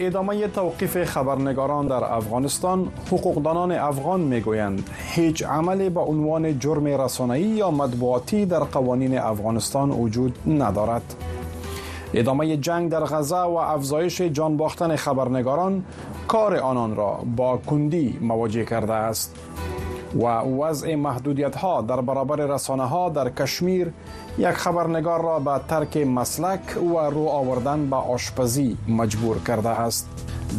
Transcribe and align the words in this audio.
ادامه 0.00 0.48
توقیف 0.48 1.04
خبرنگاران 1.04 1.86
در 1.86 2.04
افغانستان 2.04 2.88
حقوقدانان 3.06 3.72
افغان 3.72 4.20
میگویند 4.20 4.90
هیچ 5.08 5.42
عملی 5.46 5.88
با 5.90 6.00
عنوان 6.02 6.58
جرم 6.58 6.84
رسانه‌ای 6.86 7.42
یا 7.42 7.70
مطبوعاتی 7.70 8.46
در 8.46 8.58
قوانین 8.60 9.18
افغانستان 9.18 9.90
وجود 9.90 10.38
ندارد 10.46 11.14
ادامه 12.14 12.56
جنگ 12.56 12.90
در 12.90 13.00
غذا 13.04 13.50
و 13.50 13.56
افزایش 13.60 14.20
جان 14.20 14.56
باختن 14.56 14.96
خبرنگاران 14.96 15.84
کار 16.28 16.56
آنان 16.56 16.96
را 16.96 17.18
با 17.36 17.56
کندی 17.56 18.18
مواجه 18.20 18.64
کرده 18.64 18.92
است 18.92 19.36
و 20.16 20.26
وضع 20.62 20.94
محدودیت 20.94 21.56
ها 21.56 21.82
در 21.82 22.00
برابر 22.00 22.36
رسانه 22.36 22.82
ها 22.86 23.08
در 23.08 23.28
کشمیر 23.30 23.92
یک 24.38 24.50
خبرنگار 24.50 25.22
را 25.22 25.38
به 25.38 25.60
ترک 25.68 25.96
مسلک 25.96 26.60
و 26.76 26.98
رو 26.98 27.28
آوردن 27.28 27.90
به 27.90 27.96
آشپزی 27.96 28.76
مجبور 28.88 29.38
کرده 29.46 29.68
است 29.68 30.08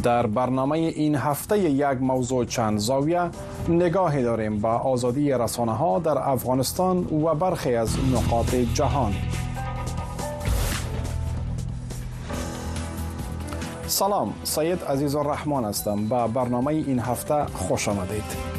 در 0.03 0.27
برنامه 0.27 0.71
این 0.77 1.15
هفته 1.15 1.59
یک 1.59 1.83
موضوع 1.99 2.45
چند 2.45 2.77
زاویه 2.77 3.29
نگاهی 3.69 4.23
داریم 4.23 4.57
به 4.59 4.67
آزادی 4.67 5.31
رسانه 5.31 5.73
ها 5.75 5.99
در 5.99 6.17
افغانستان 6.29 6.97
و 7.03 7.35
برخی 7.35 7.75
از 7.75 7.95
نقاط 8.13 8.55
جهان 8.55 9.13
سلام 13.87 14.33
سید 14.43 14.83
عزیز 14.83 15.15
الرحمن 15.15 15.63
هستم 15.65 16.07
به 16.07 16.27
برنامه 16.27 16.67
این 16.67 16.99
هفته 16.99 17.45
خوش 17.45 17.87
آمدید 17.87 18.52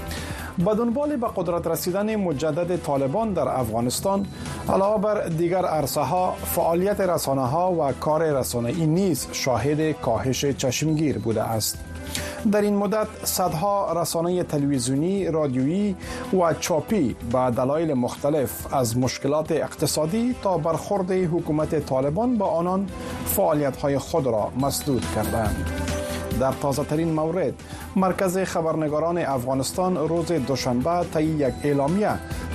به 0.59 0.75
دنبال 0.75 1.17
به 1.17 1.27
قدرت 1.37 1.67
رسیدن 1.67 2.17
مجدد 2.17 2.77
طالبان 2.77 3.33
در 3.33 3.49
افغانستان 3.49 4.27
علاوه 4.69 5.03
بر 5.03 5.25
دیگر 5.27 5.65
عرصه 5.65 6.01
ها 6.01 6.33
فعالیت 6.45 7.01
رسانه 7.01 7.47
ها 7.47 7.73
و 7.73 7.93
کار 7.93 8.33
رسانه 8.39 8.69
ای 8.69 8.87
نیز 8.87 9.27
شاهد 9.33 9.81
کاهش 9.93 10.45
چشمگیر 10.45 11.19
بوده 11.19 11.43
است 11.43 11.79
در 12.53 12.61
این 12.61 12.77
مدت 12.77 13.07
صدها 13.25 13.93
رسانه 14.01 14.43
تلویزیونی، 14.43 15.27
رادیویی 15.31 15.97
و 16.43 16.55
چاپی 16.55 17.17
به 17.33 17.51
دلایل 17.57 17.95
مختلف 17.95 18.75
از 18.75 18.99
مشکلات 18.99 19.53
اقتصادی 19.53 20.35
تا 20.43 20.59
برخورد 20.59 21.11
حکومت 21.13 21.87
طالبان 21.87 22.37
با 22.39 22.47
آنان 22.47 22.87
فعالیت 23.27 23.77
های 23.77 23.99
خود 23.99 24.27
را 24.27 24.51
مسدود 24.61 25.03
کردند. 25.15 25.84
در 26.41 26.53
تازه 26.63 26.85
ترین 26.85 27.13
مورد 27.13 27.55
مرکز 27.97 28.39
خبرنگاران 28.39 29.19
افغانستان 29.19 30.09
روز 30.09 30.33
دوشنبه 30.33 31.01
طی 31.15 31.23
یک 31.23 31.55
اعلامیه 31.65 32.11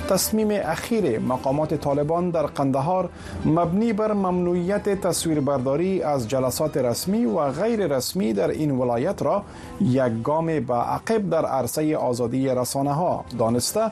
تصمیم 0.08 0.48
اخیر 0.50 1.18
مقامات 1.18 1.74
طالبان 1.74 2.30
در 2.30 2.46
قندهار 2.46 3.08
مبنی 3.44 3.92
بر 3.92 4.12
ممنوعیت 4.12 4.88
تصویربرداری 5.00 6.02
از 6.02 6.28
جلسات 6.28 6.76
رسمی 6.76 7.24
و 7.24 7.50
غیر 7.50 7.86
رسمی 7.86 8.32
در 8.32 8.48
این 8.48 8.70
ولایت 8.70 9.22
را 9.22 9.42
یک 9.80 10.22
گام 10.24 10.46
به 10.60 10.74
عقب 10.74 11.30
در 11.30 11.44
عرصه 11.44 11.96
آزادی 11.96 12.48
رسانه 12.48 12.92
ها 12.92 13.24
دانسته 13.38 13.84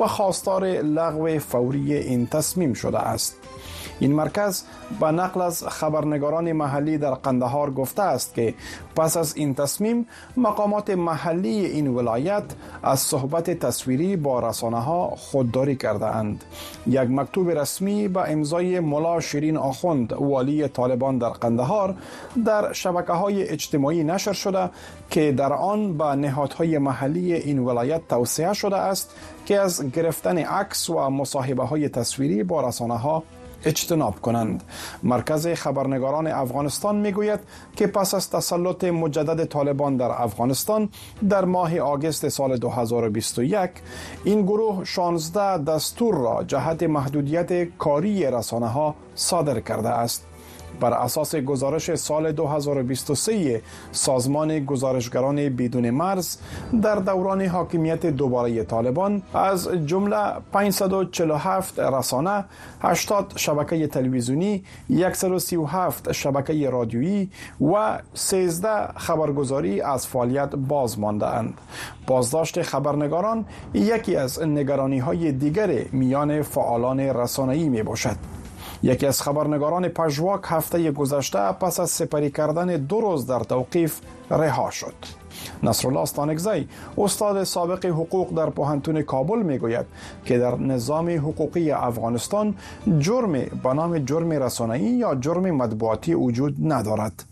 و 0.00 0.06
خواستار 0.06 0.64
لغو 0.66 1.38
فوری 1.38 1.94
این 1.94 2.26
تصمیم 2.26 2.72
شده 2.72 2.98
است. 2.98 3.36
این 4.00 4.12
مرکز 4.14 4.62
به 5.00 5.06
نقل 5.10 5.40
از 5.42 5.64
خبرنگاران 5.64 6.52
محلی 6.52 6.98
در 6.98 7.14
قندهار 7.14 7.70
گفته 7.70 8.02
است 8.02 8.34
که 8.34 8.54
پس 8.96 9.16
از 9.16 9.35
این 9.36 9.54
تصمیم 9.54 10.06
مقامات 10.36 10.90
محلی 10.90 11.64
این 11.66 11.88
ولایت 11.88 12.42
از 12.82 13.00
صحبت 13.00 13.50
تصویری 13.50 14.16
با 14.16 14.48
رسانه 14.48 14.80
ها 14.80 15.08
خودداری 15.10 15.76
کرده 15.76 16.06
اند 16.06 16.44
یک 16.86 17.00
مکتوب 17.10 17.50
رسمی 17.50 18.08
به 18.08 18.30
امضای 18.32 18.80
ملا 18.80 19.20
شیرین 19.20 19.56
آخوند 19.56 20.12
والی 20.12 20.68
طالبان 20.68 21.18
در 21.18 21.28
قندهار 21.28 21.94
در 22.46 22.72
شبکه 22.72 23.12
های 23.12 23.42
اجتماعی 23.48 24.04
نشر 24.04 24.32
شده 24.32 24.70
که 25.10 25.32
در 25.32 25.52
آن 25.52 25.98
به 25.98 26.04
نهادهای 26.04 26.78
محلی 26.78 27.32
این 27.34 27.58
ولایت 27.58 28.00
توصیه 28.08 28.52
شده 28.52 28.76
است 28.76 29.14
که 29.46 29.58
از 29.60 29.84
گرفتن 29.92 30.38
عکس 30.38 30.90
و 30.90 31.10
مصاحبه 31.10 31.64
های 31.64 31.88
تصویری 31.88 32.42
با 32.42 32.68
رسانه 32.68 32.98
ها 32.98 33.22
اجتناب 33.64 34.20
کنند 34.20 34.62
مرکز 35.02 35.46
خبرنگاران 35.46 36.26
افغانستان 36.26 36.96
میگوید 36.96 37.40
که 37.76 37.86
پس 37.86 38.14
از 38.14 38.30
تسلط 38.30 38.84
مجدد 38.84 39.44
طالبان 39.44 39.96
در 39.96 40.10
افغانستان 40.22 40.88
در 41.28 41.44
ماه 41.44 41.78
آگست 41.78 42.28
سال 42.28 42.56
2021 42.56 43.70
این 44.24 44.42
گروه 44.42 44.84
16 44.84 45.58
دستور 45.58 46.14
را 46.14 46.44
جهت 46.44 46.82
محدودیت 46.82 47.64
کاری 47.78 48.22
رسانه 48.26 48.66
ها 48.68 48.94
صادر 49.14 49.60
کرده 49.60 49.88
است 49.88 50.26
بر 50.80 50.92
اساس 50.92 51.36
گزارش 51.36 51.94
سال 51.94 52.32
2023 52.32 53.62
سازمان 53.92 54.64
گزارشگران 54.64 55.36
بدون 55.36 55.90
مرز 55.90 56.36
در 56.82 56.94
دوران 56.94 57.42
حاکمیت 57.42 58.06
دوباره 58.06 58.64
طالبان 58.64 59.22
از 59.34 59.68
جمله 59.86 60.16
547 60.52 61.80
رسانه 61.80 62.44
80 62.82 63.32
شبکه 63.36 63.86
تلویزیونی 63.86 64.64
137 65.12 66.12
شبکه 66.12 66.70
رادیویی 66.70 67.30
و 67.60 67.98
13 68.14 68.68
خبرگزاری 68.96 69.80
از 69.80 70.06
فعالیت 70.06 70.48
باز 70.56 70.98
مانده 70.98 71.26
اند 71.26 71.54
بازداشت 72.06 72.62
خبرنگاران 72.62 73.44
یکی 73.74 74.16
از 74.16 74.42
نگرانی 74.42 74.98
های 74.98 75.32
دیگر 75.32 75.70
میان 75.92 76.42
فعالان 76.42 77.00
رسانه‌ای 77.00 77.68
می 77.68 77.82
باشد 77.82 78.16
یکی 78.82 79.06
از 79.06 79.22
خبرنگاران 79.22 79.88
پژواک 79.88 80.40
هفته 80.44 80.90
گذشته 80.92 81.38
پس 81.38 81.80
از 81.80 81.90
سپری 81.90 82.30
کردن 82.30 82.66
دو 82.66 83.00
روز 83.00 83.26
در 83.26 83.40
توقیف 83.40 84.00
رها 84.30 84.70
شد 84.70 84.94
نصرالله 85.62 86.00
استانگزی 86.00 86.68
استاد 86.98 87.44
سابق 87.44 87.86
حقوق 87.86 88.34
در 88.36 88.50
پوهنتون 88.50 89.02
کابل 89.02 89.38
میگوید 89.42 89.86
که 90.24 90.38
در 90.38 90.58
نظام 90.58 91.08
حقوقی 91.08 91.70
افغانستان 91.70 92.54
جرم 92.98 93.32
به 93.32 93.74
نام 93.74 93.98
جرم 93.98 94.30
رسانه‌ای 94.30 94.82
یا 94.82 95.14
جرم 95.14 95.50
مطبوعاتی 95.50 96.14
وجود 96.14 96.54
ندارد 96.62 97.24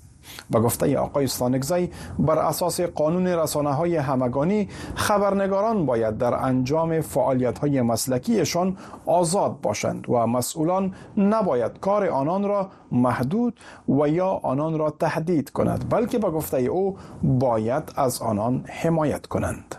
به 0.51 0.61
گفته 0.61 0.99
آقای 0.99 1.25
استانگزی 1.25 1.91
بر 2.19 2.39
اساس 2.39 2.81
قانون 2.81 3.27
رسانه 3.27 3.71
های 3.75 3.97
همگانی 3.97 4.69
خبرنگاران 4.95 5.87
باید 5.87 6.19
در 6.19 6.35
انجام 6.35 7.01
فعالیت 7.01 7.59
های 7.59 7.83
مسلکیشان 7.83 8.77
آزاد 9.07 9.61
باشند 9.61 10.05
و 10.11 10.27
مسئولان 10.27 10.95
نباید 11.17 11.81
کار 11.81 12.09
آنان 12.09 12.45
را 12.45 12.69
محدود 12.93 13.61
و 13.89 14.09
یا 14.09 14.29
آنان 14.31 14.79
را 14.79 14.91
تهدید 14.91 15.51
کند 15.51 15.85
بلکه 15.91 16.19
به 16.19 16.31
گفته 16.31 16.61
او 16.61 16.97
باید 17.23 17.93
از 17.97 18.23
آنان 18.23 18.65
حمایت 18.81 19.27
کنند 19.27 19.77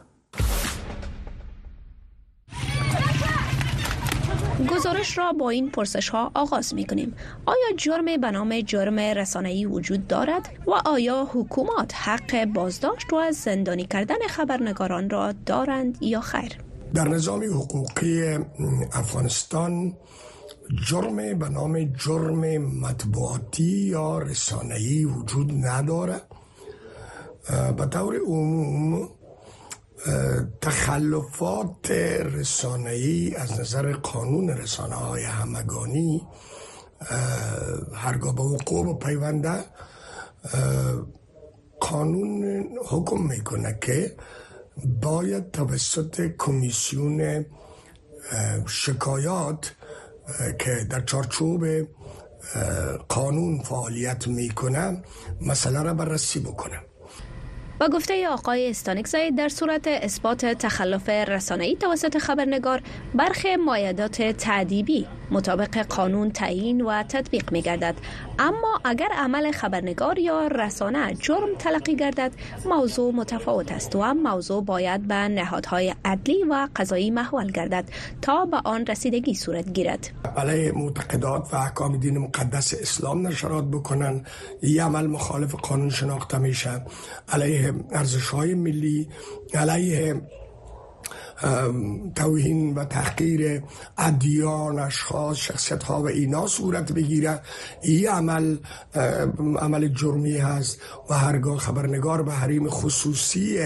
گزارش 4.66 5.18
را 5.18 5.34
با 5.34 5.50
این 5.50 5.70
پرسش 5.72 6.10
ها 6.10 6.32
آغاز 6.34 6.74
می 6.74 6.86
کنیم 6.88 7.14
آیا 7.46 7.78
جرم 7.78 8.06
به 8.06 8.32
نام 8.32 8.62
جرم 8.62 9.00
رسانه‌ای 9.00 9.66
وجود 9.66 10.08
دارد 10.08 10.50
و 10.68 10.72
آیا 10.86 11.28
حکومات 11.34 11.92
حق 11.96 12.46
بازداشت 12.46 13.14
و 13.14 13.32
زندانی 13.32 13.86
کردن 13.86 14.16
خبرنگاران 14.30 15.10
را 15.10 15.32
دارند 15.46 15.98
یا 16.02 16.22
خیر 16.22 16.52
در 16.94 17.08
نظام 17.08 17.44
حقوقی 17.44 18.36
افغانستان 18.94 19.94
جرم 20.88 21.16
به 21.16 21.50
نام 21.50 21.84
جرم 21.94 22.42
مطبوعاتی 22.58 23.64
یا 23.64 24.20
رسانه‌ای 24.20 25.06
وجود 25.06 25.52
ندارد 25.52 26.28
به 27.78 27.86
طور 27.86 28.16
عموم 28.28 29.10
تخلفات 30.62 31.92
ای 32.88 33.36
از 33.36 33.60
نظر 33.60 33.92
قانون 33.94 34.50
رسانه 34.50 34.96
های 34.96 35.24
همگانی 35.24 36.28
هرگاه 37.94 38.36
به 38.36 38.42
وقوع 38.42 39.00
پیونده 39.00 39.60
قانون 41.80 42.64
حکم 42.88 43.22
میکنه 43.24 43.78
که 43.82 44.16
باید 45.02 45.52
توسط 45.52 46.30
کمیسیون 46.38 47.46
شکایات 48.66 49.72
که 50.60 50.88
در 50.90 51.02
چارچوب 51.04 51.66
قانون 53.10 53.62
فعالیت 53.64 54.28
میکنه 54.28 55.02
مسئله 55.42 55.82
را 55.84 55.94
بررسی 55.94 56.40
بکنه 56.40 56.80
و 57.80 57.88
گفته 57.88 58.28
آقای 58.30 58.74
زاید 59.06 59.36
در 59.38 59.50
صورت 59.50 59.86
اثبات 59.88 60.46
تخلف 60.46 61.10
رسانه‌ای 61.10 61.76
توسط 61.76 62.18
خبرنگار 62.18 62.82
برخی 63.16 63.56
مایدات 63.56 64.22
تعدیبی 64.22 65.08
مطابق 65.32 65.78
قانون 65.86 66.32
تعیین 66.32 66.82
و 66.82 67.04
تطبیق 67.04 67.52
می 67.52 67.62
گردد 67.62 67.96
اما 68.40 68.80
اگر 68.84 69.10
عمل 69.18 69.52
خبرنگار 69.52 70.20
یا 70.20 70.48
رسانه 70.48 71.14
جرم 71.14 71.50
تلقی 71.60 71.96
گردد 71.96 72.32
موضوع 72.66 73.14
متفاوت 73.16 73.72
است 73.72 73.96
و 73.96 74.14
موضوع 74.14 74.64
باید 74.64 75.08
به 75.08 75.16
نهادهای 75.16 75.94
عدلی 76.06 76.44
و 76.50 76.68
قضایی 76.76 77.12
محول 77.12 77.52
گردد 77.52 77.86
تا 78.22 78.46
به 78.46 78.58
آن 78.66 78.86
رسیدگی 78.86 79.34
صورت 79.34 79.74
گیرد 79.74 80.10
علیه 80.38 80.72
معتقدات 80.72 81.54
و 81.54 81.56
احکام 81.58 81.98
دین 81.98 82.18
مقدس 82.18 82.74
اسلام 82.82 83.28
نشرات 83.28 83.66
بکنن 83.66 84.26
این 84.62 84.82
عمل 84.82 85.08
مخالف 85.08 85.56
قانون 85.56 85.90
شناخته 85.90 86.38
میشه 86.38 86.82
علیه 87.30 87.74
ارزش 87.92 88.30
های 88.30 88.54
ملی 88.54 89.08
علیه 89.54 90.22
توهین 92.16 92.76
و 92.76 92.86
تحقیر 92.86 93.62
ادیان 93.98 94.80
اشخاص 94.80 95.38
شخصیت 95.38 95.84
ها 95.84 96.04
و 96.04 96.08
اینا 96.08 96.48
صورت 96.48 96.92
بگیره 96.92 97.40
این 97.82 98.08
عمل 98.10 98.58
عمل 99.60 99.88
جرمی 99.88 100.38
هست 100.38 100.82
و 101.10 101.14
هرگاه 101.14 101.58
خبرنگار 101.58 102.24
به 102.24 102.32
حریم 102.32 102.70
خصوصی 102.70 103.60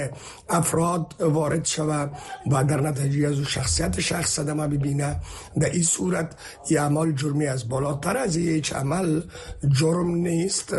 افراد 0.50 1.16
وارد 1.20 1.66
شود 1.66 2.12
و 2.52 2.64
در 2.64 2.82
نتیجه 2.82 3.28
از 3.28 3.38
شخصیت 3.40 4.00
شخص 4.00 4.30
صدمه 4.34 4.68
ببینه 4.68 5.16
در 5.62 5.70
این 5.70 5.84
صورت 5.84 6.36
این 6.70 6.80
عمل 6.80 7.12
جرمی 7.12 7.46
از 7.48 7.70
بالاتر 7.70 8.18
از 8.18 8.38
هیچ 8.38 8.74
عمل 8.74 9.22
جرم 9.80 10.16
نیست 10.16 10.76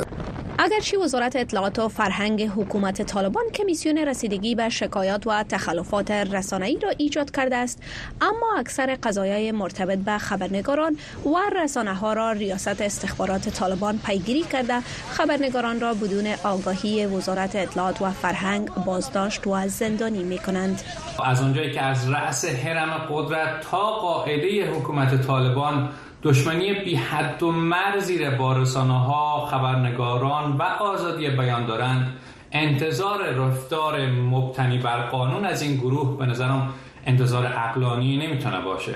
اگرچه 0.59 0.99
وزارت 0.99 1.37
اطلاعات 1.37 1.79
و 1.79 1.89
فرهنگ 1.89 2.43
حکومت 2.43 3.03
طالبان 3.03 3.45
کمیسیون 3.55 3.99
رسیدگی 3.99 4.55
به 4.55 4.69
شکایات 4.69 5.27
و 5.27 5.43
تخلفات 5.43 6.11
رسانه‌ای 6.11 6.80
را 6.83 6.91
ایجاد 6.99 7.31
کرده 7.31 7.57
است 7.57 7.83
اما 8.21 8.55
اکثر 8.61 8.99
قضایای 9.03 9.53
مرتبط 9.53 9.99
به 9.99 10.19
خبرنگاران 10.19 10.97
و 11.27 11.55
رسانه 11.57 11.95
ها 11.95 12.13
را 12.13 12.33
ریاست 12.33 12.81
استخبارات 12.83 13.49
طالبان 13.49 13.99
پیگیری 14.07 14.43
کرده 14.43 14.81
خبرنگاران 15.11 15.81
را 15.81 15.95
بدون 15.95 16.27
آگاهی 16.45 17.07
وزارت 17.07 17.57
اطلاعات 17.57 18.03
و 18.03 18.11
فرهنگ 18.11 18.69
بازداشت 18.87 19.47
و 19.47 19.69
زندانی 19.69 20.23
می 20.23 20.39
کنند 20.39 20.83
از 21.27 21.43
آنجایی 21.43 21.71
که 21.73 21.83
از 21.83 22.11
رأس 22.11 22.45
حرم 22.45 22.91
قدرت 23.11 23.61
تا 23.61 23.93
قاعده 23.97 24.71
حکومت 24.71 25.27
طالبان 25.27 25.89
دشمنی 26.23 26.73
بی 26.75 26.95
حد 26.95 27.43
و 27.43 27.53
مرزی 27.53 28.19
را 28.19 28.31
با 28.39 28.55
ها، 28.75 29.47
خبرنگاران 29.47 30.57
و 30.57 30.63
آزادی 30.63 31.29
بیان 31.31 31.67
دارند 31.67 32.07
انتظار 32.53 33.23
رفتار 33.23 34.07
مبتنی 34.07 34.79
بر 34.79 35.07
قانون 35.07 35.45
از 35.45 35.63
این 35.63 35.77
گروه 35.77 36.19
به 36.19 36.27
نظرم 36.27 36.75
انتظار 37.07 37.47
عقلانی 37.47 38.27
نمیتونه 38.27 38.61
باشه 38.61 38.95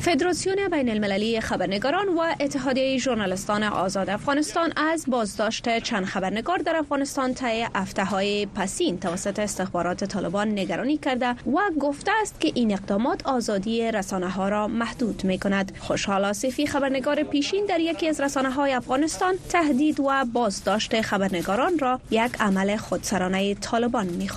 فدراسیون 0.00 0.56
بین 0.70 0.88
المللی 0.88 1.40
خبرنگاران 1.40 2.08
و 2.08 2.34
اتحادیه 2.40 2.98
ژورنالیستان 2.98 3.62
آزاد 3.62 4.10
افغانستان 4.10 4.72
از 4.76 5.04
بازداشت 5.08 5.78
چند 5.78 6.04
خبرنگار 6.04 6.58
در 6.58 6.76
افغانستان 6.76 7.34
طی 7.34 7.66
هفته‌های 7.74 8.46
پسین 8.46 9.00
توسط 9.00 9.38
استخبارات 9.38 10.04
طالبان 10.04 10.48
نگرانی 10.48 10.96
کرده 10.96 11.30
و 11.30 11.58
گفته 11.80 12.10
است 12.22 12.40
که 12.40 12.52
این 12.54 12.72
اقدامات 12.72 13.26
آزادی 13.26 13.90
رسانه 13.92 14.28
ها 14.30 14.48
را 14.48 14.68
محدود 14.68 15.24
می 15.24 15.38
کند. 15.38 15.72
خوشحال 15.78 16.24
آصفی 16.24 16.66
خبرنگار 16.66 17.22
پیشین 17.22 17.66
در 17.68 17.80
یکی 17.80 18.08
از 18.08 18.20
رسانه 18.20 18.50
های 18.50 18.72
افغانستان 18.72 19.34
تهدید 19.48 20.00
و 20.00 20.24
بازداشت 20.32 21.00
خبرنگاران 21.00 21.78
را 21.78 22.00
یک 22.10 22.30
عمل 22.40 22.76
خودسرانه 22.76 23.54
طالبان 23.54 24.06
می 24.06 24.28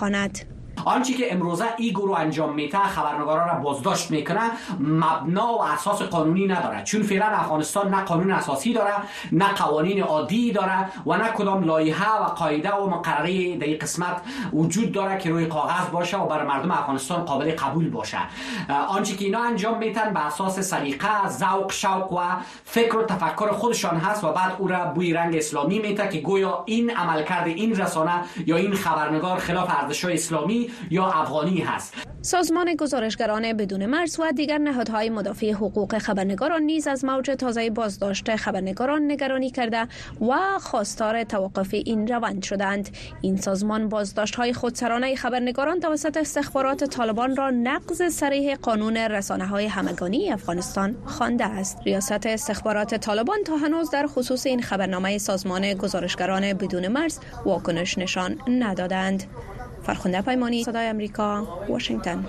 آنچه 0.86 1.14
که 1.14 1.34
امروزه 1.34 1.66
ای 1.78 1.90
گروه 1.92 2.20
انجام 2.20 2.54
میته 2.54 2.78
خبرنگاران 2.78 3.48
را 3.48 3.54
بازداشت 3.54 4.12
میکنه 4.12 4.42
مبنا 4.80 5.54
و 5.54 5.64
اساس 5.64 6.02
قانونی 6.02 6.48
ندارد 6.48 6.84
چون 6.84 7.02
فعلا 7.02 7.26
افغانستان 7.26 7.90
نه 7.94 8.02
قانون 8.02 8.32
اساسی 8.32 8.74
داره 8.74 8.94
نه 9.32 9.50
قوانین 9.54 10.04
عادی 10.04 10.52
داره 10.52 10.86
و 11.06 11.18
نه 11.18 11.28
کدام 11.30 11.64
لایحه 11.64 12.12
و 12.12 12.24
قاعده 12.24 12.72
و 12.76 12.90
مقرره 12.90 13.58
در 13.58 13.66
این 13.68 13.78
قسمت 13.80 14.22
وجود 14.54 14.92
داره 14.92 15.18
که 15.18 15.30
روی 15.30 15.46
کاغذ 15.46 15.88
باشه 15.92 16.18
و 16.18 16.26
بر 16.26 16.46
مردم 16.46 16.72
افغانستان 16.72 17.26
قابل 17.26 17.56
قبول 17.56 17.90
باشه 17.90 18.18
آنچه 18.88 19.16
که 19.16 19.26
اینا 19.26 19.44
انجام 19.44 19.78
میتن 19.78 20.14
به 20.14 20.26
اساس 20.26 20.60
سلیقه 20.60 21.30
ذوق 21.30 21.72
شوق 21.72 22.14
و 22.14 22.22
فکر 22.66 22.98
و 22.98 23.04
تفکر 23.06 23.52
خودشان 23.52 23.98
هست 23.98 24.24
و 24.24 24.32
بعد 24.32 24.56
او 24.58 24.68
را 24.68 24.86
بوی 24.86 25.14
رنگ 25.14 25.36
اسلامی 25.36 25.80
میته 25.80 26.08
که 26.10 26.18
گویا 26.20 26.64
این 26.66 26.90
عملکرد 26.92 27.48
این 27.48 27.76
رسانه 27.76 28.12
یا 28.46 28.58
این 28.58 28.74
خبرنگار 28.74 29.38
خلاف 29.38 29.70
ارزش‌های 29.82 30.14
اسلامی 30.14 30.71
یا 30.90 31.06
افغانی 31.06 31.60
هست 31.62 31.94
سازمان 32.22 32.76
گزارشگران 32.76 33.54
بدون 33.54 33.86
مرز 33.86 34.20
و 34.20 34.32
دیگر 34.32 34.58
نهادهای 34.58 35.10
مدافع 35.10 35.52
حقوق 35.52 35.98
خبرنگاران 35.98 36.62
نیز 36.64 36.88
از 36.88 37.06
موج 37.06 37.32
تازه 37.32 37.70
بازداشت 37.70 38.36
خبرنگاران 38.36 39.12
نگرانی 39.12 39.50
کرده 39.52 39.82
و 40.22 40.38
خواستار 40.60 41.24
توقف 41.24 41.74
این 41.74 42.08
روند 42.08 42.44
شدند 42.44 42.90
این 43.22 43.38
سازمان 43.38 43.90
بازداشت 43.90 44.36
های 44.36 44.54
خودسرانه 44.54 45.16
خبرنگاران 45.16 45.80
توسط 45.80 46.18
استخبارات 46.18 46.84
طالبان 46.84 47.36
را 47.36 47.50
نقض 47.50 48.02
صریح 48.10 48.56
قانون 48.56 48.98
رسانه 48.98 49.46
های 49.46 49.66
همگانی 49.66 50.32
افغانستان 50.32 50.96
خوانده 51.06 51.46
است 51.46 51.80
ریاست 51.86 52.26
استخبارات 52.26 52.96
طالبان 52.96 53.38
تا 53.46 53.58
هنوز 53.58 53.92
در 53.92 54.08
خصوص 54.08 54.46
این 54.46 54.62
خبرنامه 54.62 55.18
سازمان 55.18 55.74
گزارشگران 55.74 56.54
بدون 56.54 56.88
مرز 56.88 57.20
واکنش 57.46 57.98
نشان 57.98 58.36
ندادند 58.48 59.24
فرخنده 59.84 60.22
پیمانی 60.22 60.64
صدای 60.64 60.88
امریکا 60.88 61.44
واشنگتن 61.70 62.24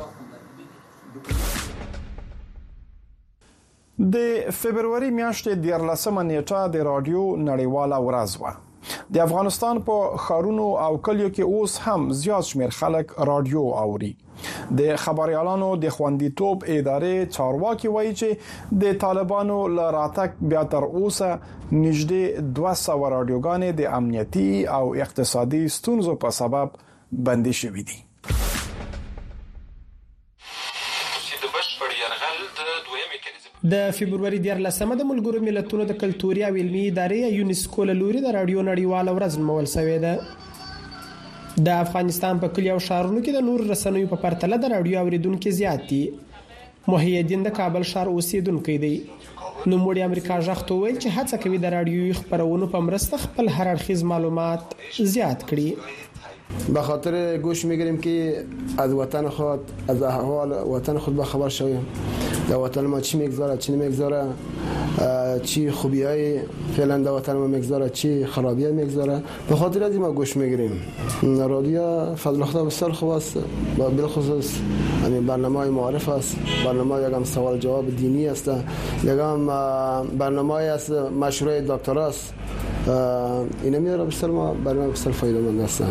د 4.12 4.16
فبرवरी 4.62 5.10
میاشتې 5.12 5.52
د 5.64 5.66
14 5.70 6.22
نیټه 6.22 6.68
د 6.74 6.84
رادیو 6.86 7.24
نړیواله 7.38 7.98
ورځ 8.06 8.36
و 8.40 8.54
د 9.14 9.18
افغانستان 9.24 9.80
په 9.88 10.16
خارونو 10.26 10.64
او 10.84 10.96
کلیو 11.08 11.28
کې 11.28 11.40
اوس 11.40 11.78
هم 11.84 12.08
زیات 12.22 12.42
شمیر 12.44 12.70
خلک 12.78 13.12
رادیو 13.30 13.62
اوري 13.82 14.10
د 14.80 14.96
خبريالانو 15.04 15.68
د 15.84 15.94
خواندیتوب 15.96 16.64
ادارې 16.66 17.34
چارواکي 17.36 17.92
وایي 17.96 18.14
چې 18.20 18.78
د 18.84 18.96
طالبانو 19.04 19.58
لراتک 19.76 20.34
بیا 20.40 20.62
تر 20.76 20.86
اوسه 20.86 21.38
نږدې 21.42 22.40
200 22.60 23.12
رادیوګانې 23.16 23.82
د 23.82 23.94
امنیتي 24.00 24.48
او 24.78 24.82
اقتصادي 25.06 25.64
ستونزو 25.78 26.16
په 26.26 26.36
سبب 26.40 26.80
بندي 27.12 27.52
شوې 27.52 27.82
دي 27.90 27.98
د 33.72 33.80
فبرवरी 33.96 34.38
14مه 34.42 34.94
د 35.00 35.04
ملګرو 35.08 35.40
ملتونو 35.48 35.84
د 35.88 35.98
کلتوري 35.98 36.42
او 36.46 36.54
علمي 36.60 36.80
ادارې 36.86 37.28
یونیسکو 37.40 37.84
له 37.90 37.94
لوري 37.98 38.22
د 38.24 38.32
رادیو 38.36 38.62
نړیواله 38.68 39.12
ورځ 39.18 39.44
مول 39.50 39.68
شوې 39.74 39.98
ده 40.06 41.68
د 41.68 41.76
افغانستان 41.84 42.40
په 42.44 42.50
کلیو 42.56 42.72
او 42.78 42.82
شهرونو 42.86 43.20
کې 43.20 43.36
د 43.36 43.46
نور 43.48 43.62
رسنیو 43.74 44.10
په 44.14 44.20
پرتله 44.24 44.58
د 44.64 44.72
رادیو 44.74 45.04
اوریدونکو 45.04 45.52
زیات 45.60 45.84
دي 45.92 46.00
محی 46.94 47.12
الدین 47.18 47.46
د 47.48 47.54
کابل 47.60 47.86
شهر 47.92 48.10
اوسیدونکو 48.14 48.76
دی 48.86 48.92
نو 49.12 49.76
موړي 49.84 50.06
امریکا 50.08 50.40
ژغتو 50.48 50.80
ویل 50.80 50.98
چې 50.98 51.18
هڅه 51.18 51.42
کوي 51.44 51.62
د 51.66 51.74
رادیو 51.76 52.18
خبرونو 52.22 52.70
په 52.74 52.86
مرسته 52.88 53.22
خپل 53.26 53.52
هر 53.58 53.74
اړخیز 53.76 54.04
معلومات 54.14 54.74
زیات 55.16 55.50
کړي 55.52 56.00
به 56.74 56.82
خاطر 56.82 57.38
گوش 57.38 57.64
میگیریم 57.64 57.98
که 57.98 58.44
از 58.78 58.92
وطن 58.92 59.28
خود 59.28 59.58
از 59.88 60.02
احوال 60.02 60.52
وطن 60.52 60.98
خود 60.98 61.16
به 61.16 61.24
خبر 61.24 61.48
شویم 61.48 61.86
در 62.48 62.56
وطن 62.56 62.86
ما 62.86 63.00
چی 63.00 63.18
میگذاره 63.18 63.56
چی 63.58 63.72
نمیگذاره 63.72 64.24
چی 65.42 65.70
خوبی 65.70 66.04
فعلا 66.76 66.98
در 66.98 67.10
وطن 67.10 67.32
ما 67.32 67.46
میگذاره 67.46 67.90
چی 67.90 68.26
خرابیه 68.26 68.70
میگذاره 68.70 69.22
به 69.48 69.56
خاطر 69.56 69.84
از 69.84 69.96
ما 69.96 70.12
گوش 70.12 70.36
میگیریم 70.36 70.72
رادیو 71.22 72.14
فضل 72.14 72.42
خدا 72.44 72.64
بسیار 72.64 72.92
خوب 72.92 73.08
است 73.08 73.36
بالخصوص 73.78 74.52
یعنی 75.02 75.20
برنامه 75.20 75.58
های 75.58 75.70
معرف 75.70 76.08
است 76.08 76.36
برنامه 76.64 77.08
یکم 77.08 77.24
سوال 77.24 77.58
جواب 77.58 77.96
دینی 77.96 78.26
است 78.28 78.48
یکم 79.04 79.46
برنامه 80.18 80.54
از 80.54 80.90
است 80.90 81.12
مشروع 81.12 81.60
دکتر 81.60 81.98
است 81.98 82.34
اینه 83.64 83.78
میاره 83.78 84.04
بسیار 84.04 84.30
ما 84.32 84.54
برنامه 84.64 84.88
بسیار 84.88 85.14
فایده 85.14 85.40
مند 85.40 85.60
است 85.60 85.82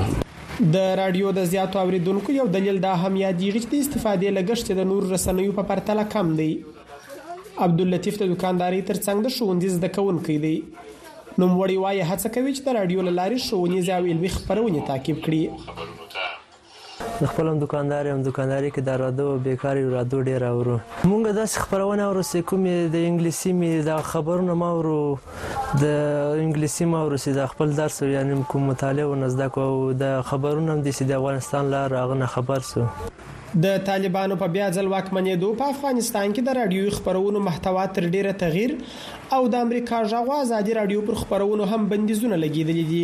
د 0.61 0.77
رادیو 0.97 1.29
د 1.35 1.43
زیاتو 1.51 1.79
اوریدونکو 1.83 2.31
یو 2.33 2.43
دلیل 2.55 2.75
دا 2.81 2.89
هم 3.03 3.11
یادېږي 3.19 3.59
چې 3.61 3.69
د 3.69 3.75
استفادې 3.83 4.29
لګښت 4.37 4.71
د 4.79 4.85
نور 4.89 5.07
رسنیو 5.13 5.55
په 5.59 5.63
پرتله 5.69 6.05
کم 6.13 6.35
دی 6.39 6.51
عبد 7.67 7.81
اللطیف 7.85 8.19
د 8.23 8.29
دکانداري 8.33 8.81
ترڅنګ 8.89 9.25
د 9.27 9.33
شوندې 9.37 9.67
زده 9.77 9.89
کوونکی 9.95 10.37
دی 10.45 10.53
نوموړی 11.39 11.77
وایي 11.81 12.07
هڅه 12.09 12.33
کوي 12.35 12.53
چې 12.57 12.61
د 12.67 12.77
رادیو 12.79 13.07
لارې 13.09 13.45
شوونیز 13.49 13.89
او 13.97 14.05
علمي 14.11 14.31
خبرونه 14.37 14.85
تعقیب 14.91 15.23
کړي 15.25 16.00
د 17.21 17.25
خپل 17.31 17.47
هم 17.47 17.57
دکاندار 17.63 18.07
هم 18.11 18.21
دکانداري 18.25 18.69
کې 18.75 18.81
د 18.85 19.01
راډیو 19.01 19.33
بیکاری 19.47 19.81
راډیو 19.89 20.21
ډیر 20.27 20.43
اورو 20.45 20.75
مونږ 21.09 21.27
داسې 21.39 21.65
خبرونه 21.65 22.05
اورو 22.05 22.23
چې 22.29 22.45
کومې 22.51 22.77
د 22.95 23.03
انګلیسي 23.09 23.51
می 23.57 23.69
د 23.89 23.99
خبرونه 24.11 24.53
ما 24.61 24.69
اورو 24.77 24.93
د 25.25 25.83
انګلیسي 26.45 26.87
ما 26.93 27.01
اورو 27.03 27.19
چې 27.23 27.37
د 27.39 27.51
خپل 27.51 27.75
درس 27.81 27.99
یعنی 28.13 28.37
کوم 28.53 28.65
مطالعه 28.69 29.05
و 29.11 29.19
نزدک 29.25 29.59
او 29.65 29.75
د 29.99 30.15
خبرونه 30.31 30.77
هم 30.77 30.85
د 30.89 31.13
افغانستان 31.19 31.69
لار 31.75 31.93
راغنه 31.99 32.29
خبر 32.37 32.65
سو 32.71 32.85
د 33.65 33.77
طالبانو 33.89 34.35
په 34.45 34.51
بیا 34.55 34.69
ځل 34.75 34.91
واکمنېدو 34.93 35.59
په 35.61 35.71
افغانستان 35.75 36.25
کې 36.31 36.47
د 36.49 36.57
رادیو 36.61 36.91
خبرونو 36.97 37.43
محتوا 37.49 37.85
تر 37.99 38.09
ډیره 38.17 38.37
تغیر 38.45 38.73
او 39.37 39.41
د 39.57 39.65
امریکا 39.67 40.01
ژغوا 40.15 40.39
ازادي 40.47 40.79
رادیو 40.81 41.05
پر 41.11 41.21
خبرونو 41.23 41.69
هم 41.73 41.89
بندیزونه 41.95 42.41
لګیدل 42.45 42.81
دي 42.93 43.03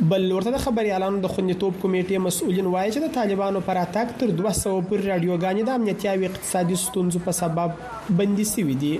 بل 0.00 0.28
ورته 0.32 0.50
د 0.54 0.60
خبري 0.62 0.90
اعلانو 0.94 1.20
د 1.24 1.30
خوندیتوب 1.34 1.76
کمیټې 1.84 2.18
مسؤلین 2.24 2.66
وایي 2.72 2.90
چې 2.92 3.00
د 3.04 3.08
طالبانو 3.16 3.62
پر 3.68 3.80
اتاک 3.82 4.12
تر 4.22 4.28
200 4.40 4.74
پر 4.90 5.04
رادیوګانې 5.08 5.64
د 5.70 5.80
امنیتي 5.80 6.08
او 6.12 6.26
اقتصادي 6.28 6.76
ستونزو 6.84 7.22
په 7.28 7.36
سبب 7.40 7.80
بندي 8.22 8.44
سوي 8.52 8.74
دي 8.86 8.92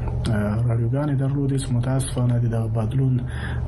راډیوګانې 0.68 1.14
درلودې 1.22 1.56
چې 1.62 1.68
متاسفانه 1.76 2.36
د 2.38 2.56
بدلون 2.76 3.14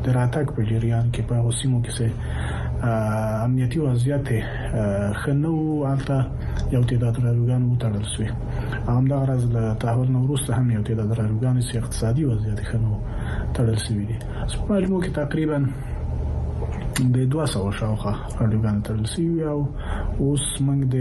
د 0.04 0.06
راتګ 0.18 0.46
په 0.56 0.62
جریان 0.70 1.06
کې 1.14 1.22
په 1.28 1.34
اوسیمو 1.46 1.78
کې 1.84 1.90
سه 1.98 2.06
امنیتي 3.46 3.78
وضعیت 3.86 4.28
خنو 5.20 5.54
البته 5.92 6.16
یو 6.74 6.82
تعداد 6.90 7.14
راډیوګان 7.24 7.62
متړل 7.70 8.06
شوی 8.16 8.28
همدا 8.96 9.16
غرض 9.24 9.42
له 9.56 9.64
تحول 9.82 10.08
نو 10.14 10.18
وروسته 10.26 10.50
هم 10.58 10.66
یو 10.76 10.82
تعداد 10.88 11.10
راډیوګان 11.18 11.56
چې 11.68 11.74
اقتصادي 11.80 12.22
وضعیت 12.30 12.60
خنو 12.68 12.92
تړل 13.54 13.78
شوی 13.86 14.04
دي 14.10 14.16
سپالمو 14.54 14.96
کې 15.04 15.10
تقریبا 15.22 15.58
د 17.14 17.16
200 17.36 17.74
شاوخه 17.80 18.12
راډیوګان 18.40 18.76
تړل 18.88 19.04
شوی 19.12 19.42
او 19.52 19.60
اوس 20.24 20.44
موږ 20.66 20.80
د 20.94 20.96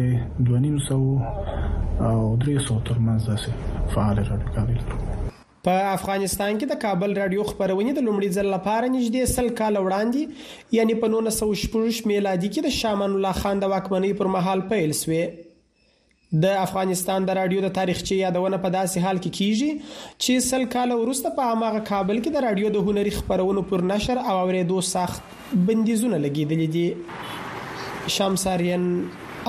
250 0.52 2.06
او 2.10 2.38
300 2.46 2.88
ترمنځ 2.88 3.22
داسې 3.30 3.50
فعال 3.94 4.18
راډیوګان 4.30 4.68
لرو 4.78 5.22
په 5.68 5.74
افغانستان 5.98 6.58
کې 6.60 6.68
د 6.70 6.76
کابل 6.84 7.14
رادیو 7.18 7.44
خبرونه 7.50 7.92
د 7.98 8.02
لومړي 8.06 8.30
ځل 8.38 8.48
لپاره 8.54 8.88
نږدې 8.96 9.28
سل 9.34 9.46
کال 9.60 9.78
وړاندې 9.82 10.72
یعنی 10.78 10.96
په 11.04 11.12
1914 11.14 12.08
میلادي 12.10 12.48
کې 12.54 12.66
د 12.68 12.74
شامان 12.78 13.14
الله 13.18 13.40
خان 13.44 13.62
د 13.62 13.70
واکمنۍ 13.74 14.12
پر 14.22 14.30
مهال 14.34 14.64
پیل 14.72 14.96
شوه 15.02 16.42
د 16.46 16.56
افغانستان 16.66 17.28
د 17.30 17.38
رادیو 17.40 17.62
د 17.68 17.72
تاریخچه 17.78 18.18
یادونه 18.22 18.60
په 18.66 18.72
داسې 18.76 19.08
حال 19.08 19.22
کې 19.26 19.38
کیږي 19.38 20.18
چې 20.24 20.48
سل 20.50 20.66
کال 20.76 20.96
وروسته 21.04 21.32
په 21.38 21.54
هغه 21.54 21.84
کابل 21.92 22.20
کې 22.24 22.36
د 22.38 22.44
رادیو 22.48 22.74
د 22.78 22.86
هنري 22.90 23.14
خبرونو 23.20 23.64
پر 23.72 23.86
نشر 23.94 24.22
او 24.34 24.34
اوریدو 24.42 24.82
سخت 24.90 25.56
بندیزونه 25.72 26.20
لګیدل 26.26 26.68
دي 26.76 28.14
شمساریان 28.18 28.92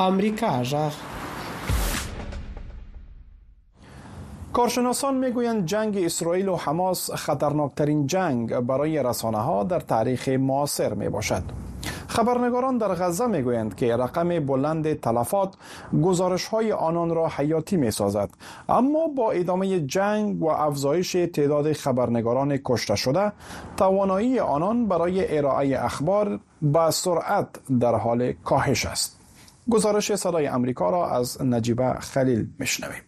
امریکا 0.06 0.52
ژغ 0.74 1.02
کارشناسان 4.54 5.16
میگویند 5.16 5.66
جنگ 5.66 5.96
اسرائیل 6.04 6.48
و 6.48 6.56
حماس 6.56 7.10
خطرناکترین 7.10 8.06
جنگ 8.06 8.54
برای 8.54 9.02
رسانه 9.02 9.38
ها 9.38 9.64
در 9.64 9.80
تاریخ 9.80 10.28
معاصر 10.28 10.94
می 10.94 11.08
باشد. 11.08 11.42
خبرنگاران 12.08 12.78
در 12.78 12.88
غزه 12.88 13.26
میگویند 13.26 13.74
که 13.76 13.96
رقم 13.96 14.28
بلند 14.46 15.00
تلفات 15.00 15.54
گزارش 16.02 16.44
های 16.46 16.72
آنان 16.72 17.14
را 17.14 17.28
حیاتی 17.28 17.76
می 17.76 17.90
سازد 17.90 18.30
اما 18.68 19.06
با 19.08 19.30
ادامه 19.32 19.80
جنگ 19.80 20.42
و 20.42 20.48
افزایش 20.48 21.12
تعداد 21.12 21.72
خبرنگاران 21.72 22.58
کشته 22.64 22.96
شده 22.96 23.32
توانایی 23.76 24.38
آنان 24.40 24.86
برای 24.88 25.38
ارائه 25.38 25.84
اخبار 25.84 26.40
با 26.62 26.90
سرعت 26.90 27.46
در 27.80 27.94
حال 27.94 28.32
کاهش 28.32 28.86
است 28.86 29.20
گزارش 29.70 30.14
صدای 30.14 30.46
امریکا 30.46 30.90
را 30.90 31.10
از 31.10 31.42
نجیبه 31.42 31.92
خلیل 31.92 32.46
میشنویم 32.58 33.02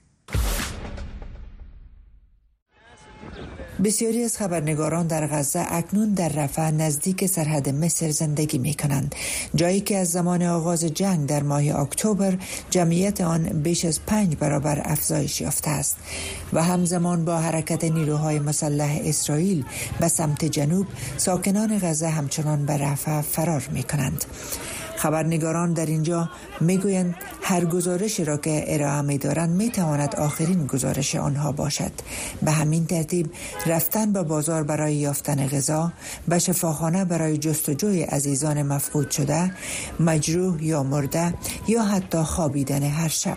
بسیاری 3.84 4.24
از 4.24 4.36
خبرنگاران 4.36 5.06
در 5.06 5.26
غزه 5.26 5.66
اکنون 5.68 6.12
در 6.14 6.28
رفح 6.28 6.70
نزدیک 6.70 7.26
سرحد 7.26 7.68
مصر 7.68 8.10
زندگی 8.10 8.58
می 8.58 8.74
کنند 8.74 9.14
جایی 9.54 9.80
که 9.80 9.96
از 9.96 10.08
زمان 10.12 10.42
آغاز 10.42 10.84
جنگ 10.84 11.26
در 11.28 11.42
ماه 11.42 11.80
اکتبر 11.80 12.38
جمعیت 12.70 13.20
آن 13.20 13.42
بیش 13.42 13.84
از 13.84 14.00
پنج 14.06 14.36
برابر 14.40 14.82
افزایش 14.84 15.40
یافته 15.40 15.70
است 15.70 15.96
و 16.52 16.62
همزمان 16.62 17.24
با 17.24 17.38
حرکت 17.38 17.84
نیروهای 17.84 18.38
مسلح 18.38 19.00
اسرائیل 19.04 19.64
به 20.00 20.08
سمت 20.08 20.44
جنوب 20.44 20.86
ساکنان 21.16 21.78
غزه 21.78 22.08
همچنان 22.08 22.66
به 22.66 22.72
رفح 22.72 23.20
فرار 23.20 23.68
می 23.72 23.82
کنند 23.82 24.24
خبرنگاران 25.06 25.72
در 25.72 25.86
اینجا 25.86 26.30
میگویند 26.60 27.14
هر 27.42 27.64
گزارشی 27.64 28.24
را 28.24 28.36
که 28.36 28.64
ارائه 28.66 29.00
می 29.00 29.18
دارند 29.18 29.50
می 29.50 29.70
تواند 29.70 30.16
آخرین 30.16 30.66
گزارش 30.66 31.14
آنها 31.14 31.52
باشد 31.52 31.92
به 32.42 32.50
همین 32.50 32.86
ترتیب 32.86 33.30
رفتن 33.66 34.12
به 34.12 34.22
بازار 34.22 34.62
برای 34.62 34.94
یافتن 34.94 35.46
غذا 35.48 35.92
به 36.28 36.38
شفاخانه 36.38 37.04
برای 37.04 37.38
جستجوی 37.38 38.02
عزیزان 38.02 38.62
مفقود 38.62 39.10
شده 39.10 39.50
مجروح 40.00 40.64
یا 40.64 40.82
مرده 40.82 41.34
یا 41.68 41.82
حتی 41.84 42.18
خوابیدن 42.18 42.82
هر 42.82 43.08
شب 43.08 43.36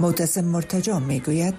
معتصم 0.00 0.44
مرتجا 0.44 0.98
میگوید 0.98 1.54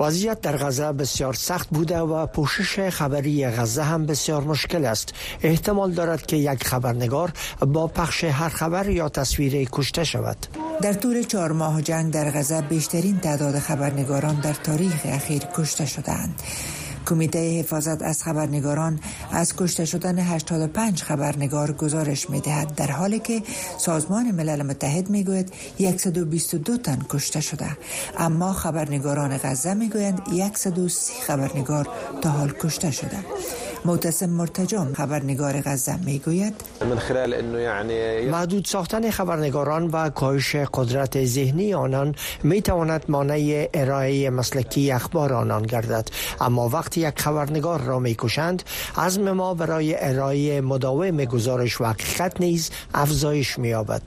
وضعیت 0.00 0.40
در 0.40 0.56
غزه 0.56 0.92
بسیار 0.92 1.32
سخت 1.34 1.68
بوده 1.68 1.98
و 1.98 2.26
پوشش 2.26 2.88
خبری 2.88 3.46
غزه 3.46 3.82
هم 3.82 4.06
بسیار 4.06 4.42
مشکل 4.44 4.84
است 4.84 5.14
احتمال 5.42 5.90
دارد 5.92 6.26
که 6.26 6.36
یک 6.36 6.64
خبرنگار 6.66 7.32
با 7.66 7.86
پخش 7.86 8.24
هر 8.24 8.48
خبر 8.48 8.88
یا 8.88 9.08
تصویر 9.08 9.68
کشته 9.72 10.04
شود 10.04 10.36
در 10.82 10.92
طول 10.92 11.22
چهار 11.22 11.52
ماه 11.52 11.82
جنگ 11.82 12.12
در 12.12 12.30
غزه 12.30 12.60
بیشترین 12.60 13.18
تعداد 13.18 13.58
خبرنگاران 13.58 14.34
در 14.40 14.54
تاریخ 14.54 15.00
اخیر 15.04 15.42
کشته 15.56 15.86
شدند 15.86 16.42
کمیته 17.04 17.58
حفاظت 17.60 18.02
از 18.02 18.22
خبرنگاران 18.22 19.00
از 19.32 19.56
کشته 19.56 19.84
شدن 19.84 20.18
85 20.18 21.02
خبرنگار 21.02 21.72
گزارش 21.72 22.30
می 22.30 22.40
دهد 22.40 22.74
در 22.74 22.90
حالی 22.90 23.18
که 23.18 23.42
سازمان 23.78 24.30
ملل 24.30 24.62
متحد 24.62 25.10
می 25.10 25.24
گوید 25.24 25.52
122 25.98 26.76
تن 26.76 26.98
کشته 27.10 27.40
شده 27.40 27.66
اما 28.18 28.52
خبرنگاران 28.52 29.36
غزه 29.38 29.74
می 29.74 29.88
گویند 29.88 30.20
130 30.54 31.12
خبرنگار 31.26 31.88
تا 32.22 32.28
حال 32.30 32.52
کشته 32.62 32.90
شده 32.90 33.16
معتصم 33.86 34.26
مرتجام 34.30 34.94
خبرنگار 34.94 35.60
غزه 35.60 35.96
میگوید 35.96 36.54
من 36.80 36.98
خلال 36.98 37.34
انه 37.34 37.62
یعنی 37.92 38.30
محدود 38.30 38.64
ساختن 38.64 39.10
خبرنگاران 39.10 39.86
و 39.86 40.10
کاهش 40.10 40.56
قدرت 40.56 41.24
ذهنی 41.24 41.74
آنان 41.74 42.14
می 42.42 42.62
تواند 42.62 43.04
مانع 43.08 43.68
ارائه 43.74 44.30
مسلکی 44.30 44.92
اخبار 44.92 45.32
آنان 45.32 45.62
گردد 45.62 46.08
اما 46.40 46.68
وقت 46.68 46.93
وقتی 46.96 47.08
یک 47.08 47.20
خبرنگار 47.20 47.80
را 47.82 47.98
میکشند 47.98 48.62
عزم 48.96 49.32
ما 49.32 49.54
برای 49.54 49.94
ارائه 49.98 50.60
مداوم 50.60 51.24
گزارش 51.24 51.80
و 51.80 51.84
حقیقت 51.84 52.40
نیز 52.40 52.70
افزایش 52.94 53.58
مییابد 53.58 54.02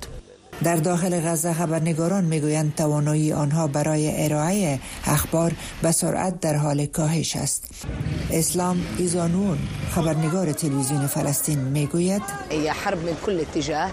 در 0.63 0.75
داخل 0.75 1.19
غزه 1.21 1.53
خبرنگاران 1.53 2.23
میگویند 2.25 2.75
توانایی 2.75 3.33
آنها 3.33 3.67
برای 3.67 4.23
ارائه 4.23 4.79
اخبار 5.05 5.51
به 5.81 5.91
سرعت 5.91 6.39
در 6.39 6.55
حال 6.55 6.85
کاهش 6.85 7.35
است 7.35 7.85
اسلام 8.31 8.77
ایزانون 8.97 9.57
خبرنگار 9.95 10.51
تلویزیون 10.51 11.07
فلسطین 11.07 11.59
میگوید 11.59 12.21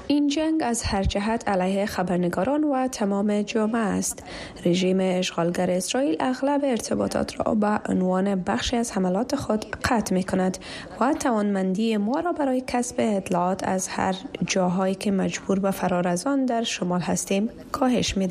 این 0.08 0.28
جنگ 0.28 0.60
از 0.64 0.82
هر 0.82 1.02
جهت 1.02 1.48
علیه 1.48 1.86
خبرنگاران 1.86 2.64
و 2.64 2.88
تمام 2.88 3.42
جامعه 3.42 3.82
است 3.82 4.22
رژیم 4.64 4.98
اشغالگر 5.00 5.70
اسرائیل 5.70 6.16
اغلب 6.20 6.60
ارتباطات 6.64 7.40
را 7.40 7.54
به 7.54 7.80
عنوان 7.88 8.34
بخشی 8.34 8.76
از 8.76 8.92
حملات 8.92 9.36
خود 9.36 9.64
قطع 9.84 10.14
می 10.14 10.22
کند 10.24 10.58
و 11.00 11.12
توانمندی 11.20 11.96
ما 11.96 12.20
را 12.20 12.32
برای 12.32 12.62
کسب 12.66 12.94
اطلاعات 12.98 13.60
از 13.68 13.88
هر 13.88 14.14
جاهایی 14.46 14.94
که 14.94 15.10
مجبور 15.10 15.58
به 15.58 15.70
فرار 15.70 16.08
از 16.08 16.26
آن 16.26 16.46
شمال 16.62 17.00
هستیم 17.00 17.48
کاهش 17.72 18.16
می 18.16 18.28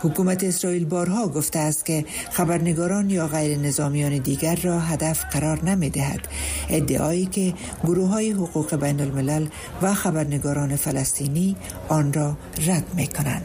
حکومت 0.00 0.44
اسرائیل 0.44 0.84
بارها 0.84 1.28
گفته 1.28 1.58
است 1.58 1.86
که 1.86 2.04
خبرنگاران 2.30 3.10
یا 3.10 3.28
غیر 3.28 3.58
نظامیان 3.58 4.18
دیگر 4.18 4.54
را 4.54 4.80
هدف 4.80 5.24
قرار 5.24 5.64
نمی 5.64 5.90
دهد. 5.90 6.28
ادعایی 6.70 7.26
که 7.26 7.54
گروه 7.84 8.08
های 8.08 8.30
حقوق 8.30 8.76
بین 8.76 9.00
الملل 9.00 9.46
و 9.82 9.94
خبرنگاران 9.94 10.76
فلسطینی 10.76 11.56
آن 11.88 12.12
را 12.12 12.36
رد 12.66 12.94
می 12.94 13.06
کنند. 13.06 13.44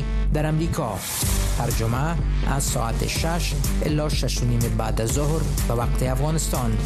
در 0.33 0.45
امریکا 0.47 0.89
هر 1.59 1.69
جمعه 1.79 2.15
از 2.47 2.63
ساعت 2.63 3.07
6 3.07 3.53
الا 3.85 4.09
6 4.09 4.43
نیم 4.43 4.59
بعد 4.77 5.05
ظهر 5.05 5.41
به 5.67 5.73
وقت 5.73 6.03
افغانستان 6.03 6.77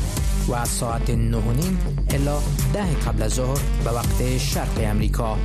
و 0.47 0.53
از 0.53 0.69
ساعت 0.69 1.09
9 1.09 1.15
نیم 1.17 1.77
الا 2.09 2.39
10 2.73 2.83
قبل 3.07 3.21
از 3.21 3.31
ظهر 3.33 3.59
به 3.83 3.89
وقت 3.89 4.37
شرق 4.37 4.73
امریکا 4.79 5.37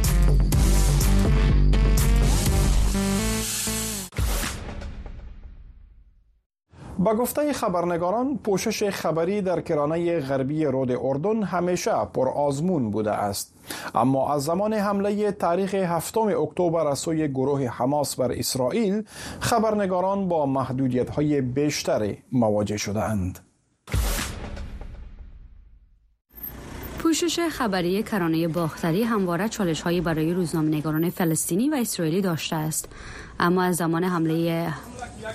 با 7.01 7.15
گفته 7.15 7.53
خبرنگاران 7.53 8.39
پوشش 8.45 8.91
خبری 8.91 9.41
در 9.41 9.61
کرانه 9.61 10.21
غربی 10.21 10.65
رود 10.65 10.91
اردن 10.91 11.43
همیشه 11.43 11.91
پر 12.15 12.29
آزمون 12.29 12.91
بوده 12.91 13.11
است 13.13 13.55
اما 13.95 14.33
از 14.35 14.45
زمان 14.45 14.73
حمله 14.73 15.33
تاریخ 15.33 15.75
هفتم 15.75 16.21
اکتبر 16.21 16.87
از 16.87 16.99
سوی 16.99 17.29
گروه 17.29 17.61
حماس 17.67 18.17
بر 18.17 18.33
اسرائیل 18.33 19.03
خبرنگاران 19.41 20.29
با 20.29 20.47
محدودیت 20.47 21.11
های 21.11 21.41
بیشتری 21.41 22.19
مواجه 22.33 22.77
شده 22.77 23.03
اند. 23.03 23.39
پوشش 26.99 27.41
خبری 27.51 28.03
کرانه 28.03 28.49
باختری 28.49 29.03
همواره 29.03 29.49
چالش 29.49 29.83
برای 29.83 30.33
روزنامه‌نگاران 30.35 31.11
فلسطینی 31.11 31.69
و 31.71 31.75
اسرائیلی 31.75 32.21
داشته 32.21 32.57
است 32.57 32.89
اما 33.41 33.63
از 33.63 33.77
زمان 33.77 34.05
حمله 34.05 34.69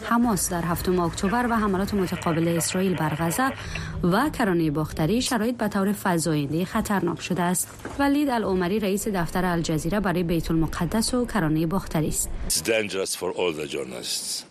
حماس 0.03 0.49
در 0.49 0.65
هفتم 0.65 0.99
اکتبر 0.99 1.47
و 1.49 1.55
حملات 1.57 1.93
متقابل 1.93 2.47
اسرائیل 2.57 2.95
بر 2.95 3.09
غزه 3.19 3.51
و 4.03 4.29
کرانه 4.29 4.71
باختری 4.71 5.21
شرایط 5.21 5.57
به 5.57 5.67
طور 5.67 5.95
فزاینده 6.03 6.65
خطرناک 6.65 7.21
شده 7.21 7.41
است 7.41 7.67
ولید 7.99 8.29
العمری 8.29 8.79
رئیس 8.79 9.07
دفتر 9.07 9.45
الجزیره 9.45 9.99
برای 9.99 10.23
بیت 10.23 10.51
المقدس 10.51 11.13
و 11.13 11.25
کرانه 11.25 11.65
باختری 11.67 12.07
است 12.07 12.29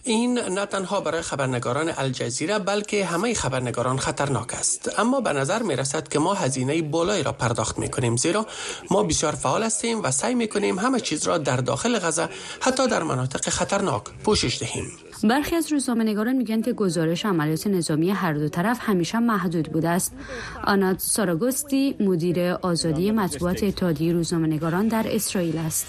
این 0.04 0.38
نه 0.38 0.66
تنها 0.66 1.00
برای 1.00 1.22
خبرنگاران 1.22 1.88
الجزیره 1.98 2.58
بلکه 2.58 3.04
همه 3.04 3.34
خبرنگاران 3.34 3.98
خطرناک 3.98 4.54
است 4.54 4.90
اما 4.98 5.20
به 5.20 5.32
نظر 5.32 5.62
می 5.62 5.76
رسد 5.76 6.08
که 6.08 6.18
ما 6.18 6.34
هزینه 6.34 6.82
بالایی 6.82 7.22
را 7.22 7.32
پرداخت 7.32 7.78
می 7.78 7.88
کنیم 7.88 8.16
زیرا 8.16 8.46
ما 8.90 9.02
بسیار 9.02 9.32
فعال 9.34 9.62
هستیم 9.62 10.00
و 10.02 10.10
سعی 10.10 10.34
می 10.34 10.48
کنیم 10.48 10.78
همه 10.78 11.00
چیز 11.00 11.26
را 11.28 11.38
در 11.38 11.56
داخل 11.56 11.98
غزه 11.98 12.28
حتی 12.62 12.88
در 12.88 13.02
مناطق 13.02 13.43
خطرناک 13.50 14.02
پوشش 14.24 14.58
دهیم 14.62 14.84
برخی 15.30 15.56
از 15.56 15.72
روزنامه‌نگاران 15.72 16.36
میگن 16.36 16.62
که 16.62 16.72
گزارش 16.72 17.26
عملیات 17.26 17.66
نظامی 17.66 18.10
هر 18.10 18.32
دو 18.32 18.48
طرف 18.48 18.78
همیشه 18.80 19.18
محدود 19.18 19.72
بوده 19.72 19.88
است. 19.88 20.12
آنات 20.64 20.98
ساراگوستی 21.00 21.96
مدیر 22.00 22.50
آزادی 22.62 23.10
مطبوعات 23.10 23.62
اتحادیه 23.62 24.12
روزنامه‌نگاران 24.12 24.88
در 24.88 25.04
اسرائیل 25.08 25.58
است. 25.58 25.86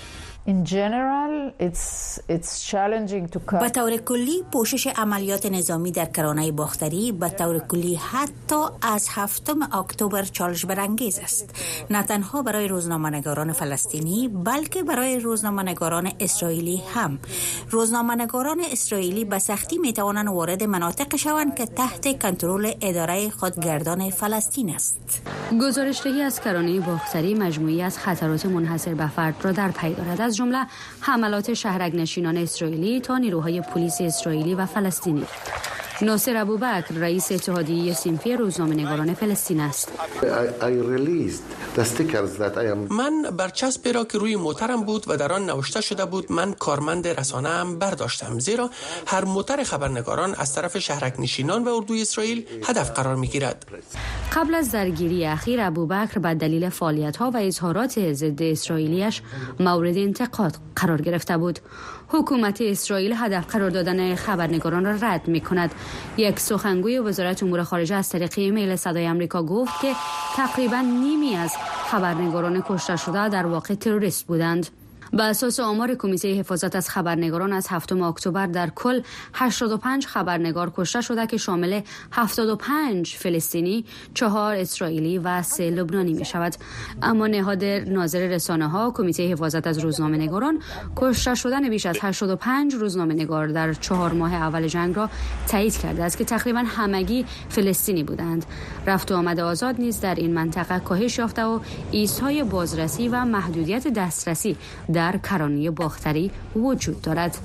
به 3.51 3.69
طور 3.73 3.97
کلی 3.97 4.43
پوشش 4.53 4.87
عملیات 4.87 5.45
نظامی 5.45 5.91
در 5.91 6.05
کرانه 6.05 6.51
باختری 6.51 7.11
به 7.11 7.29
طور 7.29 7.59
کلی 7.59 7.99
حتی 8.11 8.55
از 8.81 9.07
هفتم 9.11 9.59
اکتبر 9.79 10.23
چالش 10.23 10.65
برانگیز 10.65 11.19
است 11.19 11.49
نه 11.89 12.03
تنها 12.03 12.41
برای 12.41 12.67
روزنامه‌نگاران 12.67 13.51
فلسطینی 13.53 14.27
بلکه 14.27 14.83
برای 14.83 15.19
روزنامه‌نگاران 15.19 16.11
اسرائیلی 16.19 16.81
هم 16.93 17.19
روزنامه‌نگاران 17.69 18.61
اسرائیلی 18.71 19.25
به 19.25 19.39
سختی 19.39 19.77
می 19.77 19.93
توانند 19.93 20.27
وارد 20.27 20.63
مناطق 20.63 21.15
شوند 21.15 21.55
که 21.55 21.65
تحت 21.65 22.19
کنترل 22.21 22.71
اداره 22.81 23.29
خودگردان 23.29 24.09
فلسطین 24.09 24.75
است 24.75 25.21
گزارش 25.61 26.07
از 26.07 26.41
کرانه 26.41 26.79
باختری 26.79 27.33
مجموعی 27.33 27.81
از 27.81 27.97
خطرات 27.99 28.45
منحصر 28.45 28.93
به 28.93 29.07
فرد 29.07 29.35
را 29.41 29.51
در 29.51 29.71
پی 29.71 29.93
دارد 29.93 30.34
جمله 30.35 30.65
حملات 31.01 31.53
شهرک 31.53 31.95
نشینان 31.95 32.37
اسرائیلی 32.37 33.01
تا 33.01 33.17
نیروهای 33.17 33.61
پلیس 33.61 34.01
اسرائیلی 34.01 34.55
و 34.55 34.65
فلسطینی 34.65 35.25
ناصر 36.01 36.43
بکر 36.45 36.83
رئیس 36.95 37.31
اتحادیه 37.31 37.95
روزنامه 37.95 38.35
روزنامه‌نگاران 38.37 39.13
فلسطین 39.13 39.59
است 39.59 39.91
من 42.89 43.21
برچسب 43.37 43.87
را 43.93 44.03
که 44.05 44.17
روی 44.17 44.35
موترم 44.35 44.83
بود 44.85 45.03
و 45.07 45.17
در 45.17 45.33
آن 45.33 45.45
نوشته 45.49 45.81
شده 45.81 46.05
بود 46.05 46.31
من 46.31 46.53
کارمند 46.53 47.07
رسانه 47.07 47.49
هم 47.49 47.79
برداشتم 47.79 48.39
زیرا 48.39 48.69
هر 49.07 49.25
موتر 49.25 49.63
خبرنگاران 49.63 50.35
از 50.35 50.55
طرف 50.55 50.77
شهرک 50.77 51.19
نشینان 51.19 51.63
و 51.63 51.73
اردوی 51.73 52.01
اسرائیل 52.01 52.45
هدف 52.67 52.91
قرار 52.91 53.15
می 53.15 53.27
گیرد 53.27 53.65
قبل 54.33 54.55
از 54.55 54.71
درگیری 54.71 55.25
اخیر 55.25 55.69
بکر 55.69 56.19
به 56.19 56.33
دلیل 56.33 56.69
فعالیت‌ها 56.69 57.31
و 57.31 57.37
اظهارات 57.37 58.13
ضد 58.13 58.41
اسرائیلیش 58.41 59.21
مورد 59.59 59.97
قرار 60.75 61.01
گرفته 61.01 61.37
بود 61.37 61.59
حکومت 62.07 62.61
اسرائیل 62.61 63.13
هدف 63.17 63.47
قرار 63.55 63.69
دادن 63.69 64.15
خبرنگاران 64.15 64.85
را 64.85 64.95
رد 65.01 65.27
می 65.27 65.41
کند 65.41 65.71
یک 66.17 66.39
سخنگوی 66.39 66.99
وزارت 66.99 67.43
امور 67.43 67.63
خارجه 67.63 67.95
از 67.95 68.09
طریق 68.09 68.33
ایمیل 68.37 68.75
صدای 68.75 69.07
آمریکا 69.07 69.43
گفت 69.43 69.81
که 69.81 69.91
تقریبا 70.35 70.81
نیمی 70.81 71.35
از 71.35 71.51
خبرنگاران 71.91 72.63
کشته 72.67 72.95
شده 72.95 73.29
در 73.29 73.45
واقع 73.45 73.73
تروریست 73.73 74.25
بودند 74.27 74.67
به 75.15 75.23
اساس 75.23 75.59
آمار 75.59 75.95
کمیته 75.95 76.33
حفاظت 76.33 76.75
از 76.75 76.89
خبرنگاران 76.89 77.53
از 77.53 77.67
7 77.69 77.91
اکتبر 77.93 78.45
در 78.45 78.69
کل 78.75 79.01
85 79.33 80.07
خبرنگار 80.07 80.71
کشته 80.77 81.01
شده 81.01 81.27
که 81.27 81.37
شامل 81.37 81.81
75 82.11 83.15
فلسطینی، 83.17 83.85
4 84.13 84.55
اسرائیلی 84.55 85.17
و 85.17 85.41
3 85.43 85.69
لبنانی 85.69 86.13
می 86.13 86.25
شود. 86.25 86.53
اما 87.01 87.27
نهاد 87.27 87.63
ناظر 87.65 88.19
رسانه 88.27 88.67
ها 88.67 88.91
کمیته 88.95 89.27
حفاظت 89.27 89.67
از 89.67 89.77
روزنامه 89.77 90.17
نگاران 90.17 90.59
کشته 90.95 91.35
شدن 91.35 91.69
بیش 91.69 91.85
از 91.85 91.97
85 92.01 92.73
روزنامه 92.73 93.13
نگار 93.13 93.47
در 93.47 93.73
چهار 93.73 94.13
ماه 94.13 94.33
اول 94.33 94.67
جنگ 94.67 94.95
را 94.95 95.09
تایید 95.51 95.77
کرده 95.77 96.03
است 96.03 96.17
که 96.17 96.25
تقریبا 96.25 96.59
همگی 96.59 97.25
فلسطینی 97.49 98.03
بودند. 98.03 98.45
رفت 98.87 99.11
و 99.11 99.15
آمد 99.15 99.39
آزاد 99.39 99.75
نیز 99.81 100.01
در 100.01 100.15
این 100.15 100.33
منطقه 100.33 100.79
کاهش 100.79 101.17
یافته 101.17 101.45
و 101.45 101.59
ایستهای 101.91 102.43
بازرسی 102.43 103.07
و 103.07 103.25
محدودیت 103.25 103.87
دسترسی 103.87 104.57
در 104.93 105.04
در 105.11 105.15
کرانه 105.17 105.71
باختری 105.71 106.31
وجود 106.55 107.01
دارد 107.01 107.37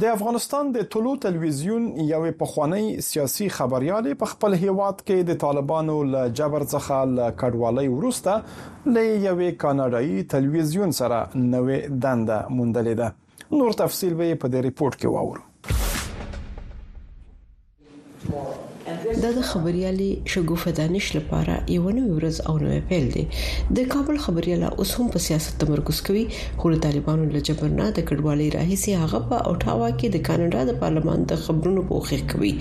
د 0.00 0.04
افغانستان 0.04 0.72
د 0.72 0.82
طلو 0.92 1.16
تلویزیون 1.24 1.82
یوې 1.98 2.30
پخوانی 2.42 2.84
سیاسي 3.08 3.46
خبريال 3.56 4.06
په 4.22 4.26
خپل 4.32 4.50
هیواد 4.64 4.96
کې 5.06 5.18
د 5.30 5.32
طالبانو 5.44 5.96
له 6.14 6.22
جبر 6.40 6.62
څخه 6.74 6.96
له 7.18 7.26
کډوالۍ 7.42 7.88
وروسته 7.96 8.32
له 8.94 9.02
یوې 9.28 9.50
کاناډایي 9.66 10.22
تلویزیون 10.36 10.90
سره 11.00 11.18
نوې 11.54 11.78
دنده 12.06 12.38
موندلې 12.56 12.94
ده 13.00 13.08
نور 13.58 13.70
تفصیل 13.84 14.12
به 14.22 14.32
په 14.46 14.54
دې 14.56 14.64
ریپورت 14.70 14.98
کې 15.04 15.14
واورو 15.14 15.44
دا 19.22 19.28
د 19.38 19.40
خبريالي 19.50 20.08
شګوفه 20.32 20.70
دانش 20.78 21.06
لپاره 21.18 21.52
یو 21.76 21.84
نوې 21.98 22.12
ورځ 22.18 22.36
او 22.48 22.54
نوې 22.64 22.80
پیل 22.90 23.06
دی 23.16 23.24
د 23.78 23.88
کابل 23.94 24.16
خبرياله 24.24 24.68
اوس 24.82 24.90
هم 24.98 25.06
په 25.14 25.18
سیاست 25.26 25.52
تمرکز 25.62 25.98
کوي 26.08 26.24
خو 26.58 26.72
د 26.74 26.80
طالبانو 26.86 27.24
له 27.34 27.40
جبر 27.50 27.68
نه 27.78 27.86
د 27.98 28.06
کډوالۍ 28.10 28.48
راهیسي 28.56 28.92
هغه 29.02 29.18
په 29.32 29.38
اوټاوا 29.48 29.88
کې 29.98 30.08
د 30.14 30.24
کاناډا 30.28 30.60
د 30.70 30.78
پارلمان 30.84 31.26
د 31.32 31.40
خبرونو 31.46 31.86
په 31.90 32.00
خخ 32.08 32.24
کوي 32.34 32.52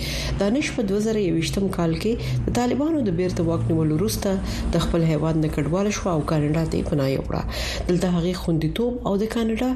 دانش 0.42 0.72
په 0.78 0.88
2021م 0.92 1.70
کال 1.78 1.98
کې 2.02 2.44
د 2.50 2.58
طالبانو 2.60 3.04
د 3.08 3.18
بیرته 3.22 3.48
واک 3.50 3.68
نیولو 3.72 4.00
وروسته 4.02 4.74
د 4.76 4.86
خپل 4.88 5.08
هیواد 5.14 5.44
نه 5.46 5.54
کډوال 5.56 5.88
شو 6.00 6.06
او 6.18 6.22
کاناډا 6.34 6.68
ته 6.76 6.88
پناه 6.92 7.16
یوړه 7.16 7.90
دلته 7.92 8.16
هغه 8.20 8.34
خوندیتوب 8.44 9.08
او 9.10 9.16
د 9.26 9.32
کاناډا 9.38 9.74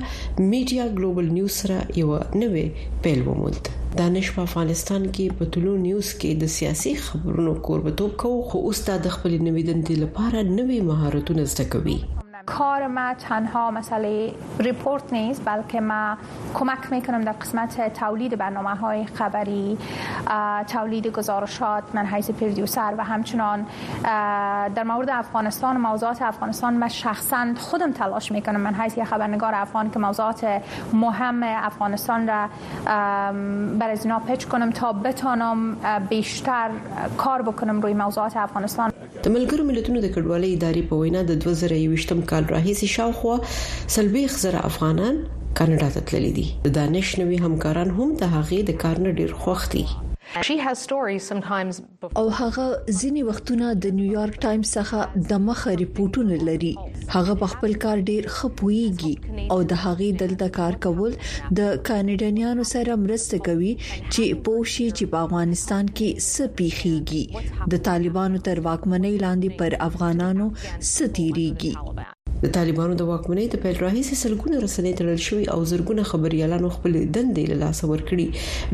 میډیا 0.53 0.89
ګلوبل 0.99 1.33
نیوز 1.39 1.61
سره 1.63 1.83
یو 2.03 2.13
نوې 2.17 2.93
پیل 3.03 3.21
وموند 3.29 3.75
دانش 4.01 4.27
په 4.35 4.41
افغانستان 4.47 5.01
کې 5.15 5.25
په 5.39 5.43
ټولو 5.55 5.71
نیوز 5.87 6.09
کې 6.19 6.29
د 6.41 6.51
سیاسي 6.57 6.93
خبرونو 7.05 7.51
کوربتوب 7.67 8.11
کو 8.23 8.29
خو 8.51 8.57
اوس 8.71 8.79
د 8.89 9.07
خپل 9.15 9.31
نویدنې 9.47 9.95
لپاره 10.03 10.39
نوې 10.57 10.79
مهارتونه 10.91 11.43
زده 11.53 11.65
کوي 11.75 11.97
کار 12.45 12.87
ما 12.87 13.13
تنها 13.29 13.71
مسئله 13.71 14.33
ریپورت 14.59 15.13
نیست 15.13 15.41
بلکه 15.45 15.81
ما 15.81 16.17
کمک 16.53 16.77
میکنم 16.91 17.21
در 17.21 17.31
قسمت 17.31 17.93
تولید 17.93 18.37
برنامه 18.37 18.75
های 18.75 19.05
خبری 19.05 19.77
تولید 20.67 21.07
گزارشات 21.07 21.83
من 21.93 22.05
حیث 22.05 22.29
پردیوسر 22.31 22.93
و 22.97 23.03
همچنان 23.03 23.65
در 24.75 24.83
مورد 24.83 25.09
افغانستان 25.11 25.77
موضوعات 25.77 26.21
افغانستان 26.21 26.73
من 26.73 26.87
شخصا 26.87 27.47
خودم 27.57 27.91
تلاش 27.91 28.31
میکنم 28.31 28.59
من 28.61 28.73
حیث 28.73 28.99
خبرنگار 28.99 29.51
افغان 29.55 29.91
که 29.91 29.99
موضوعات 29.99 30.47
مهم 30.93 31.43
افغانستان 31.43 32.27
را 32.27 32.45
بر 33.79 33.89
از 33.89 34.05
اینا 34.05 34.19
پچ 34.19 34.45
کنم 34.45 34.69
تا 34.71 34.93
بتانم 34.93 35.75
بیشتر 36.09 36.69
کار 37.17 37.41
بکنم 37.41 37.81
روی 37.81 37.93
موضوعات 37.93 38.37
افغانستان 38.37 38.89
د 39.23 39.27
ملګرو 39.27 39.59
ملتونو 39.61 40.01
د 40.01 40.07
کډوالۍ 40.11 40.57
ادارې 40.57 40.81
په 40.89 40.95
وینا 40.95 41.23
د 41.23 41.31
2021 41.31 42.34
کال 42.35 42.47
راهیسې 42.51 42.87
شاوخوا 42.95 43.35
سلبيخ 43.95 44.33
زره 44.43 44.65
افغانان 44.69 45.19
کاناډا 45.59 45.89
ته 45.97 46.01
تللي 46.11 46.31
دي 46.37 46.45
د 46.65 46.71
دانش 46.77 47.09
نوي 47.19 47.35
همکاران 47.45 47.89
هم 47.99 48.07
د 48.23 48.31
هغې 48.35 48.59
د 48.69 48.79
کار 48.83 48.95
نه 49.05 49.11
ډیر 49.19 49.31
خوښ 49.41 49.61
دي 49.75 49.85
او 52.19 52.25
هغه 52.39 52.65
ځینی 52.99 53.21
وختونه 53.29 53.65
د 53.83 53.85
نیویارک 53.99 54.35
ټایمز 54.45 54.69
څخه 54.77 54.99
د 55.29 55.39
مخه 55.47 55.75
ریپورتونه 55.81 56.39
لري 56.49 56.71
هغه 57.13 57.33
په 57.43 57.47
خپل 57.53 57.71
کار 57.85 57.97
ډیر 58.13 58.23
خپويږي 58.37 59.13
او 59.55 59.59
د 59.71 59.79
هغې 59.83 60.09
دلته 60.23 60.47
کار 60.57 60.73
کول 60.87 61.13
د 61.19 61.59
کانیډینیانو 61.87 62.63
سره 62.73 62.97
مرسته 63.05 63.43
کوي 63.47 63.71
چې 64.13 64.25
پوښي 64.45 64.87
چې 64.97 65.03
په 65.13 65.17
افغانستان 65.29 65.85
کې 65.95 66.09
سپیخيږي 66.35 67.23
د 67.75 67.85
طالبانو 67.89 68.37
تر 68.49 68.57
واکمنۍ 68.67 69.15
لاندې 69.23 69.49
پر 69.63 69.71
افغانانو 69.89 70.45
ستيريږي 70.95 71.73
د 72.43 72.45
طالبانو 72.57 72.93
د 72.97 73.03
واکمنۍ 73.11 73.45
د 73.49 73.55
پیل 73.63 73.75
راهیسې 73.85 74.15
سلګونه 74.23 74.55
رسنۍ 74.65 74.93
تړل 74.99 75.19
شوې 75.27 75.45
او 75.53 75.59
زرګونه 75.71 76.01
خبريالانو 76.11 76.67
خپل 76.75 76.91
دندې 77.15 77.43
له 77.51 77.57
لاسه 77.63 77.83
ورکړي 77.93 78.27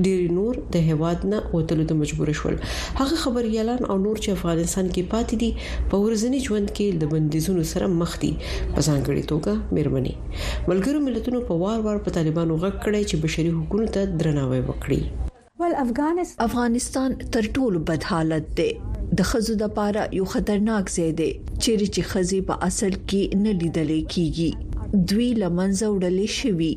ډیر 0.05 0.21
نور 0.37 0.53
د 0.73 0.75
هواد 0.89 1.19
نه 1.31 1.37
وتلو 1.55 1.83
ته 1.89 1.93
مجبور 2.01 2.27
شول 2.39 2.55
هغه 3.01 3.15
خبريالان 3.23 3.81
او 3.89 3.95
نور 4.05 4.17
چې 4.23 4.29
افغانستان 4.37 4.85
کې 4.93 5.09
پاتې 5.13 5.35
دي 5.41 5.49
په 5.91 5.95
ورځني 6.03 6.39
ژوند 6.47 6.67
کې 6.77 6.85
د 7.01 7.03
بندیزونو 7.13 7.63
سره 7.73 7.85
مخ 7.99 8.11
دي 8.23 8.33
په 8.73 8.79
ځانګړي 8.87 9.23
توګه 9.31 9.51
مېرمنې 9.75 10.13
ملګرو 10.69 10.99
ملتونو 11.07 11.39
په 11.47 11.53
وار 11.63 11.79
وار 11.85 11.97
په 12.05 12.09
طالبانو 12.17 12.53
غږ 12.63 12.75
کړی 12.85 13.01
چې 13.09 13.15
بشري 13.23 13.49
حقوقو 13.57 13.91
ته 13.97 14.01
درناوی 14.19 14.61
وکړي 14.65 14.99
ول 15.61 15.73
افغانستان 15.77 16.45
افغانستان 16.45 17.15
تر 17.33 17.45
ټولو 17.55 17.79
بد 17.87 18.03
حالت 18.09 18.43
دی 18.59 18.67
د 19.19 19.25
خزو 19.31 19.55
د 19.61 19.67
پاره 19.79 20.03
یو 20.19 20.25
خطرناک 20.33 20.87
ځای 20.93 21.11
دی 21.19 21.25
چیرې 21.33 21.89
چې 21.89 22.05
خزي 22.13 22.37
په 22.47 22.55
اصل 22.67 22.93
کې 22.93 23.41
نه 23.43 23.51
لیدلې 23.61 23.99
کیږي 24.13 25.03
دوی 25.11 25.27
لمنځه 25.39 25.91
وړلې 25.91 26.27
شوی 26.37 26.71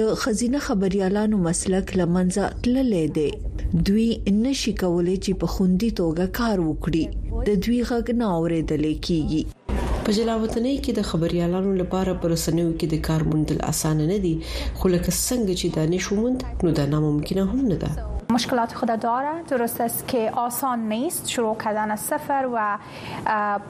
د 0.00 0.18
خزینه 0.24 0.60
خبريالانو 0.66 1.38
مسلک 1.46 1.92
لمنځه 2.00 2.50
تللې 2.66 3.14
دی 3.18 3.84
دوی 3.90 4.08
نشي 4.42 4.74
کولای 4.82 5.14
چې 5.24 5.40
په 5.44 5.52
خوندي 5.54 5.90
توګه 6.00 6.34
کار 6.40 6.56
وکړي 6.64 7.46
د 7.48 7.62
دوی 7.68 7.78
غږ 7.92 8.06
نه 8.20 8.26
اوریدل 8.40 8.84
کیږي 8.90 10.02
په 10.08 10.18
جلا 10.18 10.34
وطنۍ 10.44 10.76
کې 10.84 10.92
د 10.98 11.02
خبريالانو 11.12 11.72
لپاره 11.82 12.16
پر 12.26 12.32
رسنیو 12.36 12.68
کې 12.68 12.92
د 12.94 13.00
کار 13.08 13.24
موندل 13.32 13.64
اسانه 13.72 14.10
نه 14.12 14.20
دي 14.26 14.34
خو 14.42 14.92
لکه 14.96 15.16
څنګه 15.16 15.58
چې 15.62 15.74
دانش 15.78 16.10
ومند 16.16 16.46
نو 16.68 16.74
دا 16.80 16.86
ناممکنه 16.96 17.48
هم 17.54 17.64
نه 17.72 17.80
ده 17.86 18.12
مشکلات 18.36 18.74
خود 18.74 19.00
داره 19.00 19.28
درست 19.48 19.80
است 19.80 20.08
که 20.08 20.32
آسان 20.36 20.78
نیست 20.78 21.28
شروع 21.28 21.56
کردن 21.56 21.90
از 21.90 22.00
صفر 22.00 22.48
و 22.54 22.78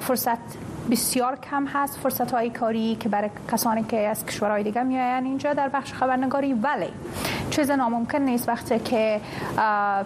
فرصت 0.01 0.39
بسیار 0.91 1.37
کم 1.51 1.67
هست 1.67 1.97
فرصت 1.99 2.31
های 2.33 2.51
کاری 2.51 2.97
که 3.01 3.09
برای 3.09 3.31
کسانی 3.53 3.85
که 3.85 4.09
از 4.09 4.27
کشورهای 4.27 4.63
دیگه 4.63 4.83
میاین 4.83 5.25
اینجا 5.25 5.55
در 5.55 5.69
بخش 5.69 5.93
خبرنگاری 5.93 6.53
ولی 6.55 6.89
چیز 7.51 7.71
ناممکن 7.71 8.19
نیست 8.19 8.49
وقتی 8.49 8.79
که 8.79 9.21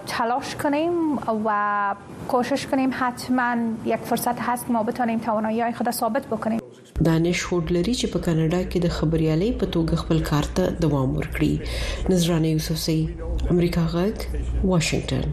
تلاش 0.06 0.56
کنیم 0.56 1.18
و 1.44 1.50
کوشش 2.28 2.66
کنیم 2.66 2.90
حتما 2.92 3.56
یک 3.84 3.96
فرصت 4.00 4.40
هست 4.40 4.70
ما 4.70 4.82
بتانیم 4.82 5.18
توانایی 5.18 5.60
های 5.60 5.72
خود 5.72 5.90
ثابت 5.90 6.26
بکنیم 6.26 6.60
دانش 7.06 7.40
هوډ 7.50 7.70
لري 7.76 7.92
چې 8.00 8.08
په 8.14 8.20
کاناډا 8.24 8.58
کې 8.72 8.80
د 8.84 8.88
خبريالۍ 8.94 9.50
په 9.60 9.68
توګه 9.74 9.96
خپل 10.00 10.18
کار 10.30 10.48
ته 10.56 10.74
دوام 10.84 11.14
ورکړي 11.18 12.10
نذرانه 12.12 12.50
یوسف 12.54 12.80
سي 12.82 12.96
امریکا 13.54 13.84
غږ 13.94 14.68
واشنگټن 14.72 15.32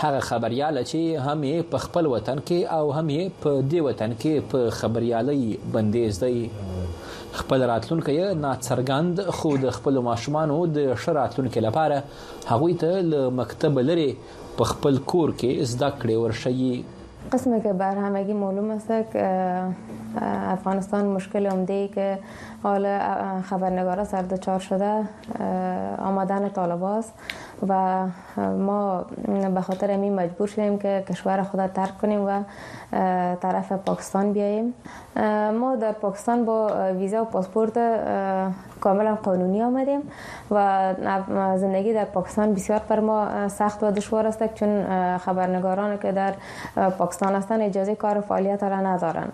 هغه 0.02 0.20
خبريال 0.32 0.78
چې 0.84 1.24
هم 1.26 1.42
یې 1.48 1.64
په 1.72 1.82
خپل 1.86 2.08
وطن 2.12 2.40
کې 2.50 2.60
او 2.78 2.84
هم 2.98 3.08
یې 3.14 3.24
په 3.46 3.56
دې 3.72 3.82
وطن 3.88 4.12
کې 4.22 4.34
په 4.52 4.60
خبريالۍ 4.80 5.44
بندیز 5.74 6.20
دی 6.24 7.40
خپل 7.40 7.64
راتلونکي 7.72 8.16
ناڅرګند 8.44 9.16
خو 9.40 9.50
د 9.64 9.76
خپل 9.80 10.02
ماشومانو 10.10 10.60
د 10.76 10.96
شراتلونکي 11.08 11.66
لپاره 11.66 11.98
هغه 12.52 12.72
ته 12.86 13.02
ل 13.10 13.20
مکتب 13.42 13.82
لري 13.92 14.08
په 14.62 14.70
خپل 14.74 15.02
کور 15.14 15.36
کې 15.44 15.72
زده 15.74 15.92
کړې 15.98 16.16
ورشي 16.24 16.98
قسمه 17.32 17.58
که 17.64 17.72
بر 17.80 17.98
همگی 18.04 18.36
معلوم 18.42 18.70
است 18.74 18.92
که 19.14 20.24
افغانستان 20.52 21.10
مشکل 21.16 21.48
عمده 21.48 21.74
ای 21.74 21.88
که 21.96 22.64
حال 22.64 22.88
خبرنگارا 23.50 24.06
سر 24.14 24.30
دچار 24.34 24.60
شده 24.68 24.96
آمدن 26.12 26.48
طالب 26.56 26.84
است 26.92 27.14
و 27.68 28.04
ما 28.60 29.06
به 29.56 29.62
خاطر 29.62 29.98
می 29.98 30.10
مجبور 30.10 30.48
شدیم 30.48 30.78
که 30.80 31.04
کشور 31.10 31.44
خود 31.44 31.68
ترک 31.68 31.98
کنیم 31.98 32.22
و 32.26 32.42
طرف 33.36 33.72
پاکستان 33.72 34.34
بیاییم 34.34 34.74
ما 35.60 35.76
در 35.82 35.92
پاکستان 35.92 36.46
با 36.46 36.70
ویزا 36.98 37.22
و 37.22 37.26
پاسپورت 37.26 37.78
کاملا 38.82 39.16
قانونی 39.16 39.62
آمدیم 39.64 40.02
و 40.52 40.94
زندگی 41.58 41.94
در 41.94 42.06
پاکستان 42.06 42.54
بسیار 42.54 42.82
بر 42.90 43.00
ما 43.00 43.48
سخت 43.50 43.84
و 43.84 43.92
دشوار 43.92 44.28
است 44.28 44.54
چون 44.54 44.84
خبرنگاران 45.18 45.98
که 46.00 46.12
در 46.12 46.34
پاکستان 46.90 47.36
هستند 47.36 47.62
اجازه 47.62 47.96
کار 47.96 48.22
فعالیت 48.22 48.64
را 48.64 48.80
ندارند 48.80 49.34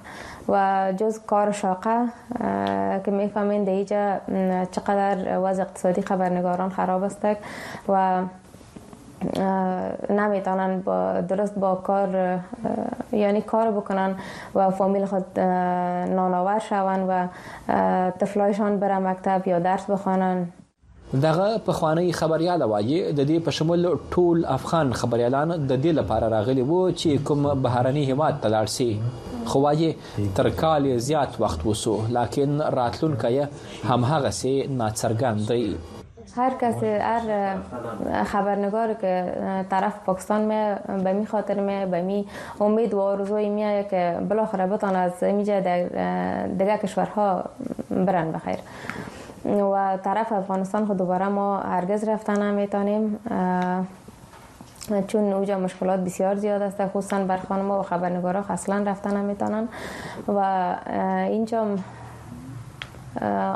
و 0.49 0.93
جز 0.97 1.19
کار 1.27 1.51
شاقه 1.51 1.97
که 3.05 3.11
میفهمین 3.11 3.63
دیجا 3.63 4.13
چقدر 4.71 5.39
وضع 5.39 5.61
اقتصادی 5.61 6.01
خبرنگاران 6.01 6.69
خراب 6.69 7.03
است 7.03 7.25
و 7.89 8.21
نمیتونن 10.09 10.81
با 10.81 11.21
درست 11.21 11.59
با 11.59 11.75
کار 11.75 12.39
یعنی 13.11 13.41
کار 13.41 13.71
بکنن 13.71 14.15
و 14.55 14.69
فامیل 14.69 15.05
خود 15.05 15.39
نانآور 15.39 16.59
شوند 16.59 17.05
و 17.09 17.27
طفلایشان 18.19 18.79
بره 18.79 18.99
مکتب 18.99 19.47
یا 19.47 19.59
درس 19.59 19.89
بخوانن 19.89 20.47
دغه 21.23 21.57
په 21.57 21.71
خوانی 21.71 22.11
خبرياله 22.13 22.65
وایي 22.65 23.11
د 23.13 23.27
دې 23.27 23.45
په 23.45 23.51
شمول 23.51 23.97
ټول 24.11 24.45
افغان 24.47 24.93
خبريالان 24.93 25.67
د 25.67 25.81
دې 25.83 25.87
لپاره 25.87 26.27
راغلي 26.27 26.61
وو 26.61 26.91
چې 26.91 27.07
کوم 27.25 27.61
بهرني 27.61 28.11
هواد 28.11 28.39
تلارسي 28.41 28.99
خو 29.45 29.59
وایي 29.61 29.95
تر 30.35 30.49
کال 30.49 30.97
زیات 30.99 31.41
وخت 31.41 31.65
وسو 31.65 31.97
لکن 32.11 32.61
راتلونکي 32.61 33.45
هم 33.89 34.03
هغه 34.03 34.29
سي 34.29 34.69
ناڅرګند 34.79 35.47
دی 35.47 35.77
هر 36.37 36.51
کسی 36.61 36.85
هر 36.85 37.57
خبرنگار 38.23 38.93
که 38.93 39.33
طرف 39.69 39.93
پاکستان 40.05 40.41
می 40.41 40.75
به 41.03 41.13
می 41.13 41.25
خاطر 41.27 41.59
می 41.59 41.91
به 41.91 42.01
می 42.01 42.25
امید 42.59 42.93
و 42.93 42.99
آرزوی 43.01 43.49
می 43.49 43.83
که 43.89 44.17
بالاخره 44.29 44.65
بتان 44.67 44.95
از 44.95 45.23
اینجا 45.23 45.59
دیگر 46.57 46.77
کشورها 46.83 47.43
برن 47.89 48.31
بخیر 48.31 48.57
و 49.73 49.97
طرف 50.03 50.31
افغانستان 50.31 50.85
خود 50.85 50.97
دوباره 50.97 51.27
ما 51.27 51.57
هرگز 51.57 52.03
رفتن 52.07 52.41
نمیتونیم 52.51 53.19
چون 55.07 55.33
اوجا 55.33 55.59
مشکلات 55.59 55.99
بسیار 55.99 56.35
زیاد 56.35 56.61
است 56.61 56.87
خصوصا 56.87 57.19
بر 57.23 57.37
خانم 57.37 57.71
و 57.71 57.81
خبرنگارا 57.83 58.45
اصلا 58.49 58.77
رفتن 58.77 59.17
نمیتونن 59.17 59.67
و 60.27 60.75
اینجا 61.29 61.65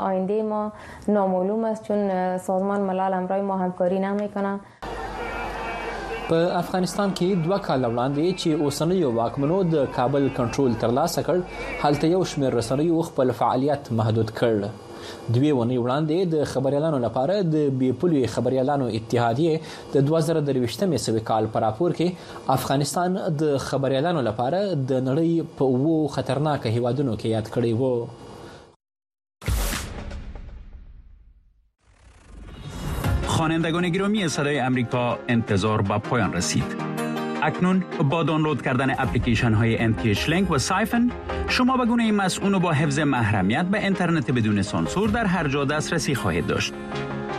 آینده 0.06 0.42
ما 0.42 0.72
نامعلوم 1.08 1.64
است 1.64 1.82
چون 1.84 2.38
سازمان 2.38 2.80
ملل 2.80 3.12
امرای 3.14 3.40
ما 3.40 3.56
همکاری 3.56 3.98
نمیکنه 3.98 4.60
په 6.28 6.50
افغانستان 6.58 7.10
کې 7.14 7.44
دوه 7.46 7.58
کال 7.58 7.82
وړاندې 7.92 8.40
چې 8.40 8.48
اوسنۍ 8.62 9.02
واکمنو 9.04 9.62
د 9.62 9.88
کابل 9.96 10.28
کنټرول 10.36 10.74
ترلاسه 10.80 11.22
کړ 11.22 11.36
هلته 11.84 12.06
یو 12.06 12.24
شمېر 12.24 12.54
رسنیو 12.54 13.00
خپل 13.08 13.32
فعالیت 13.38 13.92
محدود 14.02 14.30
کړ 14.30 14.66
دوی 15.34 15.50
ونی 15.52 15.78
وړاندې 15.78 16.34
د 16.36 16.44
خبريالانو 16.52 16.98
لپاره 17.06 17.40
د 17.56 17.68
بي 17.82 17.90
پولي 18.02 18.22
خبريالانو 18.36 18.88
اتحادیه 19.00 19.60
د 19.94 20.08
2023 20.12 20.88
مې 20.88 21.04
سوي 21.08 21.24
کال 21.32 21.50
پر 21.52 21.66
راپور 21.68 21.96
کې 22.00 22.48
افغانستان 22.58 23.18
د 23.44 23.56
خبريالانو 23.68 24.20
لپاره 24.30 24.62
د 24.64 25.04
نړۍ 25.10 25.54
په 25.60 25.84
وو 25.84 25.98
خطرناک 26.18 26.66
هیوادونو 26.66 27.14
کې 27.14 27.26
یاد 27.34 27.54
کړی 27.58 27.72
وو 27.82 27.94
خوانندگان 33.50 33.88
گرامی 33.88 34.28
صدای 34.28 34.60
آمریکا 34.60 35.18
انتظار 35.28 35.82
به 35.82 35.98
پایان 35.98 36.32
رسید 36.32 36.64
اکنون 37.42 37.84
با 38.10 38.22
دانلود 38.22 38.62
کردن 38.62 38.90
اپلیکیشن 38.90 39.52
های 39.54 39.78
MTH 39.78 40.18
Link 40.18 40.50
و 40.50 40.58
سایفن 40.58 41.10
شما 41.48 41.76
به 41.76 41.84
گونه 41.86 42.12
مسئول 42.12 42.54
و 42.54 42.58
با 42.58 42.72
حفظ 42.72 42.98
محرمیت 42.98 43.64
به 43.64 43.82
اینترنت 43.84 44.30
بدون 44.30 44.62
سانسور 44.62 45.10
در 45.10 45.26
هر 45.26 45.48
جا 45.48 45.64
دسترسی 45.64 46.14
خواهید 46.14 46.46
داشت. 46.46 46.72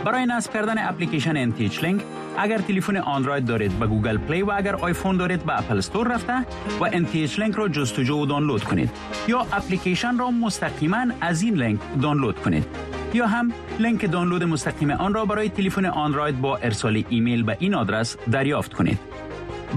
برای 0.04 0.26
نصب 0.26 0.52
کردن 0.52 0.88
اپلیکیشن 0.88 1.50
MTH 1.50 1.72
Link 1.72 2.00
اگر 2.38 2.58
تلفن 2.58 2.96
اندروید 2.96 3.46
دارید 3.46 3.78
به 3.78 3.86
گوگل 3.86 4.18
پلی 4.18 4.42
و 4.42 4.50
اگر 4.56 4.76
آیفون 4.76 5.16
دارید 5.16 5.42
به 5.44 5.58
اپل 5.58 5.80
ستور 5.80 6.14
رفته 6.14 6.36
و 6.80 6.90
MTH 6.90 7.30
Link 7.42 7.58
را 7.58 7.68
جستجو 7.68 8.16
و 8.18 8.26
دانلود 8.26 8.64
کنید 8.64 8.90
یا 9.28 9.40
اپلیکیشن 9.40 10.18
را 10.18 10.30
مستقیما 10.30 11.06
از 11.20 11.42
این 11.42 11.62
لینک 11.62 11.80
دانلود 12.02 12.36
کنید. 12.42 12.66
یا 13.14 13.26
هم 13.26 13.52
لینک 13.78 14.10
دانلود 14.12 14.44
مستقیم 14.44 14.90
آن 14.90 15.14
را 15.14 15.24
برای 15.24 15.48
تلفن 15.48 15.84
آندروید 15.86 16.40
با 16.40 16.56
ارسال 16.56 17.04
ایمیل 17.08 17.42
به 17.42 17.56
این 17.60 17.74
آدرس 17.74 18.16
دریافت 18.30 18.74
کنید. 18.74 18.98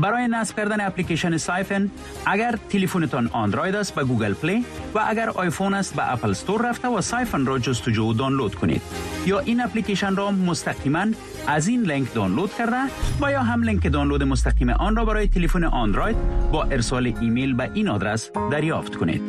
برای 0.01 0.27
نصب 0.27 0.55
کردن 0.55 0.85
اپلیکیشن 0.87 1.37
سایفن 1.37 1.91
اگر 2.25 2.55
تلفنتان 2.69 3.27
آندروید 3.33 3.75
است 3.75 3.95
به 3.95 4.03
گوگل 4.03 4.33
پلی 4.33 4.65
و 4.95 4.99
اگر 5.07 5.29
آیفون 5.29 5.73
است 5.73 5.95
به 5.95 6.13
اپل 6.13 6.29
استور 6.29 6.69
رفته 6.69 6.87
و 6.87 7.01
سایفن 7.01 7.45
را 7.45 7.59
جستجو 7.59 8.05
و 8.05 8.13
دانلود 8.13 8.55
کنید 8.55 8.81
یا 9.25 9.39
این 9.39 9.61
اپلیکیشن 9.61 10.15
را 10.15 10.31
مستقیما 10.31 11.05
از 11.47 11.67
این 11.67 11.81
لینک 11.83 12.13
دانلود 12.13 12.53
کرده 12.55 12.81
و 13.21 13.31
یا 13.31 13.43
هم 13.43 13.63
لینک 13.63 13.91
دانلود 13.91 14.23
مستقیم 14.23 14.69
آن 14.69 14.95
را 14.95 15.05
برای 15.05 15.27
تلفن 15.27 15.63
آندروید 15.63 16.15
با 16.51 16.63
ارسال 16.63 17.13
ایمیل 17.21 17.53
به 17.53 17.71
این 17.73 17.89
آدرس 17.89 18.31
دریافت 18.51 18.95
کنید 18.95 19.21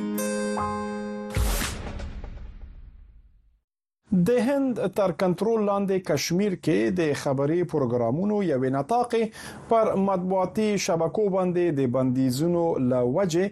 د 4.14 4.28
هند 4.46 4.78
تر 4.96 5.12
کنټرول 5.20 5.62
لاندې 5.68 5.98
کشمیر 6.08 6.52
کې 6.64 6.90
د 6.98 7.08
خبري 7.22 7.62
پروګرامونو 7.72 8.36
یو 8.48 8.58
نطاق 8.74 9.14
پر 9.68 9.94
مطبوعاتي 10.02 10.68
شبکو 10.84 11.24
باندې 11.28 11.74
د 11.78 11.90
بندیزونو 11.96 12.62
لوجه 12.92 13.48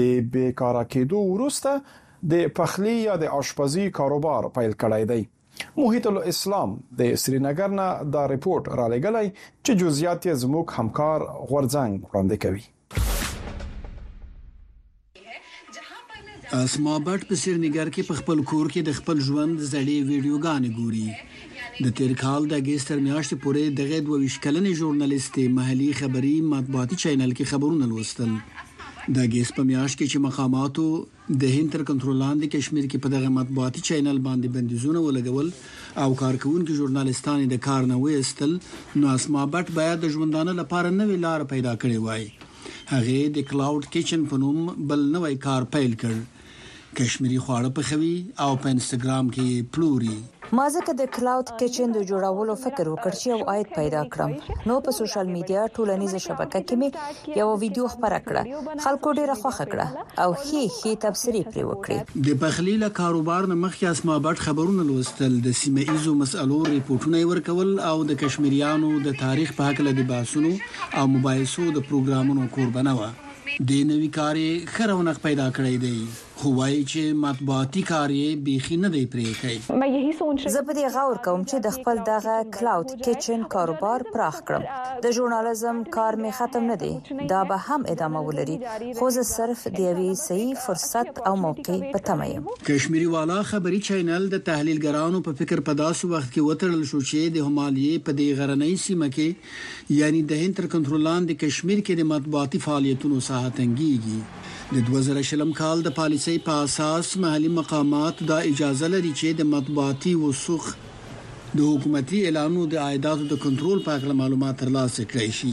د 0.00 0.20
بیکاره 0.34 0.84
کېدو 0.92 1.22
وروسته 1.32 1.72
د 2.34 2.52
پخلی 2.60 2.94
یا 3.08 3.16
د 3.24 3.32
آشپزی 3.38 3.88
کاروبار 4.00 4.50
پیل 4.58 4.76
کړی 4.84 5.08
دی 5.08 5.24
محیط 5.76 6.06
الاسلام 6.12 6.76
د 7.00 7.10
سرینګر 7.24 7.80
نه 7.80 7.88
دا 8.18 8.26
رپورت 8.36 8.70
را 8.82 8.88
لګلای 8.96 9.32
چې 9.40 9.82
جزئیات 9.84 10.26
یې 10.26 10.44
زموږ 10.44 10.80
همکار 10.80 11.20
غورځنګ 11.22 12.10
وړاندې 12.10 12.46
کوي 12.46 12.64
اسما 16.52 16.96
بټ 17.04 17.22
په 17.28 17.34
سرنګر 17.40 17.88
کې 17.94 18.02
په 18.06 18.14
خپل 18.16 18.40
کور 18.48 18.66
کې 18.72 18.80
د 18.88 18.92
خپل 18.96 19.20
ژوند 19.28 19.60
زړې 19.72 19.96
ویډیوګانې 20.08 20.68
ګوري 20.78 21.86
د 21.86 21.94
تیر 21.98 22.12
کال 22.22 22.42
د 22.50 22.54
اگستر 22.62 22.98
میاشتې 23.06 23.36
پورې 23.44 23.64
دغه 23.78 24.00
دوه 24.08 24.18
وشکلنې 24.24 24.74
ژورنالیستې 24.80 25.48
محلي 25.58 25.88
خبری 26.02 26.34
مطبوعاتي 26.50 26.96
چینل 27.04 27.32
کې 27.36 27.44
خبرونه 27.52 27.86
لوستل 27.92 28.36
د 29.14 29.16
اگست 29.24 29.56
په 29.56 29.62
میاشت 29.70 29.98
کې 29.98 30.06
چې 30.12 30.18
مقاماتو 30.28 30.86
د 31.40 31.42
هند 31.56 31.72
تر 31.78 31.82
کنټرول 31.88 32.16
لاندې 32.26 32.52
کشمیر 32.58 32.84
کې 32.90 33.02
په 33.06 33.16
دغه 33.18 33.34
مطبوعاتي 33.40 33.80
چینل 33.90 34.18
باندې 34.26 34.54
بندیزونه 34.58 35.04
ولګول 35.08 35.48
او 36.06 36.22
کارکونکو 36.24 36.78
ژورنالیستان 36.82 37.48
د 37.56 37.62
کار 37.68 37.90
نه 37.92 37.96
وېستل 38.04 38.52
نو 39.02 39.06
اسما 39.18 39.44
بټ 39.54 39.72
باید 39.82 39.96
د 40.08 40.12
ژوندانه 40.16 40.52
لپاره 40.64 40.88
نوې 41.00 41.18
لار 41.28 41.40
پیدا 41.54 41.72
کړې 41.84 42.08
وای 42.08 42.43
هغه 42.92 43.18
د 43.36 43.38
کلاود 43.48 43.82
کچن 43.92 44.20
په 44.30 44.36
نوم 44.42 44.58
بل 44.88 45.00
نوې 45.14 45.34
کار 45.46 45.62
پیل 45.74 45.92
کړ 46.02 46.14
کشمیري 46.98 47.38
خواړه 47.44 47.70
پخوي 47.76 48.16
او 48.44 48.52
په 48.62 48.66
انستګرام 48.74 49.26
کې 49.34 49.48
پلوري 49.72 50.16
ما 50.56 50.64
ځکه 50.72 50.92
د 50.98 51.06
کلاود 51.14 51.48
کچن 51.60 51.94
د 51.94 52.02
جوړولو 52.08 52.54
فکر 52.64 52.88
وکړ 52.90 53.12
چې 53.20 53.30
یو 53.30 53.46
آیت 53.52 53.70
پیدا 53.76 54.02
کړم 54.14 54.34
نو 54.70 54.74
په 54.88 54.94
سوشل 54.98 55.30
میډیا 55.36 55.62
ټولنیزه 55.78 56.18
شبکه 56.26 56.60
کې 56.66 56.76
مې 56.82 57.38
یو 57.40 57.46
ویډیو 57.62 57.88
خبره 57.94 58.20
کړه 58.26 58.84
خلکو 58.84 59.14
ډیره 59.18 59.36
خوښه 59.40 59.64
کړه 59.72 60.26
او 60.26 60.36
هي 60.42 60.62
هي 60.76 60.92
تبصری 61.06 61.42
پرې 61.48 61.70
وکړه 61.70 62.22
د 62.28 62.38
پخلی 62.44 62.74
له 62.84 62.92
کاروبار 63.00 63.48
نه 63.52 63.56
مخکې 63.64 63.96
اسما 63.98 64.18
بټ 64.28 64.46
خبرونه 64.48 64.86
لوستل 64.92 65.38
د 65.48 65.56
سیمه 65.62 65.94
ایزو 65.96 66.14
مسألو 66.22 66.60
ریپورتونه 66.70 67.24
ورکول 67.32 67.74
او 67.92 67.96
د 68.12 68.20
کشمیریانو 68.24 68.92
د 69.08 69.18
تاریخ 69.24 69.56
په 69.60 69.70
حق 69.70 69.82
له 69.88 69.96
د 70.00 70.08
باسونو 70.14 70.52
او 71.02 71.08
مباحثو 71.16 71.66
د 71.70 71.88
پروګرامونو 71.90 72.48
قربانه 72.58 72.94
و 73.00 73.10
د 73.10 73.74
نوې 73.88 74.14
کاري 74.20 74.48
خرونه 74.76 75.20
پیدا 75.28 75.48
کړې 75.58 75.84
دي 75.86 76.33
خو 76.42 76.50
وایي 76.54 76.78
چې 76.92 77.18
مطبوعاتي 77.24 77.82
کار 77.88 78.12
یې 78.14 78.38
بيخي 78.46 78.76
نه 78.84 78.88
دی 78.94 79.00
پرې 79.10 79.34
کوي 79.42 80.46
زه 80.54 80.62
په 80.68 80.72
دې 80.78 80.86
غور 80.94 81.18
کوم 81.26 81.42
چې 81.50 81.56
د 81.66 81.74
خپل 81.76 82.00
دغه 82.08 82.38
کلاود 82.56 82.94
کچن 83.06 83.44
کاروبار 83.54 84.04
پراخ 84.14 84.40
کړم 84.48 85.04
د 85.04 85.14
ژورنالیزم 85.18 85.78
کار 85.96 86.18
می 86.24 86.32
ختم 86.38 86.66
نه 86.70 86.76
دی 86.82 86.90
دا 87.34 87.42
به 87.52 87.60
هم 87.68 87.86
ادامه 87.94 88.22
ولري 88.30 88.56
خو 89.00 89.10
زه 89.18 89.24
صرف 89.34 89.62
د 89.68 89.76
یوې 89.86 90.18
صحیح 90.22 90.64
فرصت 90.64 91.22
او 91.30 91.34
موقع 91.44 91.78
په 91.92 92.02
تمه 92.10 92.26
یم 92.32 92.50
کشمیری 92.70 93.08
والا 93.14 93.38
خبری 93.52 93.80
چینل 93.90 94.28
د 94.34 94.44
تحلیلګرانو 94.50 95.24
په 95.28 95.38
فکر 95.42 95.64
په 95.70 95.78
داسې 95.82 96.16
وخت 96.16 96.32
کې 96.32 96.48
وترل 96.50 96.82
شو 96.94 97.04
چې 97.04 97.36
د 97.38 97.46
همالیه 97.52 98.02
په 98.08 98.18
دې 98.22 98.40
غرنۍ 98.40 98.74
سیمه 98.88 99.12
کې 99.14 100.02
یعنی 100.02 100.26
د 100.34 100.42
هند 100.42 100.58
تر 100.62 100.70
کنټرول 100.74 101.02
لاندې 101.10 101.40
کشمیر 101.46 101.78
کې 101.84 102.02
د 102.02 102.12
مطبوعاتي 102.14 102.62
فعالیتونو 102.68 103.22
ساحه 103.30 103.56
تنګيږي 103.62 104.52
د 104.72 104.76
2020 104.88 105.52
کال 105.60 105.78
د 105.84 105.88
پالیسۍ 105.96 106.36
په 106.44 106.60
اساس 106.66 107.08
محلي 107.24 107.48
مقامات 107.56 108.22
دا 108.30 108.38
اجازه 108.50 108.88
لري 108.94 109.10
چې 109.10 109.36
د 109.40 109.48
مطبوعاتي 109.54 110.12
وسوخ 110.20 110.68
د 111.56 111.58
حکومتي 111.70 112.20
اعلانو 112.28 112.64
د 112.76 112.80
عایداتو 112.84 113.26
د 113.34 113.42
کنټرول 113.44 113.82
په 113.88 113.98
اړه 113.98 114.16
معلومات 114.22 114.60
ترلاسه 114.64 115.04
کړئ 115.12 115.38
شي 115.40 115.50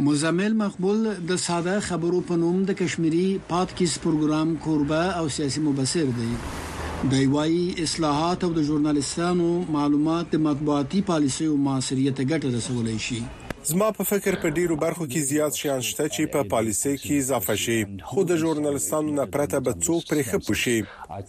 مزمل 0.00 0.52
مقبول 0.58 1.02
د 1.26 1.36
ساده 1.40 1.80
خبرو 1.86 2.20
په 2.28 2.36
نوم 2.38 2.62
د 2.68 2.74
کشمیري 2.78 3.26
پادکیست 3.48 4.02
پروګرام 4.04 4.54
کوربه 4.64 5.10
او 5.18 5.28
سیاسي 5.32 5.60
مبصر 5.66 6.04
دی 6.14 6.30
د 7.12 7.28
وایي 7.34 7.82
اصلاحات 7.82 8.44
او 8.44 8.48
د 8.56 8.62
ژورنالستانو 8.70 9.48
معلومات 9.74 10.30
د 10.34 10.40
مطبوعاتي 10.46 11.02
پالیسي 11.10 11.46
او 11.50 11.56
معاصریت 11.66 12.20
ګټه 12.22 12.54
رسولای 12.56 12.98
شي 13.04 13.18
زما 13.68 13.90
په 13.98 14.04
فکر 14.08 14.34
په 14.44 14.48
ډیرو 14.56 14.76
برخو 14.80 15.06
کې 15.08 15.28
زیات 15.30 15.54
شیان 15.58 15.80
شته 15.88 16.06
چې 16.08 16.32
په 16.32 16.42
پالیسي 16.54 16.94
کې 16.94 17.20
اضافه 17.26 17.56
شي 17.66 17.78
خو 18.14 18.24
د 18.30 18.40
ژورنالستانو 18.42 19.14
نه 19.20 19.26
پرته 19.36 19.60
به 19.68 19.74
څو 19.82 19.98
پرې 20.08 20.24
خپوشي 20.34 20.76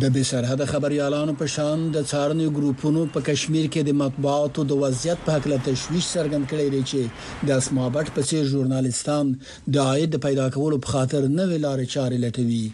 د 0.00 0.04
به 0.14 0.22
سرحد 0.30 0.60
خبريالانو 0.72 1.32
په 1.40 1.46
شان 1.54 1.78
د 1.94 2.04
څارنې 2.10 2.46
ګروپونو 2.58 3.00
په 3.14 3.20
کشمیر 3.28 3.64
کې 3.72 3.80
د 3.88 3.96
مطبوعاتو 4.02 4.62
د 4.68 4.72
وضعیت 4.82 5.18
په 5.26 5.30
هکله 5.36 5.56
تشويش 5.66 6.04
څرګند 6.16 6.44
کړی 6.52 6.66
دی 6.74 6.82
چې 6.90 7.00
د 7.48 7.60
اسمابټ 7.60 8.06
په 8.18 8.28
څیر 8.28 8.44
ژورنالیستان 8.52 9.32
د 9.74 9.88
عاید 9.90 10.12
پیدا 10.26 10.46
کولو 10.56 10.76
په 10.86 10.94
خاطر 10.94 11.22
نه 11.36 11.44
ویلارې 11.50 11.86
چارې 11.94 12.22
لټوي 12.24 12.64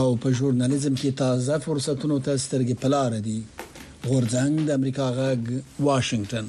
او 0.00 0.06
په 0.24 0.28
ژورنالیزم 0.40 0.94
کې 1.00 1.10
تازه 1.22 1.54
فرصتونو 1.68 2.16
ته 2.26 2.32
سترګې 2.44 2.74
پلار 2.82 3.10
دي 3.30 3.38
غورځنګ 4.08 4.52
د 4.68 4.78
امریکا 4.80 5.08
غږ 5.20 5.40
واشنگټن 5.88 6.46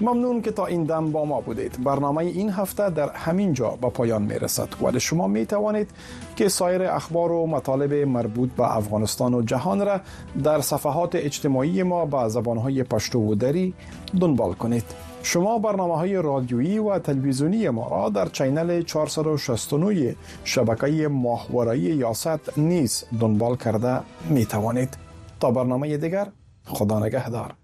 ممنون 0.00 0.42
که 0.42 0.50
تا 0.52 0.66
این 0.66 0.84
دم 0.84 1.12
با 1.12 1.24
ما 1.24 1.40
بودید 1.40 1.84
برنامه 1.84 2.18
این 2.18 2.50
هفته 2.50 2.90
در 2.90 3.10
همین 3.10 3.52
جا 3.52 3.68
به 3.70 3.88
پایان 3.90 4.22
می 4.22 4.38
رسد 4.38 4.68
ولی 4.82 5.00
شما 5.00 5.26
می 5.26 5.46
توانید 5.46 5.90
که 6.36 6.48
سایر 6.48 6.82
اخبار 6.82 7.32
و 7.32 7.46
مطالب 7.46 7.94
مربوط 7.94 8.50
به 8.52 8.76
افغانستان 8.76 9.34
و 9.34 9.42
جهان 9.42 9.86
را 9.86 10.00
در 10.44 10.60
صفحات 10.60 11.14
اجتماعی 11.14 11.82
ما 11.82 12.04
به 12.06 12.28
زبانهای 12.28 12.82
پشتو 12.82 13.18
و 13.20 13.34
دری 13.34 13.74
دنبال 14.20 14.52
کنید 14.52 14.84
شما 15.22 15.58
برنامه 15.58 15.96
های 15.96 16.14
رادیویی 16.22 16.78
و 16.78 16.98
تلویزیونی 16.98 17.68
ما 17.68 17.88
را 17.88 18.08
در 18.08 18.28
چینل 18.28 18.82
469 18.82 20.14
شبکه 20.44 21.08
ماهوارایی 21.08 21.82
یاست 21.82 22.58
نیز 22.58 23.04
دنبال 23.20 23.56
کرده 23.56 24.00
می 24.30 24.44
توانید 24.46 24.96
تا 25.40 25.50
برنامه 25.50 25.96
دیگر 25.96 26.26
خدا 26.66 27.00
نگهدار 27.06 27.54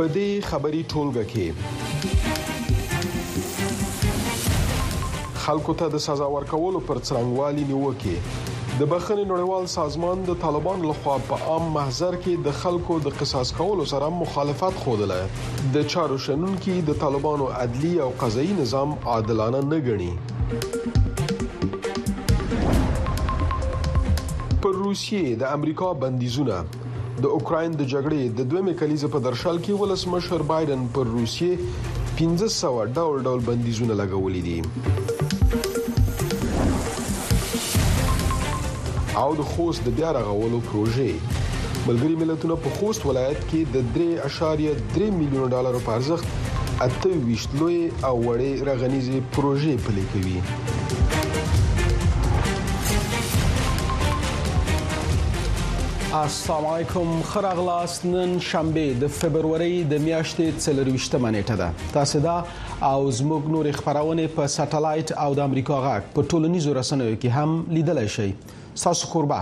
په 0.00 0.04
دې 0.12 0.30
خبري 0.50 0.80
ټولګه 0.90 1.24
کې 1.30 1.46
خلکو 5.42 5.72
ته 5.82 5.86
د 5.94 6.00
سزا 6.04 6.28
ورکولو 6.36 6.80
پر 6.90 7.00
څنګهوالي 7.08 7.64
نیوکه 7.72 8.16
د 8.78 8.80
بخښنې 8.92 9.26
نړیوال 9.32 9.68
سازمان 9.74 10.24
د 10.30 10.38
طالبان 10.46 10.86
لخوا 10.92 11.16
په 11.32 11.50
عام 11.50 11.68
محضر 11.76 12.16
کې 12.22 12.46
د 12.48 12.56
خلکو 12.62 12.98
د 13.08 13.14
قصاص 13.20 13.52
کولو 13.60 13.86
سره 13.92 14.08
مخالفت 14.22 14.80
خوده 14.84 15.20
د 15.78 15.84
چارو 15.96 16.18
شنونکو 16.30 16.78
د 16.92 16.98
طالبانو 17.06 17.50
عدلي 17.64 17.92
او 18.06 18.10
قضایي 18.26 18.58
نظام 18.64 18.96
عادلانه 19.14 19.64
نه 19.72 19.80
ګڼي 19.88 20.12
پر 24.62 24.74
روسیې 24.84 25.26
د 25.44 25.56
امریکا 25.58 25.92
بندیزونه 26.06 26.64
د 27.22 27.24
اوکرين 27.36 27.70
د 27.78 27.82
جګړې 27.92 28.22
د 28.38 28.40
دویمې 28.50 28.74
کلیزې 28.80 29.08
په 29.14 29.18
درشل 29.24 29.56
کې 29.64 29.72
ولسمشر 29.80 30.40
بایدن 30.50 30.80
پر 30.96 31.04
روسیې 31.14 31.52
1500 32.20 32.94
ډول 33.00 33.18
ډول 33.30 33.40
بندیزونه 33.48 33.96
لګولې 34.00 34.42
دي 34.46 34.58
او 39.24 39.30
د 39.40 39.42
خوست 39.52 39.80
د 39.88 39.90
بیا 40.00 40.10
رغولو 40.18 40.58
پروژې 40.70 41.10
ملګري 41.40 42.16
ملتونو 42.24 42.56
په 42.68 42.72
خوست 42.78 43.00
ولایت 43.10 43.40
کې 43.50 43.60
د 43.74 43.76
3.3 43.98 45.18
میلیون 45.18 45.44
ډالر 45.56 45.74
په 45.88 45.96
ارزښت 46.00 46.26
اته 46.86 47.10
ویشتلوي 47.26 47.84
او 48.00 48.14
وړې 48.22 48.52
رغنيزي 48.70 49.18
پروژې 49.36 49.74
پلي 49.88 50.04
کوي 50.14 50.38
السلام 56.14 56.64
علیکم 56.66 57.20
خراغلاس 57.26 57.92
نن 58.04 58.32
شنبه 58.46 58.86
د 59.02 59.10
فبرवरी 59.18 59.76
د 59.92 60.00
میاشتې 60.06 60.58
24 60.86 61.22
منېټه 61.24 61.58
ده 61.60 61.92
تاسو 61.96 62.22
دا 62.24 62.32
او 62.88 63.10
زموږ 63.18 63.46
نور 63.56 63.68
خبرونه 63.78 64.24
په 64.40 64.48
ساتلایت 64.56 65.12
او 65.26 65.38
د 65.40 65.46
امریکا 65.50 65.78
غاک 65.84 66.08
په 66.18 66.28
ټولنیزو 66.34 66.74
رسنیو 66.80 67.14
کې 67.14 67.38
هم 67.38 67.62
لیدل 67.78 68.02
شي 68.18 68.26
تاسو 68.86 69.12
قربا 69.14 69.40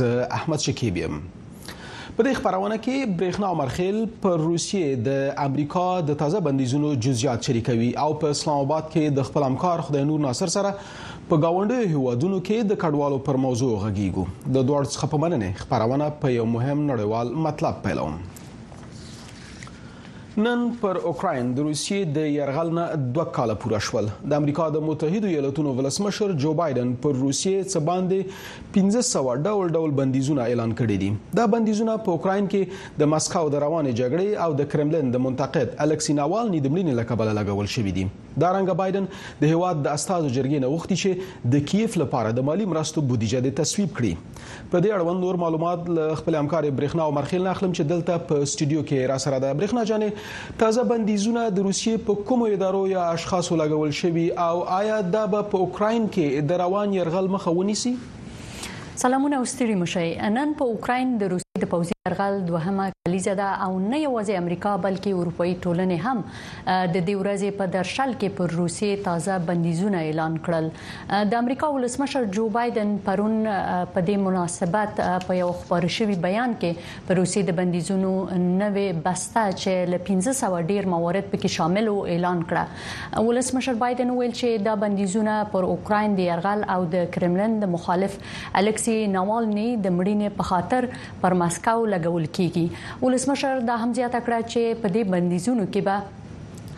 زه 0.00 0.28
احمد 0.40 0.66
شکیب 0.68 1.00
یم 1.04 1.16
په 1.40 2.28
دې 2.28 2.38
خبرونه 2.40 2.78
کې 2.84 3.16
برېښنا 3.18 3.54
مرخیل 3.62 4.04
پر 4.26 4.36
روسیې 4.40 5.04
د 5.10 5.20
امریکا 5.50 5.86
د 6.10 6.20
تازه 6.24 6.46
بندیزونو 6.50 6.94
جزئیات 7.08 7.50
شریکوي 7.50 7.92
او 8.04 8.10
په 8.24 8.36
اسلام 8.36 8.64
آباد 8.66 8.90
کې 8.92 9.18
د 9.20 9.30
خپل 9.30 9.48
همکار 9.50 9.86
خدای 9.88 10.04
نور 10.12 10.20
ناصر 10.28 10.54
سره 10.58 10.74
په 11.30 11.36
گاونډیو 11.42 11.82
هیوادونو 11.90 12.38
کې 12.46 12.62
د 12.70 12.78
کډوالو 12.84 13.18
پر 13.26 13.36
موضوع 13.42 13.68
غږیږو 13.82 14.22
د 14.56 14.64
دوړ 14.70 14.88
څخه 14.94 15.08
په 15.12 15.24
مننې 15.24 15.50
خبرونه 15.64 16.08
په 16.22 16.32
یو 16.36 16.46
مهم 16.54 16.78
نړیوال 16.90 17.30
مطلب 17.46 17.76
پیلوم 17.86 18.16
نن 20.44 20.60
پر 20.80 20.98
اوکرين 21.10 21.48
د 21.58 21.64
روسیې 21.68 22.12
د 22.16 22.26
يرغل 22.34 22.68
نه 22.78 22.82
دوه 23.02 23.26
کاله 23.38 23.56
پوره 23.64 23.80
شول 23.88 24.10
د 24.32 24.36
امریکا 24.42 24.66
د 24.76 24.82
متحده 24.88 25.30
ایالاتونو 25.32 25.74
ولسمشر 25.80 26.32
جو 26.44 26.52
بایدن 26.60 26.90
پر 27.06 27.16
روسیې 27.20 27.70
څخه 27.70 27.90
باندې 27.90 29.06
1500 29.06 29.44
ډول 29.50 29.72
ډول 29.78 29.96
بندیزونه 30.00 30.46
اعلان 30.52 30.74
کړي 30.80 31.04
دي 31.04 31.40
دا 31.40 31.46
بندیزونه 31.56 31.98
په 32.08 32.16
اوکرين 32.16 32.48
کې 32.52 32.98
د 33.04 33.12
مسکو 33.14 33.44
د 33.56 33.62
روانې 33.66 34.02
جګړې 34.02 34.48
او 34.48 34.58
د 34.62 34.70
کرملین 34.74 35.14
د 35.16 35.22
منتقد 35.28 35.76
الکسی 35.88 36.18
ناوالني 36.22 36.62
د 36.68 36.76
ملي 36.78 36.98
لقب 37.02 37.24
لګول 37.30 37.72
شوې 37.76 37.98
دي 38.00 38.08
دا 38.38 38.50
رنګ 38.58 38.70
بایدن 38.78 39.06
د 39.40 39.44
هواد 39.52 39.80
د 39.84 39.94
استادو 39.98 40.28
جرګې 40.34 40.60
نه 40.64 40.68
وختي 40.74 40.96
چې 41.00 41.48
د 41.54 41.62
کیف 41.72 41.96
لپاره 42.02 42.30
د 42.38 42.44
مالی 42.48 42.66
مرستو 42.72 43.02
بودیجه 43.10 43.42
د 43.46 43.54
تصویب 43.60 43.90
کړي 43.96 44.68
په 44.74 44.82
دې 44.84 44.98
اړه 44.98 45.16
نور 45.22 45.40
معلومات 45.44 45.88
له 45.98 46.20
خپل 46.20 46.38
همکار 46.40 46.68
برېښنا 46.70 47.08
او 47.08 47.16
مرخیل 47.18 47.44
نخلم 47.48 47.74
چې 47.78 47.90
دلته 47.94 48.22
په 48.30 48.46
سټوډیو 48.52 48.84
کې 48.90 49.10
را 49.12 49.18
سره 49.26 49.42
د 49.46 49.52
برېښنا 49.62 49.90
جانې 49.92 50.56
تازه 50.64 50.86
بندیزونه 50.94 51.44
د 51.58 51.66
روسیې 51.68 52.06
په 52.10 52.26
کومو 52.30 52.50
ادارو 52.58 52.86
یا 52.94 53.08
اشخاصو 53.18 53.60
لګول 53.64 53.96
شوي 54.04 54.26
او 54.48 54.54
آیا 54.80 55.02
دا 55.18 55.26
به 55.36 55.50
په 55.54 55.64
اوکرين 55.66 56.08
کې 56.08 56.50
د 56.54 56.62
روان 56.66 56.96
يرغل 57.02 57.30
مخه 57.36 57.56
ونیسي 57.60 57.94
سلامونه 59.04 59.42
او 59.42 59.52
ستړي 59.52 59.78
مشه 59.84 60.32
نن 60.38 60.56
په 60.62 60.74
اوکرين 60.74 61.16
د 61.24 61.40
د 61.58 61.64
پوزي 61.70 61.92
ارغال 62.08 62.34
دوهمه 62.48 62.82
کلیزه 63.06 63.32
ده 63.38 63.46
او 63.64 63.80
نه 63.90 63.98
یوازې 64.06 64.34
امریکا 64.40 64.72
بلکې 64.82 65.14
اروپאי 65.22 65.54
ټولنې 65.54 65.96
هم 66.02 66.18
د 66.94 67.02
دې 67.08 67.14
ورځې 67.22 67.56
په 67.62 67.66
درشل 67.76 68.12
کې 68.20 68.36
پر 68.40 68.52
روسي 68.58 68.90
تازه 69.06 69.38
بندیزونه 69.48 70.02
اعلان 70.10 70.36
کړل 70.48 70.68
د 71.32 71.38
امریکا 71.38 71.70
ولسمشر 71.76 72.28
جو 72.36 72.44
بایدن 72.58 72.92
پرون 73.08 73.34
په 73.48 74.02
دې 74.10 74.20
مناسبت 74.26 75.00
په 75.26 75.36
یو 75.38 75.48
خبر 75.64 75.88
شوی 75.96 76.18
بیان 76.28 76.54
کې 76.60 77.02
پر 77.08 77.20
روسي 77.20 77.42
د 77.50 77.56
بندیزونو 77.62 78.14
نوې 78.36 79.02
بسته 79.08 79.44
چې 79.56 79.90
ل 79.94 79.98
1500 80.08 80.72
ډیر 80.74 80.88
موارد 80.94 81.28
پکې 81.34 81.56
شامل 81.58 81.92
او 81.94 81.96
اعلان 82.14 82.46
کړه 82.54 83.26
ولسمشر 83.30 83.82
بایدن 83.82 84.14
ویل 84.20 84.36
چې 84.38 84.68
دا 84.70 84.76
بندیزونه 84.86 85.36
پر 85.58 85.68
اوکرين 85.74 86.16
د 86.22 86.30
ارغال 86.38 86.64
او 86.78 86.78
د 86.96 87.04
کرملن 87.18 87.60
د 87.66 87.74
مخالف 87.76 88.16
الکسی 88.64 88.96
ناوالني 89.18 89.68
د 89.76 89.96
مړینې 89.98 90.40
په 90.40 90.50
خاطر 90.54 90.90
پر 91.20 91.38
په 91.40 91.44
ماسکاو 91.44 91.84
لګول 91.96 92.26
کیږي 92.36 92.66
ولسمشر 93.06 93.64
دا 93.72 93.76
هم 93.82 93.92
زیاته 93.98 94.24
کړه 94.28 94.54
چې 94.54 94.80
په 94.86 94.94
دې 94.94 95.08
بندیزونو 95.16 95.68
کې 95.74 95.84
به 95.90 96.16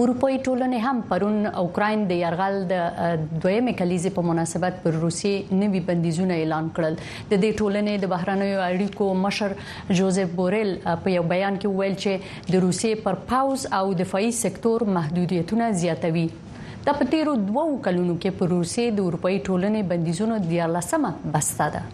اروپאي 0.00 0.36
ټولنې 0.44 0.78
هم 0.90 1.00
پرون 1.08 1.46
اوکرين 1.62 2.04
د 2.10 2.18
يرغل 2.18 2.54
د 2.68 2.78
دویمه 2.90 3.72
کلیزې 3.80 4.12
په 4.18 4.22
مناسبت 4.28 4.76
پر 4.84 4.94
روسي 5.00 5.32
نوي 5.62 5.80
بندیزونه 5.88 6.38
اعلان 6.44 6.70
کړل 6.78 6.94
د 7.32 7.42
دې 7.42 7.50
ټولنې 7.58 7.98
د 8.04 8.10
بهرانيو 8.12 8.62
اړیکو 8.68 9.08
مشر 9.24 9.54
جوزف 10.00 10.32
بورل 10.38 10.72
په 10.86 11.14
یو 11.16 11.24
بیان 11.34 11.58
کې 11.64 11.80
ویل 11.80 11.98
چې 12.04 12.54
د 12.54 12.64
روسي 12.66 12.92
پر 13.08 13.18
پاوز 13.32 13.66
او 13.80 13.82
دفاعي 14.02 14.30
سکتور 14.40 14.84
محدودیتونه 14.98 15.66
زیاتوي 15.82 16.24
د 16.86 16.96
پټیرو 17.02 17.34
دوو 17.50 17.66
کلونو 17.88 18.16
کې 18.24 18.40
پر 18.40 18.52
روسي 18.56 18.88
د 18.90 19.08
اروپאי 19.10 19.36
ټولنې 19.36 19.92
بندیزونو 19.92 20.40
د 20.46 20.56
14مه 20.62 21.34
بسته 21.36 21.68
ده 21.76 21.84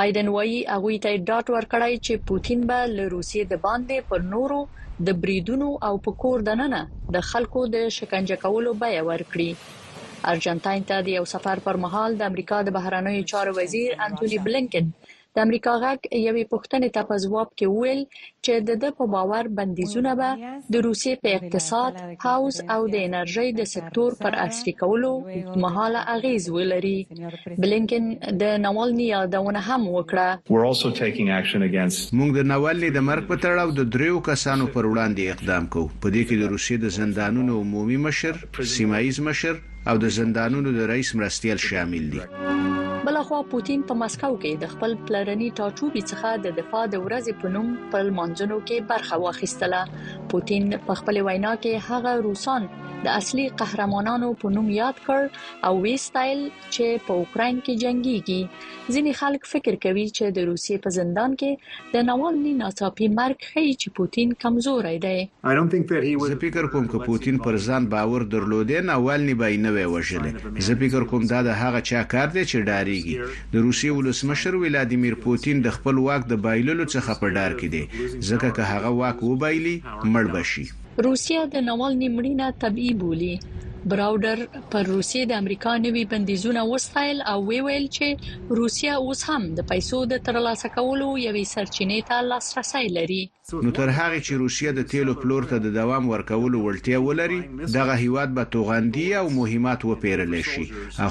بایدن 0.01 0.35
وایي 0.39 0.59
هغه 0.77 0.99
ته 1.07 1.17
ډاټ 1.29 1.57
ورکړای 1.57 2.05
چې 2.07 2.27
پوتين 2.33 2.67
به 2.73 2.93
له 2.97 3.11
روسیې 3.17 3.53
د 3.55 3.65
باندې 3.67 4.09
پر 4.13 4.29
نورو 4.35 4.63
د 5.07 5.09
بریدونو 5.23 5.69
او 5.87 5.95
په 6.05 6.11
کور 6.23 6.39
دننه 6.49 6.81
د 7.15 7.17
خلکو 7.31 7.61
د 7.75 7.77
شکنجه 7.97 8.37
کولو 8.45 8.71
بیا 8.83 9.03
ورکړي 9.11 9.51
ارجنټاین 10.33 10.81
ته 10.89 10.97
د 11.07 11.09
یو 11.19 11.25
سفر 11.35 11.57
پر 11.67 11.77
مهال 11.85 12.11
د 12.17 12.23
امریکا 12.31 12.57
د 12.65 12.69
بهرنیو 12.77 13.29
چارو 13.33 13.53
وزیر 13.61 13.89
انټونی 14.07 14.39
بلنکن 14.47 14.85
امریکا 15.47 15.73
غږ 15.83 16.01
یوې 16.29 16.45
پوښتنې 16.53 16.89
ته 16.97 17.03
په 17.11 17.17
ځواب 17.25 17.49
کې 17.59 17.67
وویل 17.75 18.03
چې 18.45 18.53
د 18.69 18.71
ده 18.83 18.91
په 18.99 19.07
باور 19.15 19.45
بندیزونه 19.59 20.13
به 20.21 20.31
د 20.73 20.75
روسیې 20.87 21.15
په 21.23 21.29
اقتصاد، 21.39 21.93
حوز 22.25 22.57
او 22.75 22.81
د 22.93 22.97
انرژۍ 23.09 23.49
د 23.59 23.63
سکتور 23.75 24.11
پر 24.23 24.33
عصري 24.47 24.75
کولو 24.83 25.13
اوږدمهاله 25.21 26.01
اغیز 26.17 26.45
ولري. 26.57 26.99
بلینکن 27.65 28.05
د 28.43 28.57
ناوالني 28.67 29.07
یادونه 29.17 29.61
هم 29.69 29.83
وکړه. 29.97 30.29
موږ 32.21 32.31
د 32.39 32.49
ناوالني 32.53 32.91
د 32.97 33.01
مرګ 33.11 33.23
په 33.31 33.37
تړاو 33.45 33.69
د 33.79 33.91
دریو 33.95 34.19
کسانو 34.31 34.65
پر 34.75 34.85
وړاندې 34.93 35.25
اقدام 35.35 35.65
کوو. 35.75 35.89
په 36.03 36.07
دې 36.15 36.23
کې 36.29 36.35
د 36.41 36.45
روسیې 36.55 36.77
د 36.85 36.87
زندانونو 36.99 37.53
عمومي 37.63 37.99
مشر، 38.09 38.35
سیمایي 38.79 39.13
مشر 39.29 39.55
او 39.91 39.95
د 40.03 40.11
زندانونو 40.19 40.69
د 40.79 40.91
رئیس 40.93 41.09
مرستیال 41.19 41.59
شامل 41.69 42.05
دي. 42.13 42.21
بلخوا 43.07 43.41
پوتین 43.51 43.83
په 43.89 43.97
مسکو 43.99 44.29
کې 44.31 44.61
د 44.63 44.71
خپل 44.71 44.95
پلرني 45.09 45.49
ټاټوبي 45.61 46.03
څخه 46.13 46.33
د 46.47 46.57
دفاع 46.61 46.83
د 46.95 47.05
ورځې 47.05 47.43
په 47.43 47.53
نوم 47.57 47.69
په 47.93 48.11
مانځنو 48.19 48.59
کې 48.65 48.89
برخه 48.91 49.21
واخیستله 49.27 50.27
پوتین 50.35 50.67
په 50.91 50.99
خپل 51.03 51.21
وینا 51.31 51.55
کې 51.67 51.89
هغه 51.93 52.27
روسان 52.29 52.69
د 53.03 53.09
اصلي 53.17 53.43
قهرمانانو 53.59 54.29
په 54.39 54.51
نوم 54.55 54.71
یاد 54.77 54.97
کړ 55.03 55.67
او 55.67 55.71
وی 55.83 55.93
سټایل 56.05 56.41
چې 56.47 57.05
په 57.09 57.19
اوکرين 57.21 57.61
کې 57.61 57.83
جنگيږي 57.83 58.67
ځینې 58.95 59.21
خلک 59.21 59.47
فکر 59.53 59.79
کوي 59.85 60.05
چې 60.09 60.35
د 60.39 60.49
روسي 60.49 60.79
په 60.87 60.95
زندان 60.97 61.37
کې 61.43 61.95
د 61.95 62.05
ناوالني 62.09 62.55
ناڅاپي 62.63 63.09
مرګ 63.21 63.53
خي 63.53 63.65
چې 63.69 63.97
پوتین 64.01 64.35
کمزوري 64.47 64.97
دی 65.07 65.19
زه 65.45 66.41
فکر 66.47 66.69
کوم 66.75 66.89
چې 66.91 67.07
پوتین 67.07 67.39
پر 67.47 67.61
ځان 67.69 67.87
باور 67.95 68.25
درلودي 68.35 68.81
ناوالني 68.91 69.39
به 69.45 69.63
نه 69.69 69.75
وي 69.79 69.87
وژل 69.95 70.29
زه 70.71 70.79
فکر 70.85 71.09
کوم 71.15 71.31
دا 71.35 71.45
د 71.51 71.59
هغه 71.63 71.87
چا 71.93 72.05
کار 72.17 72.37
دی 72.39 72.45
چې 72.49 72.69
ډاري 72.73 72.88
کاریږي 72.89 73.17
د 73.53 73.55
روسي 73.67 73.89
ولسمشر 73.99 74.53
ولادیمیر 74.65 75.15
پوتین 75.25 75.57
د 75.63 75.69
خپل 75.77 75.95
واک 76.07 76.23
د 76.31 76.35
بایللو 76.45 76.85
څخه 76.95 77.11
په 77.21 77.27
ډار 77.37 77.53
کې 77.61 77.69
دی 77.75 77.83
ځکه 78.29 78.47
چې 78.57 78.63
هغه 78.73 78.91
واک 79.01 79.17
وبایلي 79.31 79.77
مړ 80.13 80.25
بشي 80.35 80.65
روسیا 81.09 81.41
د 81.55 81.57
نوال 81.69 81.93
نیمړینا 82.03 82.47
طبيب 82.63 82.95
بولی 83.03 83.35
براوډر 83.87 84.39
پر 84.73 84.83
روسیې 84.83 85.25
د 85.29 85.33
امریکا 85.43 85.77
نوي 85.87 86.05
بندیزونه 86.13 86.63
وستایل 86.73 87.19
او 87.33 87.39
وی 87.49 87.61
ویل 87.67 87.87
چې 87.97 88.07
روسیا 88.61 88.95
اوس 89.05 89.21
هم 89.29 89.43
د 89.59 89.69
پیسو 89.71 89.99
د 90.13 90.25
ترلاسه 90.29 90.69
کولو 90.79 91.09
یوې 91.27 91.45
سرچینې 91.55 92.01
ته 92.09 92.17
لاسرسي 92.31 92.87
لري 92.99 93.23
نو 93.65 93.71
تر 93.79 93.89
هغه 93.99 94.19
چې 94.27 94.33
روسیا 94.43 94.71
د 94.79 94.89
تیلو 94.93 95.15
پلور 95.23 95.45
ته 95.53 95.59
د 95.67 95.75
دوام 95.79 96.09
ورکولو 96.15 96.63
ولټي 96.67 97.01
ولري 97.07 97.41
دغه 97.79 97.95
هیواد 98.05 98.35
به 98.39 98.45
توغندي 98.57 99.07
او 99.21 99.27
مهمات 99.41 99.89
وپیرل 99.91 100.37
شي 100.53 100.65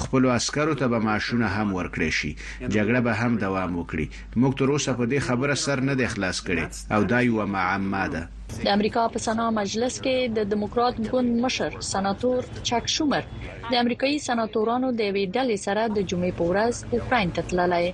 خپل 0.06 0.30
عسکرو 0.38 0.76
ته 0.84 0.92
به 0.96 1.00
ماشونه 1.10 1.48
هم 1.56 1.76
ورکړي 1.80 2.12
شي 2.20 2.32
جګړه 2.38 3.02
به 3.10 3.14
هم 3.24 3.38
دوام 3.46 3.82
وکړي 3.82 4.08
موږ 4.42 4.54
تر 4.62 4.70
اوسه 4.76 4.92
په 5.02 5.06
دې 5.12 5.20
خبره 5.30 5.54
سر 5.66 5.80
نه 5.90 5.94
دی 6.00 6.08
خلاص 6.16 6.44
کړي 6.48 6.92
او 6.96 7.04
دا 7.14 7.20
یو 7.28 7.46
معما 7.56 8.08
ده 8.14 8.24
د 8.66 8.68
امریکا 8.76 9.02
په 9.14 9.20
سنا 9.26 9.46
مجلس 9.62 9.96
کې 10.06 10.18
د 10.38 10.46
دیموکرات 10.52 10.96
ګوند 11.14 11.32
مشر 11.46 11.72
سناتور 11.92 12.40
چاک 12.68 12.86
شومر 12.96 13.24
د 13.42 13.74
امریکایي 13.84 14.18
سناتورانو 14.28 14.88
د 15.00 15.10
وی 15.16 15.24
ډلې 15.36 15.58
سره 15.66 15.82
د 15.96 15.98
جمعې 16.10 16.34
په 16.40 16.44
ورځ 16.52 16.74
اوکرين 16.96 17.30
ته 17.36 17.42
تللی 17.50 17.88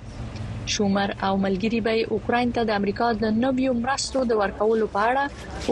شومر 0.74 1.08
او 1.26 1.32
ملګری 1.46 1.80
به 1.86 1.94
اوکرين 2.16 2.48
ته 2.56 2.62
د 2.68 2.78
امریکا 2.80 3.08
د 3.24 3.34
نویو 3.44 3.72
مرستو 3.84 4.18
د 4.30 4.40
ورکولو 4.42 4.86
په 4.94 5.00
اړه 5.08 5.24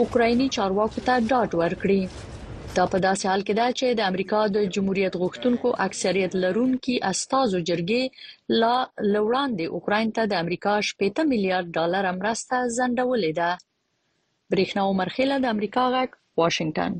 اوکرایني 0.03 0.47
چارواکو 0.55 0.99
ته 1.07 1.15
ډاډ 1.31 1.49
ورکړي 1.61 2.01
دا 2.75 2.85
په 2.91 2.97
داسې 3.05 3.23
حال 3.29 3.41
کې 3.47 3.55
ده 3.59 3.67
چې 3.79 3.87
د 3.99 4.11
امریکا 4.11 4.41
د 4.55 4.69
جمهوریت 4.75 5.13
غوښتونکو 5.21 5.67
اکثریت 5.87 6.31
لرونکي 6.43 6.95
استازو 7.11 7.57
جرګې 7.69 8.03
لا 8.61 8.77
لوړاندې 9.13 9.65
اوکرين 9.75 10.07
ته 10.15 10.23
د 10.31 10.41
امریکا 10.43 10.73
15 11.01 11.29
میلیارډ 11.31 11.67
ډالر 11.77 12.03
مرسته 12.23 12.55
ځنډولې 12.77 13.33
ده 13.41 13.51
برېښنا 14.53 14.81
عمر 14.91 15.09
خیله 15.15 15.35
د 15.43 15.53
امریکا 15.57 15.83
غک 15.93 16.11
واشنگټن 16.39 16.97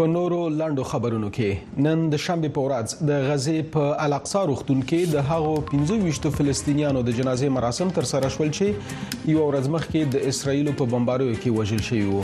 په 0.00 0.04
نورو 0.12 0.38
لاندو 0.58 0.84
خبرونو 0.90 1.28
کې 1.38 1.82
نن 1.86 2.04
د 2.12 2.20
شنبه 2.26 2.50
په 2.58 2.66
ورځ 2.66 2.94
د 3.08 3.26
غزې 3.28 3.58
په 3.76 3.88
الاقصا 4.06 4.42
روغتون 4.50 4.84
کې 4.90 5.10
د 5.14 5.16
هغو 5.30 5.56
25 5.72 6.36
فلسطینیانو 6.38 7.02
د 7.08 7.18
جنازې 7.18 7.54
مراسم 7.56 7.90
تر 7.98 8.08
سره 8.12 8.30
شول 8.36 8.54
چې 8.60 9.34
یو 9.34 9.48
ورځ 9.48 9.64
مخکې 9.76 10.08
د 10.16 10.30
اسرایل 10.34 10.72
په 10.82 10.90
بمباریو 10.94 11.34
کې 11.34 11.58
وژل 11.58 11.82
شوی 11.88 12.04
وو 12.12 12.22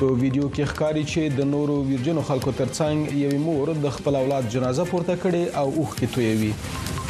په 0.00 0.16
ویډیو 0.20 0.46
کې 0.54 0.64
ښکاری 0.72 1.02
چې 1.12 1.28
د 1.38 1.48
نورو 1.52 1.74
ویرجنو 1.86 2.20
خلکو 2.28 2.52
ترڅنګ 2.58 3.12
یو 3.22 3.38
مور 3.46 3.72
د 3.84 3.90
خپل 3.96 4.16
اولاد 4.20 4.46
جنازه 4.54 4.84
پورته 4.92 5.16
کړي 5.24 5.42
او 5.62 5.72
اوخ 5.80 5.96
کې 5.98 6.06
تویوي 6.14 6.52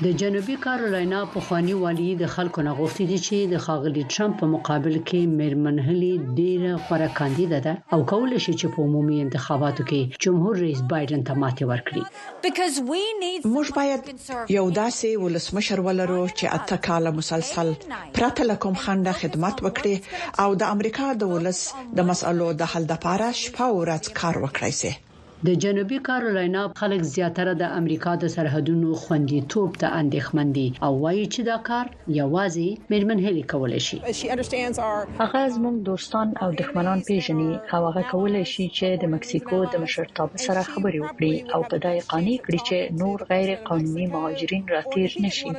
د 0.03 0.07
جنوبي 0.21 0.55
کارولاینا 0.63 1.19
پخوانی 1.33 1.73
والی 1.81 2.05
د 2.21 2.31
خلکو 2.35 2.59
نه 2.67 2.71
غوښتي 2.79 3.05
دي 3.11 3.19
چې 3.27 3.37
د 3.53 3.61
خاغلی 3.67 4.01
ټرمپ 4.15 4.33
په 4.39 4.45
مقابل 4.55 4.95
کې 5.07 5.19
میرمن 5.41 5.75
هلی 5.87 6.09
ډیره 6.37 6.71
غوړه 6.85 7.09
کاندیدا 7.19 7.59
ده 7.67 7.73
او 7.97 8.03
کولای 8.13 8.39
شي 8.45 8.53
چې 8.59 8.67
په 8.73 8.79
عمومي 8.89 9.15
انتخاباتو 9.25 9.83
کې 9.91 10.01
جمهور 10.25 10.53
رئیس 10.65 10.81
بایدن 10.95 11.21
ته 11.29 11.33
ماتې 11.41 11.63
ورکړي 11.71 12.03
موږ 13.53 13.67
باید 13.79 14.01
یو 14.57 14.65
داسې 14.81 15.09
ولسمشر 15.23 15.81
ولرو 15.87 16.19
چې 16.37 16.45
اته 16.59 16.77
کاله 16.89 17.11
مسلسل 17.21 17.73
پرته 18.17 18.43
لکم 18.51 18.73
خنده 18.83 19.11
خدمت 19.21 19.65
وکړي 19.69 20.45
او 20.47 20.59
د 20.65 20.75
امریکا 20.77 21.13
د 21.23 21.33
ولس 21.35 21.63
د 21.97 22.09
مسلو 22.13 22.53
د 22.65 22.71
حل 22.75 22.85
لپاره 22.93 23.31
شپه 23.45 23.63
او 23.71 23.75
ورځ 23.83 24.09
کار 24.23 24.35
وکړي 24.47 24.73
د 25.47 25.49
جنوبي 25.63 25.97
کارولاینا 26.09 26.61
خلک 26.81 27.01
زیاتره 27.15 27.51
د 27.61 27.63
امریکا 27.79 28.11
د 28.19 28.25
سرحدونو 28.35 28.89
خوندیتوب 29.03 29.69
ته 29.81 29.87
اندېښمن 30.01 30.47
دي 30.57 30.67
او 30.85 30.91
وایي 31.03 31.25
چې 31.33 31.41
دا 31.49 31.57
کار 31.69 31.85
یوازې 32.21 32.67
مېرمن 32.91 33.17
هلي 33.27 33.43
کولای 33.53 33.81
شي 33.87 33.97
هغه 35.21 35.41
زموږ 35.55 35.75
دوستان 35.89 36.27
او 36.43 36.49
دښمنان 36.61 36.99
پیژني 37.07 37.51
او 37.75 37.81
هغه 37.87 38.01
کولای 38.13 38.45
شي 38.53 38.65
چې 38.77 38.87
د 39.01 39.03
مکسیکو 39.13 39.57
د 39.71 39.73
مشرتابه 39.83 40.37
سره 40.47 40.61
خبرې 40.71 40.99
وکړي 41.05 41.33
او 41.53 41.59
په 41.69 41.75
دای 41.85 41.97
قانې 42.11 42.37
کړي 42.45 42.59
چې 42.67 42.77
نور 43.01 43.17
غیر 43.31 43.49
قانوني 43.69 44.05
مهاجرین 44.13 44.63
راتیر 44.75 45.09
نشي 45.25 45.49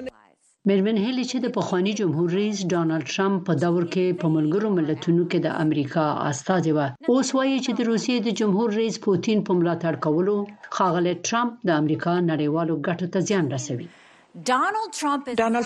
میرمن 0.70 0.96
هیلی 1.04 1.24
چې 1.32 1.36
د 1.40 1.46
پخوانی 1.58 1.92
جمهور 2.00 2.28
رئیس 2.40 2.58
ډانلډ 2.72 3.04
ټرمپ 3.14 3.38
په 3.48 3.52
دور 3.64 3.82
کې 3.92 4.06
په 4.20 4.26
ملګرو 4.36 4.68
ملتونو 4.78 5.22
کې 5.30 5.38
د 5.42 5.48
امریکا 5.64 6.04
استاد 6.30 6.64
و 6.76 6.78
اوس 7.10 7.28
وایي 7.36 7.58
چې 7.64 7.70
د 7.74 7.80
روسیې 7.90 8.16
د 8.22 8.28
جمهور 8.40 8.68
رئیس 8.80 8.96
پوتین 9.06 9.38
په 9.46 9.52
ملاتړ 9.58 9.94
کولو 10.04 10.36
خاغله 10.76 11.12
ټرمپ 11.26 11.50
د 11.68 11.70
امریکا 11.80 12.12
نړیوالو 12.30 12.74
ګټو 12.86 13.06
ته 13.12 13.18
زیان 13.28 13.44
رسوي 13.56 13.86
ډانلډ 14.36 14.88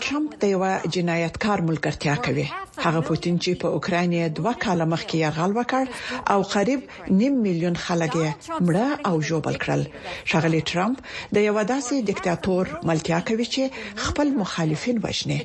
ټرمپ 0.06 0.28
د 0.42 0.44
یو 0.54 0.62
جنایتکار 0.94 1.58
ملګرتیا 1.70 2.14
کوي 2.26 2.46
هغه 2.84 3.00
پوتین 3.08 3.34
چې 3.44 3.50
په 3.62 3.66
اوکرين 3.76 4.12
دوه 4.38 4.52
کاله 4.64 4.84
مخکې 4.92 5.14
یرغل 5.24 5.52
وکړ 5.58 5.84
او 6.32 6.38
قریب 6.54 6.80
نیم 7.20 7.34
میلیون 7.46 7.76
خلک 7.84 8.12
یې 8.22 8.30
مړه 8.66 8.86
او 9.08 9.16
جوړ 9.28 9.56
کړل 9.62 9.82
شغلی 10.30 10.60
ټرمپ 10.70 10.96
د 11.34 11.46
یو 11.48 11.56
داسې 11.72 11.94
دیکتاتور 12.10 12.64
ملتیا 12.88 13.18
کوي 13.28 13.46
چې 13.54 13.64
خپل 14.04 14.28
مخالفین 14.40 14.96
وژني 15.04 15.38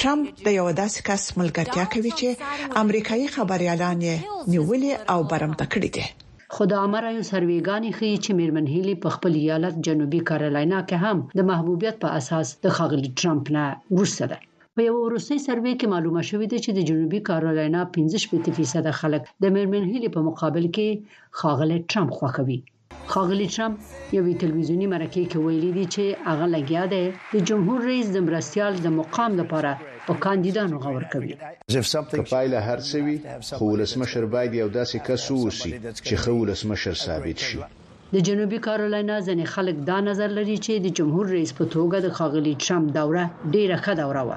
ټرمپ 0.00 0.24
د 0.44 0.48
یو 0.58 0.66
داسې 0.82 0.98
کس 1.08 1.22
ملګرتیا 1.40 1.84
کوي 1.94 2.12
چې 2.20 2.28
امریکایي 2.84 3.26
خبريالان 3.36 3.98
یې 4.08 4.16
نیولې 4.52 4.92
او 5.12 5.20
برمته 5.30 5.64
کړی 5.72 5.88
دي 5.98 6.04
خو 6.54 6.62
د 6.70 6.74
امرایو 6.86 7.28
سرویګانې 7.30 7.90
ښیي 7.98 8.18
چې 8.24 8.30
میرمن 8.40 8.66
هیلی 8.74 8.96
په 9.04 9.08
خپل 9.14 9.32
ایالت 9.42 9.74
جنوبي 9.86 10.20
کارولاینا 10.30 10.80
کې 10.88 10.96
هم 11.04 11.18
د 11.38 11.40
محبوبیت 11.50 11.96
په 12.02 12.08
اساس 12.18 12.46
د 12.64 12.66
خغلی 12.76 13.08
ټرمپ 13.18 13.44
نه 13.56 13.64
ورسره 13.96 14.26
ده 14.32 14.38
په 14.74 14.80
یو 14.88 14.96
روسي 15.14 15.36
سروې 15.46 15.74
کې 15.80 15.92
معلومه 15.94 16.22
شوې 16.30 16.46
ده 16.52 16.58
چې 16.64 16.70
د 16.72 16.80
جنوبي 16.88 17.20
کارولاینا 17.28 17.80
15% 17.94 19.00
خلک 19.00 19.22
د 19.42 19.44
میرمن 19.54 19.84
هیلی 19.92 20.10
په 20.16 20.20
مقابل 20.28 20.64
کې 20.76 20.88
خاغلی 21.38 21.78
ټرمپ 21.90 22.10
خوښوي 22.18 22.58
خاغلی 23.14 23.48
ټرمپ 23.54 23.76
یوې 24.18 24.32
تلویزیونی 24.42 24.86
مرکې 24.94 25.22
کې 25.30 25.38
ویلي 25.46 25.72
دی 25.78 25.86
چې 25.94 26.04
هغه 26.28 26.46
لګیا 26.56 26.84
دی 26.92 27.04
د 27.32 27.34
جمهور 27.48 27.80
رئیس 27.90 28.06
د 28.12 28.18
مرستيال 28.28 28.72
د 28.84 28.86
مقام 29.00 29.32
لپاره 29.40 29.72
په 30.06 30.12
کاندیدانو 30.24 30.76
غور 30.84 31.04
کوي 31.12 31.34
کپایله 32.20 32.58
هرڅوی 32.68 33.16
خو 33.58 33.66
لسمشر 33.80 34.22
باید 34.34 34.52
یو 34.62 34.68
داسې 34.78 34.96
کس 35.06 35.22
ووسی 35.34 35.72
چې 36.06 36.14
خو 36.22 36.34
لسمشر 36.50 36.94
ثابت 37.06 37.38
شي 37.46 37.58
د 38.14 38.20
جنوبي 38.26 38.58
کارولاینا 38.64 39.14
ځنې 39.26 39.46
خلک 39.54 39.76
دا 39.90 39.94
نظر 40.08 40.28
لري 40.38 40.52
چې 40.64 40.72
د 40.84 40.92
جمهور 40.98 41.24
رئیس 41.36 41.52
په 41.60 41.64
توګه 41.74 41.96
د 42.04 42.08
خاغلی 42.18 42.52
ټرمپ 42.64 42.86
دوره 42.98 43.24
ډیره 43.54 43.76
ښه 43.84 43.92
دوره 44.00 44.20
و 44.26 44.30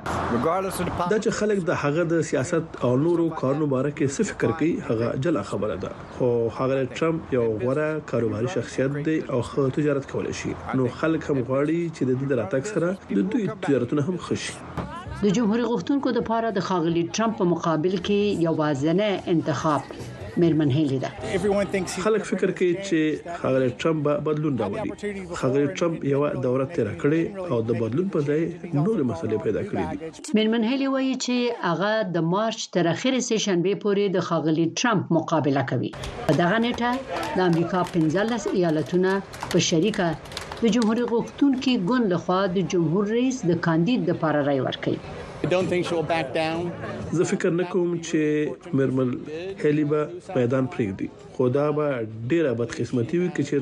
دا 1.11 1.17
چې 1.23 1.29
خلک 1.41 1.57
د 1.69 1.77
هغه 1.83 2.03
د 2.15 2.25
سیاست 2.31 2.67
او 2.87 2.91
نورو 3.05 3.25
کارونو 3.43 3.67
باره 3.75 3.91
کې 3.99 4.15
څه 4.15 4.29
فکر 4.31 4.55
کوي 4.63 4.71
هغه 4.89 5.07
جلا 5.27 5.43
خبره 5.51 5.75
ده 5.85 5.93
خو 6.17 6.31
خاغلی 6.57 6.87
ټرمپ 6.97 7.21
یو 7.37 7.45
غوره 7.63 7.87
کاروباري 8.15 8.49
شخصیت 8.57 8.97
دی 9.11 9.17
او 9.35 9.41
خو 9.53 9.67
تجارت 9.79 10.11
کولای 10.15 10.33
شي 10.43 10.55
نو 10.77 10.87
خلک 10.99 11.23
هم 11.31 11.39
غواړي 11.49 11.79
چې 11.95 12.03
د 12.09 12.13
دې 12.19 12.43
راتګ 12.43 12.69
سره 12.75 12.93
د 13.15 13.33
دوی 13.33 13.47
تجارتونه 13.67 14.01
هم 14.11 14.17
خوشي 14.29 14.61
د 14.77 15.25
جمهور 15.39 15.63
غوښتونکو 15.69 16.17
د 16.21 16.27
پاره 16.31 16.55
د 16.61 16.67
خاغلی 16.71 17.09
ټرمپ 17.17 17.39
په 17.43 17.53
مقابل 17.57 17.97
کې 17.99 18.47
یو 18.47 18.57
وازنه 18.67 19.13
انتخاب 19.37 19.99
مېرمن 20.43 20.71
هیلې 20.77 20.97
ده 21.03 21.09
خلک 22.05 22.23
فکر 22.31 22.49
کوي 22.59 22.73
چې 22.87 22.99
خغلی 23.41 23.69
ټرمپ 23.81 24.05
بدلون 24.27 24.53
راولي 24.61 24.83
خغلی 25.41 25.67
ټرمپ 25.79 25.97
یو 26.13 26.21
دوره 26.45 26.65
تیر 26.75 26.89
کړې 27.01 27.21
او 27.51 27.57
د 27.69 27.79
بدلون 27.81 28.07
په 28.15 28.19
ځای 28.29 28.41
نور 28.85 28.97
مسلې 29.11 29.37
پیدا 29.47 29.61
کړې 29.69 29.83
دي 29.91 29.95
مېرمن 30.37 30.63
هیلې 30.71 30.87
وایي 30.93 31.15
چې 31.25 31.37
هغه 31.69 31.91
د 32.15 32.27
مارچ 32.33 32.59
تر 32.75 32.83
اخر 32.95 33.13
سه 33.29 33.35
شنبه 33.45 33.73
پورې 33.85 34.03
د 34.15 34.27
خغلی 34.29 34.65
ټرمپ 34.81 35.03
مقابله 35.19 35.63
کوي 35.71 35.91
په 36.27 36.33
دغه 36.41 36.57
نیټه 36.65 37.37
د 37.37 37.47
امریکا 37.49 37.83
15 37.95 38.51
ایالتونه 38.59 39.13
په 39.51 39.65
شریکه 39.69 40.07
د 40.61 40.63
جمهور 40.75 40.99
غوښتونکو 41.13 41.73
ګوند 41.89 42.05
لخوا 42.13 42.41
د 42.57 42.69
جمهور 42.75 43.03
رئیس 43.17 43.37
د 43.49 43.61
کاندید 43.67 44.01
لپاره 44.11 44.39
رای 44.49 44.59
ورکړي 44.67 44.97
زه 47.17 47.23
فکر 47.23 47.49
نکوم 47.51 47.91
چې 48.07 48.19
مرمل 48.79 49.09
هلیبا 49.63 50.01
میدان 50.35 50.67
پرېږدي 50.67 51.07
خدا 51.37 51.63
به 51.77 51.87
ډیره 52.29 52.53
بدقسمتي 52.61 53.15
وي 53.21 53.29
چې 53.47 53.55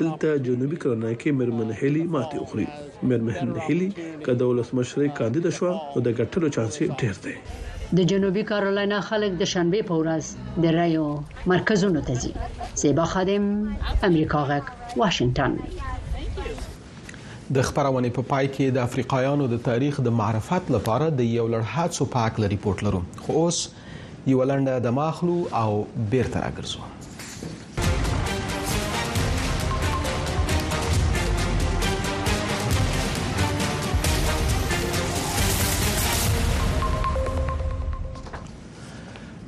دلته 0.00 0.28
جنوبي 0.48 0.76
کرنا 0.86 1.12
کې 1.20 1.30
مرمن 1.42 1.68
هلی 1.82 2.02
ماتي 2.16 2.36
اخري 2.46 2.66
مرمن 3.12 3.58
هلی 3.68 3.88
که 4.26 4.32
دولت 4.42 4.68
مشري 4.80 5.08
کاندید 5.20 5.46
شو 5.60 5.70
او 5.94 6.00
د 6.10 6.18
ګټلو 6.18 6.46
چانس 6.54 6.76
ډیر 7.04 7.16
دی 7.26 7.34
د 8.02 8.12
جنوبي 8.14 8.42
کارولاینا 8.52 9.00
خلک 9.12 9.32
د 9.46 9.52
شنبه 9.54 9.82
په 9.94 10.02
ورځ 10.02 10.24
د 10.68 10.78
رایو 10.80 11.06
مرکزونو 11.56 12.00
ته 12.10 12.14
ځي 12.26 12.32
سیبا 12.84 13.04
خادم 13.16 13.44
امریکا 14.10 14.44
غک 14.52 14.66
واشنگټن 15.00 15.52
د 17.56 17.58
خبرونه 17.68 18.08
په 18.16 18.22
پای 18.30 18.46
کې 18.54 18.66
د 18.74 18.78
افریقایانو 18.88 19.44
د 19.52 19.56
تاریخ 19.68 19.94
د 20.06 20.08
معرفت 20.20 20.64
لپاره 20.76 21.06
د 21.18 21.20
یو 21.38 21.46
لړ 21.54 21.62
حادثو 21.72 22.04
په 22.14 22.20
اړه 22.28 22.52
ریپورت 22.54 22.78
لرم 22.86 23.04
خو 23.24 23.30
اوس 23.40 23.58
یو 24.32 24.40
لنډه 24.52 24.74
د 24.86 24.88
ماخلو 25.00 25.36
او 25.62 25.70
بیرته 26.14 26.36
راګرځو 26.44 26.82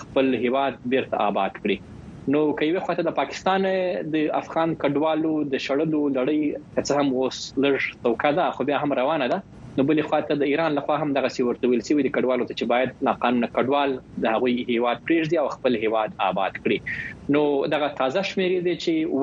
خپل 0.00 0.34
هیواد 0.44 0.76
بیرته 0.94 1.22
آباد 1.28 1.52
کړي 1.60 2.32
نو 2.34 2.42
کوي 2.60 2.72
خواته 2.84 3.06
د 3.08 3.14
پاکستان 3.20 3.68
د 4.16 4.32
افغان 4.42 4.74
کډوالو 4.82 5.32
د 5.54 5.62
شړلو 5.68 6.02
لړۍ 6.16 6.84
څه 6.86 7.00
هم 7.00 7.14
اوس 7.22 7.40
لږ 7.66 8.02
توکاده 8.06 8.50
خو 8.58 8.68
بیا 8.72 8.82
هم 8.84 8.98
روانه 9.02 9.30
ده 9.34 9.40
نو 9.78 9.84
بلې 9.88 10.10
خواته 10.10 10.34
د 10.38 10.48
ایران 10.52 10.72
لخوا 10.76 10.94
هم 11.00 11.10
دغه 11.16 11.28
سی 11.32 11.44
ورته 11.46 11.68
ویل 11.72 11.82
سیوی 11.88 12.04
د 12.06 12.10
کډوالو 12.14 12.46
ته 12.46 12.54
چې 12.54 12.70
باید 12.70 13.02
ناقانونه 13.08 13.48
کډوال 13.58 13.92
د 14.22 14.32
هغوی 14.36 14.54
هیواد 14.70 15.02
پریږدي 15.10 15.38
او 15.42 15.44
خپل 15.56 15.78
هیواد 15.82 16.14
آباد 16.28 16.56
کړي 16.56 17.28
نو 17.36 17.42
دغه 17.74 17.88
تازه 18.00 18.24
شمیرې 18.30 18.64
دي 18.68 18.74
چې 18.84 18.94
و 19.20 19.22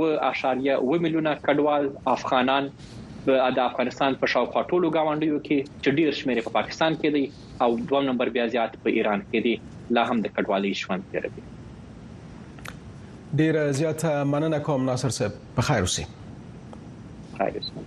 1.2 0.67 1.01
میلیونه 1.07 1.33
کډوال 1.47 1.89
افغانان 2.13 2.69
د 3.57 3.59
افغانستان 3.65 4.15
په 4.23 4.29
شاوخوا 4.35 4.63
ټولو 4.69 4.93
گاونډیو 4.97 5.37
کې 5.49 5.59
چې 5.81 5.89
ډیر 6.01 6.11
شمیرې 6.21 6.41
په 6.47 6.51
پاکستان 6.59 6.91
کې 7.01 7.09
دي 7.15 7.25
او 7.65 7.69
دوم 7.91 8.03
نمبر 8.11 8.27
بیا 8.37 8.45
زیات 8.55 8.71
په 8.85 8.89
ایران 9.01 9.19
کې 9.25 9.39
دي 9.49 9.55
لا 9.99 10.05
هم 10.11 10.17
د 10.27 10.33
کډوالۍ 10.37 10.73
ژوند 10.83 11.01
تیروي 11.17 11.43
ډیر 13.43 13.59
زیات 13.81 14.07
مننه 14.35 14.59
کوم 14.69 14.87
ناصر 14.93 15.17
صاحب 15.19 15.35
په 15.59 15.69
خیر 15.71 15.81
اوسئ 15.89 16.07
خیر 17.41 17.61
اوسئ 17.63 17.83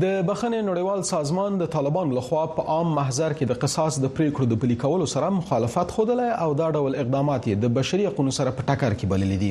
د 0.00 0.04
بخښنې 0.26 0.58
نړیوال 0.66 1.00
سازمان 1.06 1.56
د 1.62 1.66
طالبان 1.72 2.12
لخوا 2.18 2.42
په 2.58 2.62
عام 2.74 2.92
محضر 2.98 3.32
کې 3.38 3.48
د 3.48 3.56
قصاص 3.64 3.96
د 4.04 4.10
پریکړو 4.18 4.46
د 4.52 4.58
پلي 4.62 4.76
کولو 4.84 5.08
سره 5.14 5.28
مخالفت 5.38 5.90
خوده 5.96 6.28
او 6.44 6.52
دا 6.60 6.68
ډول 6.76 6.94
اقدامات 7.00 7.48
د 7.64 7.72
بشري 7.78 8.06
حقوقو 8.06 8.32
سره 8.36 8.54
په 8.60 8.64
ټکر 8.70 8.94
کې 9.02 9.10
بللي 9.10 9.36
دي 9.42 9.50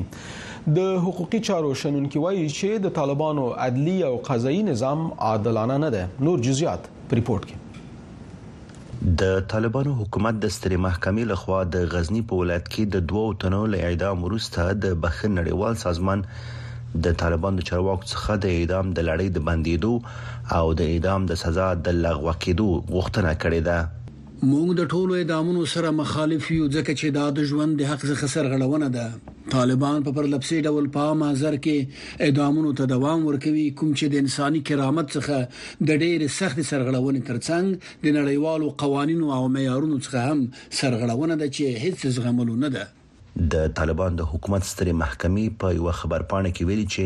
د 0.80 0.88
حقوقي 1.04 1.40
چارو 1.50 1.70
شنونکو 1.82 2.24
وایي 2.24 2.48
چې 2.56 2.82
د 2.88 2.96
طالبانو 2.96 3.44
عدلي 3.68 3.94
او 4.08 4.12
قضایي 4.30 4.64
نظام 4.72 5.04
عادلانه 5.28 5.76
نه 5.84 5.90
ده 5.98 6.26
نور 6.30 6.42
جزئیات 6.48 6.88
په 7.12 7.20
ریپورت 7.22 7.46
کې 7.52 9.14
د 9.24 9.44
طالبانو 9.54 9.94
حکومت 10.02 10.40
د 10.48 10.56
سترې 10.58 10.84
محکمې 10.88 11.30
لخوا 11.34 11.62
د 11.78 11.86
غزنی 11.94 12.24
په 12.34 12.42
ولایت 12.42 12.74
کې 12.74 12.98
د 12.98 13.06
دوو 13.14 13.28
تنو 13.46 13.62
له 13.76 13.88
اعدام 13.92 14.28
وروسته 14.30 14.68
د 14.88 14.98
بخښن 15.06 15.40
نړیوال 15.42 15.80
سازمان 15.86 16.26
د 17.04 17.14
طالبانو 17.22 17.62
چارواکو 17.70 18.08
څخه 18.14 18.36
د 18.46 18.54
اعدام 18.60 18.92
د 18.94 19.00
لړۍ 19.10 19.28
د 19.36 19.44
بندیدو 19.50 19.94
او 20.58 20.74
د 20.82 20.92
اعدام 20.96 21.26
د 21.30 21.40
سزا 21.44 21.68
د 21.88 21.98
لغوه 22.06 22.34
کېدو 22.46 22.68
غوښتنه 22.96 23.32
کړې 23.42 23.62
ده 23.70 23.80
موږ 24.52 24.70
د 24.78 24.84
ټولو 24.96 25.14
اعدامونو 25.18 25.64
سره 25.74 25.90
مخالف 26.02 26.46
یو 26.52 26.68
ځکه 26.76 26.92
چې 27.00 27.08
دا 27.18 27.26
د 27.40 27.50
ژوند 27.50 27.78
د 27.80 27.90
حق 27.90 28.06
څخه 28.12 28.28
سرغړونه 28.36 28.88
ده 28.96 29.34
طالبان 29.56 30.04
په 30.08 30.16
پرلپسې 30.18 30.66
ډول 30.68 30.88
په 30.96 31.18
مازر 31.22 31.58
کې 31.66 32.24
اعدامونو 32.28 32.72
ته 32.80 32.90
دوام 32.94 33.26
ورکوي 33.28 33.66
کوم 33.82 33.92
چې 34.00 34.06
د 34.14 34.24
انساني 34.26 34.62
کرامت 34.72 35.12
څخه 35.18 35.38
د 35.90 35.92
ډېر 36.06 36.36
سخت 36.40 36.64
سرغړونې 36.72 37.22
ترڅنګ 37.30 38.00
د 38.08 38.18
نړیوالو 38.22 38.72
قوانینو 38.86 39.32
او 39.38 39.44
معیارونو 39.58 40.00
څخه 40.08 40.26
هم 40.32 40.46
سرغړونه 40.80 41.38
ده 41.44 41.54
چې 41.58 41.86
هیڅ 41.86 42.18
زغملو 42.20 42.58
نه 42.66 42.72
ده 42.78 42.88
د 43.54 43.68
طالبان 43.76 44.16
د 44.18 44.22
حکومت 44.32 44.64
سترې 44.70 44.94
محکمې 45.02 45.50
په 45.60 45.70
یو 45.76 45.92
خبر 46.00 46.22
پاڼه 46.32 46.50
کې 46.56 46.66
ویلي 46.68 46.86
چې 46.96 47.04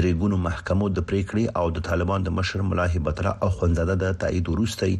درېګونو 0.00 0.36
محکمو 0.42 0.88
د 0.98 1.02
پریکړې 1.08 1.46
او 1.60 1.70
د 1.78 1.82
طالبان 1.88 2.22
د 2.26 2.30
مشر 2.38 2.60
ملا 2.68 2.84
هیبت 2.92 3.18
الله 3.22 3.48
اخوندزاده 3.48 3.96
د 4.04 4.14
تایید 4.24 4.48
وروستي 4.50 4.92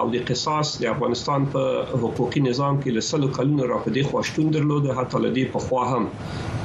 او 0.00 0.02
د 0.14 0.26
قصاص 0.30 0.72
د 0.82 0.88
افغانستان 0.90 1.46
په 1.54 1.62
حقوقي 2.02 2.42
نظام 2.48 2.80
کې 2.82 2.98
له 2.98 3.04
سلو 3.08 3.30
کلونو 3.38 3.68
راپدې 3.70 4.10
خوښتون 4.10 4.52
درلوده 4.58 4.98
حتی 4.98 5.22
لدی 5.26 5.46
په 5.54 5.64
خوا 5.68 5.86
هم 5.94 6.10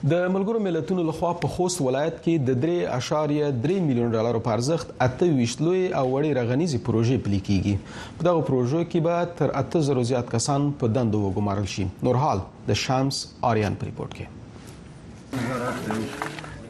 د 0.10 0.22
ملګرو 0.34 0.60
ملتونو 0.66 1.02
لخوا 1.08 1.32
په 1.42 1.48
خوست 1.56 1.82
ولایت 1.88 2.16
کې 2.20 2.46
د 2.46 2.96
3.3 3.02 3.84
میلیون 3.90 4.14
ډالر 4.16 4.38
په 4.48 4.54
ارزښت 4.60 4.94
28 5.06 5.52
لوی 5.66 5.82
او 6.00 6.02
وړې 6.14 6.32
رغنیزي 6.38 6.80
پروژې 6.88 7.18
پلي 7.28 7.40
کیږي 7.50 8.16
په 8.22 8.28
دغه 8.28 8.46
پروژو 8.48 8.82
کې 8.92 9.04
به 9.08 9.30
تر 9.42 9.54
8000 9.62 10.08
زیات 10.14 10.32
کسان 10.32 10.66
په 10.84 10.90
دندو 10.96 11.20
وګمارل 11.26 11.68
شي 11.74 11.86
نورحال 12.08 12.42
د 12.72 12.80
شامس 12.86 13.20
آریان 13.52 13.78
په 13.84 13.92
ریپورت 13.92 14.18
کې 14.22 15.38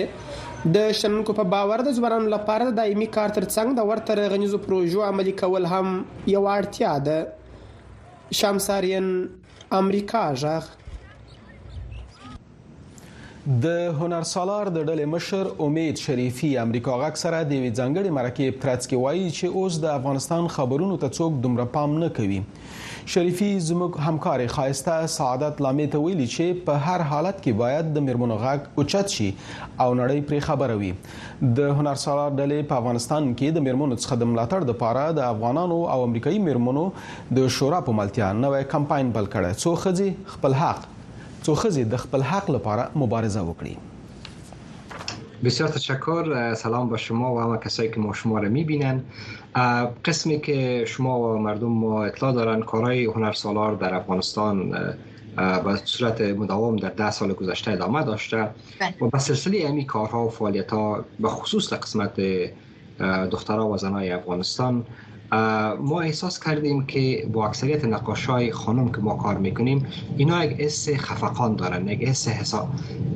د 0.77 0.79
شنونکو 1.01 1.33
په 1.41 1.45
باور 1.57 1.79
د 1.89 1.91
ځوانانو 1.99 2.29
لپاره 2.37 2.63
د 2.69 2.71
دایمي 2.81 3.09
کار 3.19 3.31
ترڅنګ 3.41 3.69
د 3.81 3.83
ورته 3.93 4.11
رغنیزو 4.21 4.59
پروژو 4.69 5.03
عملي 5.09 5.35
کول 5.43 5.65
هم 5.73 5.87
یو 6.37 6.43
اړتیا 6.55 6.93
ده 7.11 7.19
شمساریان 8.43 9.09
امریکا 9.83 10.23
ژغ 10.45 10.65
د 13.53 13.71
هنرسالار 14.01 14.69
د 14.75 14.85
ډلې 14.89 15.05
مشر 15.15 15.49
امید 15.65 15.97
شریفي 16.03 16.49
امریکا 16.59 16.93
غاک 17.01 17.17
سره 17.23 17.41
د 17.49 17.51
وی 17.63 17.71
ځنګړې 17.79 18.11
مرکې 18.19 18.47
پراتس 18.63 18.87
کې 18.89 19.01
وایي 19.03 19.27
چې 19.39 19.47
اوس 19.59 19.75
د 19.83 19.87
افغانستان 19.97 20.47
خبرونو 20.55 20.97
ته 21.03 21.09
څوک 21.19 21.35
دومره 21.47 21.67
پام 21.75 21.97
نه 22.05 22.09
کوي 22.19 22.39
شریفي 23.15 23.49
زموږ 23.67 23.99
همکار 24.07 24.45
خایسته 24.55 24.95
سعادت 25.17 25.61
لامې 25.67 25.93
ته 25.97 26.01
ویلي 26.07 26.29
چې 26.37 26.63
په 26.71 26.79
هر 26.87 27.05
حالت 27.11 27.43
کې 27.43 27.59
باید 27.65 27.93
د 27.99 28.07
میرمنو 28.09 28.41
غاک 28.47 28.73
اوچت 28.77 29.19
شي 29.19 29.29
او 29.29 29.89
نړۍ 29.99 30.25
پرې 30.33 30.49
خبره 30.49 30.81
وي 30.85 30.91
د 31.61 31.71
هنرسالار 31.83 32.33
ډلې 32.33 32.73
په 32.73 32.81
افغانستان 32.85 33.31
کې 33.35 33.59
د 33.59 33.67
میرمنو 33.69 34.01
څخه 34.05 34.23
د 34.25 34.33
ملاتړ 34.33 34.71
لپاره 34.73 35.05
د 35.21 35.29
افغانانو 35.35 35.79
او 35.99 36.01
امریکایي 36.09 36.41
میرمنو 36.49 36.87
د 37.43 37.55
شورا 37.61 37.85
په 37.93 38.01
ملتیا 38.03 38.33
نوې 38.43 38.73
کمپاین 38.75 39.13
بل 39.21 39.31
کړه 39.39 39.63
څو 39.67 39.77
خځې 39.87 40.37
خپل 40.39 40.61
حق 40.65 40.91
څو 41.47 41.53
خزي 41.61 41.85
د 41.93 41.97
خپل 42.05 42.21
حق 42.31 42.47
لپاره 42.57 42.83
مبارزه 43.03 43.41
وکړي 43.51 43.75
بسیار 45.47 45.71
تشکر 45.77 46.25
سلام 46.65 46.87
به 46.93 46.99
شما 47.07 47.29
و 47.33 47.41
همه 47.41 47.57
کسایی 47.65 47.89
که 47.97 48.01
ما 48.05 48.13
شما 48.21 48.39
را 48.45 48.49
میبینن 48.55 49.03
قسمی 50.09 50.39
که 50.47 50.59
شما 50.93 51.15
و 51.25 51.27
مردم 51.49 51.73
ما 51.85 51.93
اطلاع 52.05 52.33
دارن 52.39 52.61
کارهای 52.73 53.05
هنرسالار 53.17 53.77
در 53.83 53.95
افغانستان 54.01 54.63
به 55.67 55.73
صورت 55.95 56.21
مداوم 56.43 56.77
در 56.85 56.89
ده 57.01 57.11
سال 57.21 57.33
گذشته 57.41 57.73
ادامه 57.79 58.03
داشته 58.11 58.41
و 59.01 59.09
به 59.13 59.19
سلسله 59.19 59.65
امی 59.69 59.85
کارها 59.97 60.27
و 60.27 60.31
فعالیت 60.39 60.73
ها 60.73 61.05
به 61.21 61.29
خصوص 61.29 61.71
در 61.73 61.77
قسمت 61.87 62.21
دخترها 63.37 63.67
و 63.71 63.77
زنای 63.85 64.11
افغانستان 64.21 64.85
ما 65.81 66.01
احساس 66.03 66.41
کردیم 66.41 66.87
که 66.87 67.29
با 67.33 67.49
اکثریت 67.49 67.85
نقاش 67.85 68.27
های 68.27 68.53
خانم 68.53 68.89
که 68.93 68.99
ما 68.99 69.15
کار 69.15 69.39
میکنیم 69.39 69.87
اینا 70.17 70.45
یک 70.45 70.51
حس 70.61 70.89
خفقان 70.89 71.57
دارن 71.57 71.89
یک 71.89 72.03
حس 72.09 72.29
حساب 72.29 72.69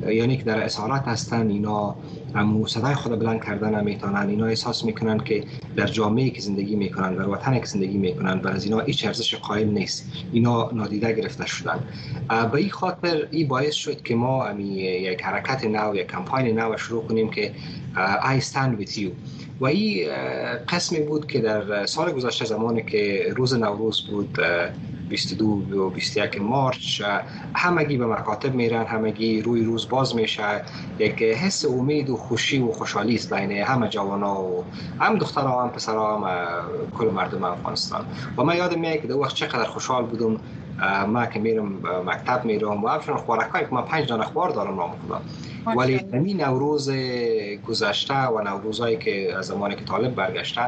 یعنی 0.09 0.37
که 0.37 0.43
در 0.43 0.61
اسارت 0.63 1.07
هستن 1.07 1.49
اینا 1.49 1.95
هم 2.35 2.65
صدای 2.67 2.95
خود 2.95 3.19
بلند 3.19 3.43
کردن 3.43 3.75
هم 3.75 3.85
اینا 4.27 4.45
احساس 4.45 4.85
میکنن 4.85 5.19
که 5.19 5.43
در 5.75 5.85
جامعه 5.87 6.29
که 6.29 6.41
زندگی 6.41 6.75
میکنن 6.75 7.15
در 7.15 7.27
وطن 7.29 7.59
که 7.59 7.65
زندگی 7.65 7.97
میکنن 7.97 8.39
و 8.39 8.47
از 8.47 8.65
اینا 8.65 8.79
هیچ 8.79 9.05
ارزش 9.05 9.35
قائل 9.35 9.67
نیست 9.69 10.09
اینا 10.33 10.69
نادیده 10.73 11.13
گرفته 11.13 11.45
شدن 11.45 11.79
به 12.29 12.53
این 12.53 12.69
خاطر 12.69 13.27
این 13.31 13.47
باعث 13.47 13.73
شد 13.73 14.01
که 14.03 14.15
ما 14.15 14.51
یک 14.51 15.23
حرکت 15.23 15.63
نو 15.63 15.95
یک 15.95 16.07
کمپاین 16.07 16.59
نو 16.59 16.77
شروع 16.77 17.03
کنیم 17.05 17.29
که 17.29 17.53
I 18.23 18.39
stand 18.39 18.77
with 18.79 18.97
you 18.97 19.09
و 19.59 19.65
این 19.65 20.07
قسمی 20.69 20.99
بود 20.99 21.27
که 21.27 21.39
در 21.39 21.85
سال 21.85 22.11
گذشته 22.11 22.45
زمانی 22.45 22.83
که 22.83 23.33
روز 23.35 23.53
نوروز 23.53 24.05
بود 24.09 24.37
22 25.09 25.75
و 25.85 25.89
21 25.89 26.41
مارچ 26.41 27.01
همگی 27.55 27.97
به 27.97 28.05
مکاتب 28.05 28.55
میرن 28.55 28.85
همگی 28.85 29.41
روی 29.41 29.63
روز 29.63 29.89
باز 29.89 30.15
میشه 30.15 30.61
یک 30.99 31.21
حس 31.21 31.65
امید 31.65 32.09
و 32.09 32.17
خوشی 32.17 32.59
و 32.61 32.71
خوشحالی 32.71 33.15
است 33.15 33.33
بین 33.33 33.51
همه 33.51 33.89
جوان 33.89 34.23
ها 34.23 34.41
و 34.43 34.63
هم 34.99 35.17
ها 35.37 35.63
هم 35.63 35.71
ها 35.87 36.29
هم 36.29 36.45
کل 36.97 37.07
مردم 37.07 37.43
افغانستان 37.43 38.05
و 38.37 38.43
من 38.43 38.55
یادم 38.57 38.79
میاد 38.79 39.01
که 39.07 39.13
وقت 39.13 39.33
چقدر 39.35 39.63
خوشحال 39.65 40.05
بودم 40.05 40.39
ما 41.07 41.25
که 41.25 41.39
میرم 41.39 41.71
مکتب 42.05 42.45
میرم 42.45 42.83
و 42.83 42.87
همچنان 42.89 43.19
هایی 43.27 43.65
که 43.65 43.75
من 43.75 43.81
پنج 43.81 44.07
دان 44.09 44.21
اخبار 44.21 44.49
دارم 44.49 44.75
نام 44.75 44.91
خدا 45.07 45.21
ولی 45.77 46.01
همین 46.13 46.41
نوروز 46.41 46.89
گذشته 47.67 48.25
و 48.25 48.41
نوروزهایی 48.41 48.97
که 48.97 49.37
از 49.37 49.45
زمانی 49.45 49.75
که 49.75 49.85
طالب 49.85 50.15
برگشته 50.15 50.61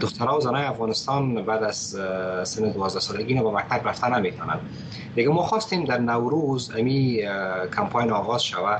دخترها 0.00 0.36
و 0.36 0.40
زنای 0.40 0.62
افغانستان 0.64 1.42
بعد 1.42 1.62
از 1.62 1.76
سن 2.44 2.70
12 2.72 3.00
سالگی 3.00 3.34
به 3.34 3.50
مکتب 3.50 3.88
رفتن 3.88 4.14
نمیتونن 4.18 4.58
دیگه 5.14 5.28
ما 5.28 5.42
خواستیم 5.42 5.84
در 5.84 5.98
نوروز 5.98 6.70
امی 6.78 7.20
کمپاین 7.76 8.10
آغاز 8.10 8.44
شوه 8.44 8.78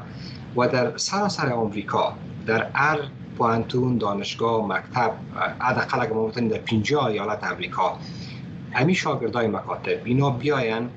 و 0.56 0.68
در 0.68 0.96
سراسر 0.96 1.52
آمریکا 1.52 2.12
در 2.46 2.66
هر 2.72 2.98
پوانتون 3.38 3.98
دانشگاه 3.98 4.66
مکتب 4.66 5.12
حداقل 5.60 6.00
اگر 6.02 6.12
ما 6.12 6.30
در 6.30 6.58
50 6.58 7.04
ایالت 7.04 7.44
امریکا 7.44 7.98
همین 8.72 8.94
شاگردای 8.94 9.46
مکاتب 9.46 10.00
اینا 10.04 10.30
بیاین 10.30 10.88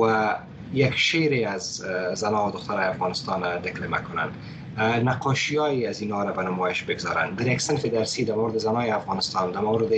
و 0.00 0.36
یک 0.72 0.92
شعر 0.96 1.48
از 1.48 1.84
زنها 2.14 2.48
و 2.48 2.50
دختر 2.50 2.80
افغانستان 2.80 3.58
دکلمه 3.58 3.98
کنند 3.98 4.30
نقاشیایی 4.78 5.86
از 5.86 6.00
اینها 6.00 6.24
را 6.24 6.32
به 6.32 6.42
نمایش 6.42 6.82
بگذارند 6.82 7.36
در 7.38 7.46
یک 7.46 7.60
صنف 7.60 7.84
درسی 7.84 8.24
در 8.24 8.34
مورد 8.34 8.58
زنای 8.58 8.90
افغانستان 8.90 9.52
در 9.52 9.60
مورد 9.60 9.92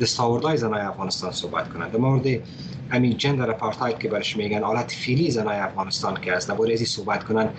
دستاوردهای 0.00 0.56
زنای 0.56 0.80
افغانستان 0.80 1.32
صحبت 1.32 1.68
کنند 1.72 1.92
در 1.92 1.98
مورد 1.98 2.26
همین 2.90 3.16
جندر 3.16 3.50
اپارتاید 3.50 3.98
که 3.98 4.08
برش 4.08 4.36
میگن 4.36 4.64
حالت 4.64 4.90
فیلی 4.92 5.30
زنای 5.30 5.56
افغانستان 5.56 6.16
که 6.20 6.32
از 6.32 6.46
درباره 6.46 6.72
ازی 6.72 6.84
صحبت 6.84 7.24
کنند 7.24 7.54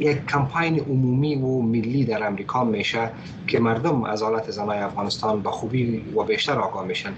یک 0.00 0.26
کمپین 0.26 0.80
عمومی 0.80 1.34
و 1.34 1.60
ملی 1.62 2.04
در 2.04 2.24
امریکا 2.26 2.64
میشه 2.64 3.10
که 3.46 3.58
مردم 3.60 4.04
از 4.04 4.22
حالت 4.22 4.50
زنای 4.50 4.78
افغانستان 4.78 5.40
به 5.42 5.50
خوبی 5.50 6.04
و 6.16 6.22
بیشتر 6.24 6.58
آگاه 6.58 6.84
میشن 6.86 7.12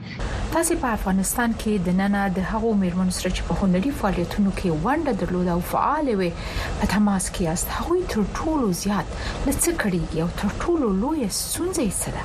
تاسو 0.53 0.75
په 0.75 0.89
افغانستان 0.93 1.55
کې 1.59 1.69
د 1.87 1.89
نن 1.89 2.29
د 2.29 2.39
هغو 2.39 2.75
میرمن 2.75 3.11
سره 3.11 3.31
چې 3.35 3.43
په 3.49 3.55
هنري 3.55 3.91
فعالیتونو 3.91 4.51
کې 4.57 4.67
ونډه 4.85 5.13
درلوده 5.21 5.53
او 5.53 5.61
فعال 5.61 6.09
وي 6.09 6.33
په 6.81 6.87
تماس 6.87 7.33
کې 7.33 7.43
است 7.43 7.69
هغه 7.71 7.95
تر 8.09 8.23
ټولو 8.37 8.73
زیات 8.83 9.05
لڅ 9.47 9.65
کړي 9.81 10.21
او 10.23 10.29
تر 10.39 10.49
ټولو 10.65 10.89
لوی 11.03 11.29
سنځي 11.29 11.91
سره 12.03 12.21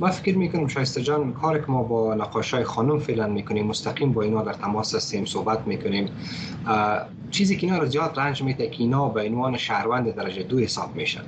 ما 0.00 0.10
فکر 0.10 0.38
میکنیم 0.38 0.68
شایسته 0.68 1.02
جان 1.02 1.32
کار 1.32 1.58
که 1.58 1.72
ما 1.72 1.82
با 1.82 2.14
نقاش 2.14 2.54
های 2.54 2.64
خانم 2.64 2.98
فعلا 2.98 3.26
میکنیم 3.26 3.66
مستقیم 3.66 4.12
با 4.12 4.22
اینا 4.22 4.42
در 4.42 4.52
تماس 4.52 4.94
هستیم 4.94 5.24
صحبت 5.24 5.66
میکنیم 5.66 6.08
چیزی 7.30 7.56
که 7.56 7.66
اینا 7.66 7.78
رو 7.78 7.86
زیاد 7.86 8.20
رنج 8.20 8.42
میده 8.42 8.70
که 8.70 8.76
اینا 8.82 9.08
به 9.08 9.22
عنوان 9.26 9.56
شهروند 9.56 10.14
درجه 10.14 10.42
دو 10.42 10.58
حساب 10.58 10.96
میشن 10.96 11.22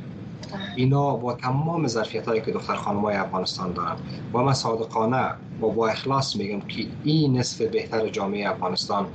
اینا 0.77 1.17
با 1.17 1.33
تمام 1.33 1.87
ظرفیت 1.87 2.27
هایی 2.29 2.41
که 2.41 2.51
دختر 2.53 2.75
خانم 2.75 3.01
های 3.01 3.17
افغانستان 3.17 3.73
دارن 3.73 3.97
با 4.33 4.43
من 4.45 4.53
صادقانه 4.53 5.27
و 5.63 5.69
با 5.69 5.89
اخلاص 5.89 6.37
میگم 6.37 6.61
که 6.61 6.83
این 7.05 7.39
نصف 7.39 7.61
بهتر 7.63 8.09
جامعه 8.09 8.51
افغانستان 8.51 9.07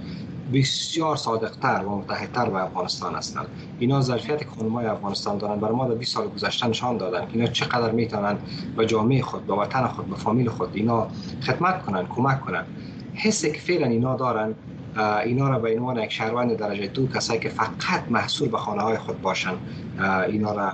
بسیار 0.54 1.16
صادقتر 1.16 1.86
و 1.86 1.98
متحدتر 2.00 2.50
به 2.50 2.64
افغانستان 2.64 3.16
هستند 3.16 3.46
اینا 3.80 4.02
ظرفیت 4.02 4.40
که 4.40 4.46
خانمای 4.60 4.86
افغانستان 4.86 5.38
دارن 5.38 5.60
برای 5.60 5.76
ما 5.76 5.88
در 5.88 5.96
20 5.96 6.14
سال 6.14 6.28
گذشته 6.28 6.68
نشان 6.68 6.98
دادن 6.98 7.28
اینا 7.34 7.48
چقدر 7.48 7.92
میتونن 7.92 8.38
به 8.78 8.86
جامعه 8.86 9.22
خود 9.22 9.46
به 9.48 9.54
وطن 9.54 9.88
خود 9.88 10.06
به 10.10 10.16
فامیل 10.16 10.50
خود 10.50 10.70
اینا 10.74 11.08
خدمت 11.42 11.86
کنند، 11.86 12.08
کمک 12.08 12.42
کنن 12.42 12.64
حسی 13.14 13.52
که 13.52 13.60
فعلا 13.60 13.88
اینا 13.88 14.16
دارن 14.16 14.54
اینا 15.26 15.50
را 15.50 15.60
به 15.60 15.78
عنوان 15.78 15.98
یک 15.98 16.12
شهروند 16.12 16.56
درجه 16.56 16.88
دو 16.88 17.08
کسایی 17.08 17.40
که 17.40 17.50
فقط 17.50 18.12
محصول 18.12 18.50
به 18.50 18.58
خانه 18.58 18.82
های 18.82 18.98
خود 18.98 19.22
باشند 19.22 19.58
اینا 20.28 20.54
را 20.54 20.72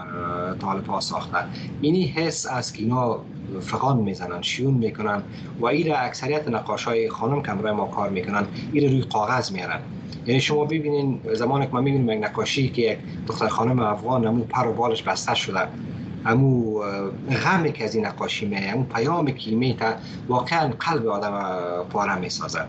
طالب 0.55 0.87
ها 0.87 0.99
ساختن 0.99 1.49
اینی 1.81 2.03
حس 2.05 2.45
است 2.47 2.73
که 2.73 2.83
اینا 2.83 3.19
فقان 3.61 3.97
میزنن 3.97 4.41
شیون 4.41 4.73
میکنن 4.73 5.23
و 5.61 5.65
را 5.87 5.97
اکثریت 5.97 6.47
نقاش 6.47 6.83
های 6.83 7.09
خانم 7.09 7.39
برای 7.41 7.71
ما 7.75 7.85
کار 7.85 8.09
میکنن 8.09 8.33
را 8.33 8.45
روی 8.73 9.03
کاغذ 9.13 9.51
میارن 9.51 9.79
یعنی 10.25 10.41
شما 10.41 10.65
ببینین 10.65 11.21
زمان 11.33 11.63
که 11.65 11.69
ما 11.73 11.81
میبینیم 11.81 12.09
یک 12.17 12.25
نقاشی 12.29 12.69
که 12.69 12.81
یک 12.81 12.97
دختر 13.27 13.47
خانم 13.47 13.79
افغان 13.79 14.25
نمو 14.27 14.43
پر 14.43 14.67
و 14.67 14.73
بالش 14.73 15.03
بسته 15.03 15.35
شده 15.35 15.59
امو 16.27 16.81
غم 17.45 17.71
که 17.71 17.85
از 17.85 17.95
این 17.95 18.05
نقاشی 18.05 18.45
می 18.45 18.57
امو 18.57 18.83
پیام 18.83 19.25
که 19.31 19.51
می 19.51 19.75
تا 19.75 19.93
واقعا 20.27 20.67
قلب 20.79 21.07
آدم 21.07 21.53
پاره 21.89 22.15
می 22.15 22.29
سازه 22.29 22.59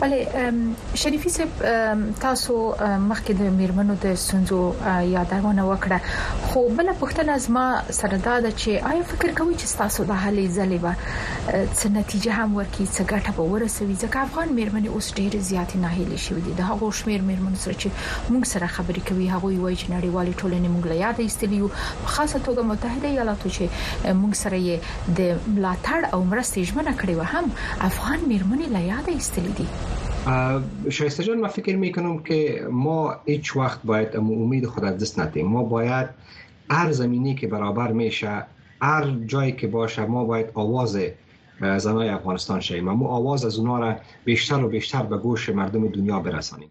ولی 0.00 0.26
شریفی 0.94 1.28
صاحب 1.28 1.48
تاسو 2.20 2.74
مخکې 3.10 3.30
د 3.32 3.40
میرمنو 3.42 3.94
د 4.02 4.14
سنجو 4.14 4.74
یادونه 5.02 5.74
وکړه 5.76 6.00
خو 6.46 6.68
بل 6.68 6.86
پښتنه 7.00 7.28
از 7.28 7.50
ما 7.50 7.82
سره 7.90 8.16
دا 8.18 8.40
ده 8.40 8.50
چې 8.58 8.68
آیا 8.68 9.02
فکر 9.02 9.34
کوي 9.34 9.54
چې 9.54 9.78
تاسو 9.78 10.04
د 10.04 10.10
هلې 10.10 10.54
ځلې 10.56 10.78
به 10.84 10.96
څه 11.82 11.86
نتیجه 11.86 12.32
هم 12.32 12.54
ورکړي 12.62 12.86
څه 12.96 13.04
ګټه 13.10 13.30
به 13.36 13.42
ورسوي 13.42 13.94
ځکه 13.96 14.16
افغان 14.16 14.48
میرمنې 14.48 14.88
اوس 14.88 15.12
ډېر 15.14 15.36
زیات 15.36 15.76
نه 15.76 15.88
هلې 15.88 16.18
شوې 16.20 16.40
دي 16.46 16.52
د 16.52 16.60
هغو 16.60 16.90
شمیر 16.92 17.20
میرمنو 17.20 17.56
سره 17.56 17.74
چې 17.74 17.88
موږ 18.32 18.44
سره 18.44 18.66
خبرې 18.66 19.00
کوي 19.08 19.28
هغه 19.34 19.46
وایي 19.58 19.76
چې 19.76 19.80
نړیوال 19.96 20.26
ټولنې 20.40 20.68
موږ 20.76 20.84
له 20.86 20.94
یاد 20.94 21.20
ایستلیو 21.20 21.70
خاصه 22.06 22.38
توګه 22.46 22.73
متحده 22.74 23.08
ایالاتو 23.08 23.50
چې 23.56 24.14
موږ 24.20 24.38
سره 24.42 25.16
د 25.18 25.52
ملاتړ 25.56 26.00
او 26.14 26.20
مرستې 26.32 26.60
ژمنه 26.70 26.92
کړې 27.00 27.14
و 27.18 27.22
هم 27.32 27.44
افغان 27.90 28.18
میرمنې 28.30 28.66
لا 28.74 28.82
یاد 28.94 29.06
ایستلې 29.14 29.52
دي 29.58 29.66
شایسته 30.98 31.26
جان 31.28 31.38
ما 31.44 31.48
فکر 31.56 31.76
میکنم 31.84 32.18
که 32.28 32.66
ما 32.86 32.96
هیچ 33.30 33.50
وقت 33.62 33.80
باید 33.90 34.16
امید 34.20 34.66
خود 34.76 34.84
از 34.90 34.96
دست 35.02 35.18
ندیم 35.20 35.46
ما 35.56 35.62
باید 35.72 36.08
هر 36.70 36.92
زمینی 37.00 37.34
که 37.42 37.46
برابر 37.56 37.92
میشه 37.92 38.46
هر 38.88 39.04
جایی 39.34 39.52
که 39.64 39.70
باشه 39.74 40.06
ما 40.14 40.24
باید 40.30 40.46
آواز 40.64 40.96
زنای 41.88 42.08
افغانستان 42.14 42.60
شویم 42.70 42.84
ما 43.02 43.08
آواز 43.18 43.44
از 43.50 43.58
اونا 43.58 43.78
را 43.84 43.92
بیشتر 44.30 44.64
و 44.64 44.68
بیشتر 44.76 45.02
به 45.12 45.18
گوش 45.26 45.48
مردم 45.60 45.88
دنیا 45.98 46.20
برسانیم 46.20 46.70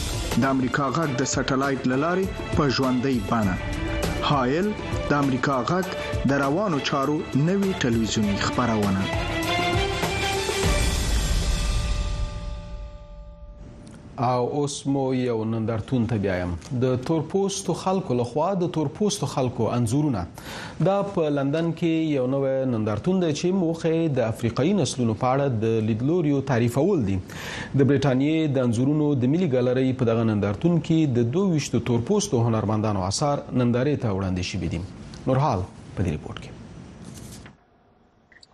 د 0.39 0.43
امریکا 0.53 0.85
غږ 0.97 1.09
د 1.17 1.21
سټلایټ 1.33 1.81
للارې 1.91 2.25
په 2.55 2.63
ژوندۍ 2.75 3.17
بانه 3.29 3.55
هایل 4.29 4.67
د 5.09 5.11
امریکا 5.23 5.55
غږ 5.69 5.85
د 6.29 6.31
روانو 6.43 6.77
چارو 6.89 7.17
نوي 7.47 7.71
ټلویزیونی 7.81 8.35
خبرونه 8.45 9.01
او 14.21 14.49
اوس 14.53 14.73
مو 14.87 15.13
یو 15.15 15.43
نندرتون 15.43 16.05
ته 16.09 16.17
بیایم 16.21 16.49
د 16.81 16.95
تورپوستو 17.09 17.73
خلکو 17.79 18.17
لخوا 18.19 18.49
د 18.63 18.67
تورپوستو 18.75 19.29
خلکو 19.31 19.69
انزورونه 19.77 20.21
دا 20.89 20.97
په 21.15 21.31
لندن 21.37 21.71
کې 21.79 22.11
یو 22.17 22.27
نوې 22.35 22.51
نندرتون 22.75 23.23
دی 23.25 23.31
چې 23.39 23.57
موخه 23.63 24.03
د 24.19 24.23
افریقایي 24.33 24.75
نسلونو 24.81 25.17
په 25.23 25.31
اړه 25.31 25.59
د 25.65 25.87
لیدلوریو 25.89 26.43
تعریفول 26.53 27.03
دي 27.09 27.17
د 27.23 27.33
برېټانیې 27.33 28.55
د 28.59 28.69
انزورونو 28.69 29.09
د 29.25 29.33
ملي 29.35 29.51
ګالری 29.57 29.89
په 30.03 30.11
دغه 30.13 30.29
نندرتون 30.33 30.79
کې 30.79 31.19
د 31.19 31.35
22 31.41 31.85
تورپوستو 31.91 32.45
هنرمندانو 32.49 33.07
آثار 33.11 33.45
نندارې 33.51 34.07
ته 34.07 34.15
وړاندې 34.15 34.49
شوې 34.55 34.67
دي 34.71 35.29
نورحال 35.31 35.69
په 35.75 36.03
دې 36.03 36.19
ریپورت 36.19 36.43
کې 36.47 36.59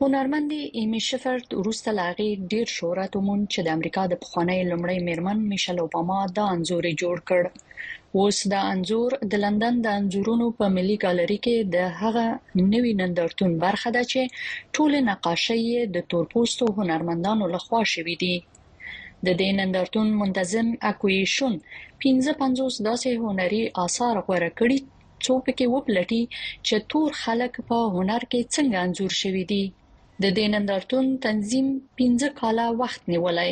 هنرمند 0.02 0.52
ایمي 0.80 1.00
شفرد 1.10 1.48
وروسته 1.60 1.90
له 1.98 2.04
هغې 2.10 2.30
ډېر 2.52 2.68
شهرت 2.78 3.12
وموند 3.16 3.46
چې 3.54 3.60
د 3.64 3.68
امریکا 3.78 4.02
د 4.10 4.14
پخوانۍ 4.24 4.60
لومړۍ 4.72 4.98
میرمن 5.08 5.38
میشل 5.54 5.78
اوباما 5.84 6.18
دا 6.38 6.44
انزور 6.56 6.84
جوړ 7.02 7.18
کړ 7.30 7.42
اوس 8.20 8.38
دا 8.54 8.60
انزور 8.74 9.10
د 9.32 9.42
لندن 9.44 9.76
د 9.86 9.96
انزورونو 10.00 10.48
په 10.60 10.66
ملي 10.76 10.98
ګالری 11.04 11.38
کې 11.46 11.58
د 11.76 11.78
هغه 12.02 12.26
نوي 12.74 12.92
نندرتون 13.02 13.52
برخه 13.64 13.90
ده 13.96 14.04
چې 14.12 14.22
ټول 14.76 14.92
نقاشي 15.10 15.66
د 15.96 16.06
تورپوستو 16.16 16.66
هنرمندانو 16.78 17.44
لخوا 17.56 17.82
شوې 17.94 18.16
دي 18.26 18.36
د 19.26 19.28
دې 19.40 19.50
نندرتون 19.62 20.08
منتظم 20.22 20.68
اکویشن 20.92 21.54
1550 21.72 22.88
داسې 22.92 23.10
هنري 23.26 23.64
آثار 23.88 24.16
غوړه 24.26 24.52
کړی 24.62 24.78
څو 25.26 25.34
پکې 25.50 25.66
وپلټي 25.76 26.24
چې 26.68 26.78
تور 26.92 27.10
خلک 27.24 27.54
په 27.72 27.78
هنر 27.98 28.22
کې 28.32 28.40
څنګه 28.56 28.78
انزور 28.86 29.14
شوي 29.24 29.46
دي 29.54 29.66
د 30.24 30.26
دې 30.38 30.44
نندارتون 30.52 31.10
تنظیم 31.24 31.66
15 32.02 32.30
کاله 32.38 32.64
وخت 32.78 33.04
نیولای 33.14 33.50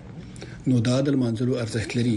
نو 0.69 0.85
دا 0.91 1.01
د 1.09 1.19
منځلو 1.23 1.61
ارزښت 1.65 1.99
لري 2.01 2.15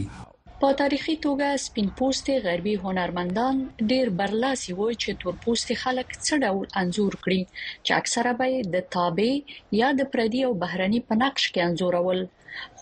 په 0.66 0.72
تاریخي 0.82 1.14
توګه 1.26 1.56
سپین 1.66 1.88
پوستي 1.98 2.34
غربي 2.44 2.72
هنرمندان 2.84 3.54
ډېر 3.90 4.06
برلاسي 4.20 4.72
وو 4.76 4.86
چې 5.02 5.10
تور 5.24 5.34
پوستي 5.44 5.74
خلک 5.82 6.08
څه 6.24 6.34
ډول 6.44 6.66
انزور 6.82 7.12
کړي 7.26 7.42
چې 7.84 7.90
اکثره 8.00 8.32
به 8.38 8.46
د 8.76 8.86
تابع 8.96 9.32
یا 9.80 9.88
د 9.98 10.08
پردي 10.14 10.40
او 10.48 10.52
بهرني 10.62 11.00
پناکش 11.10 11.44
کې 11.52 11.64
انزورول 11.68 12.20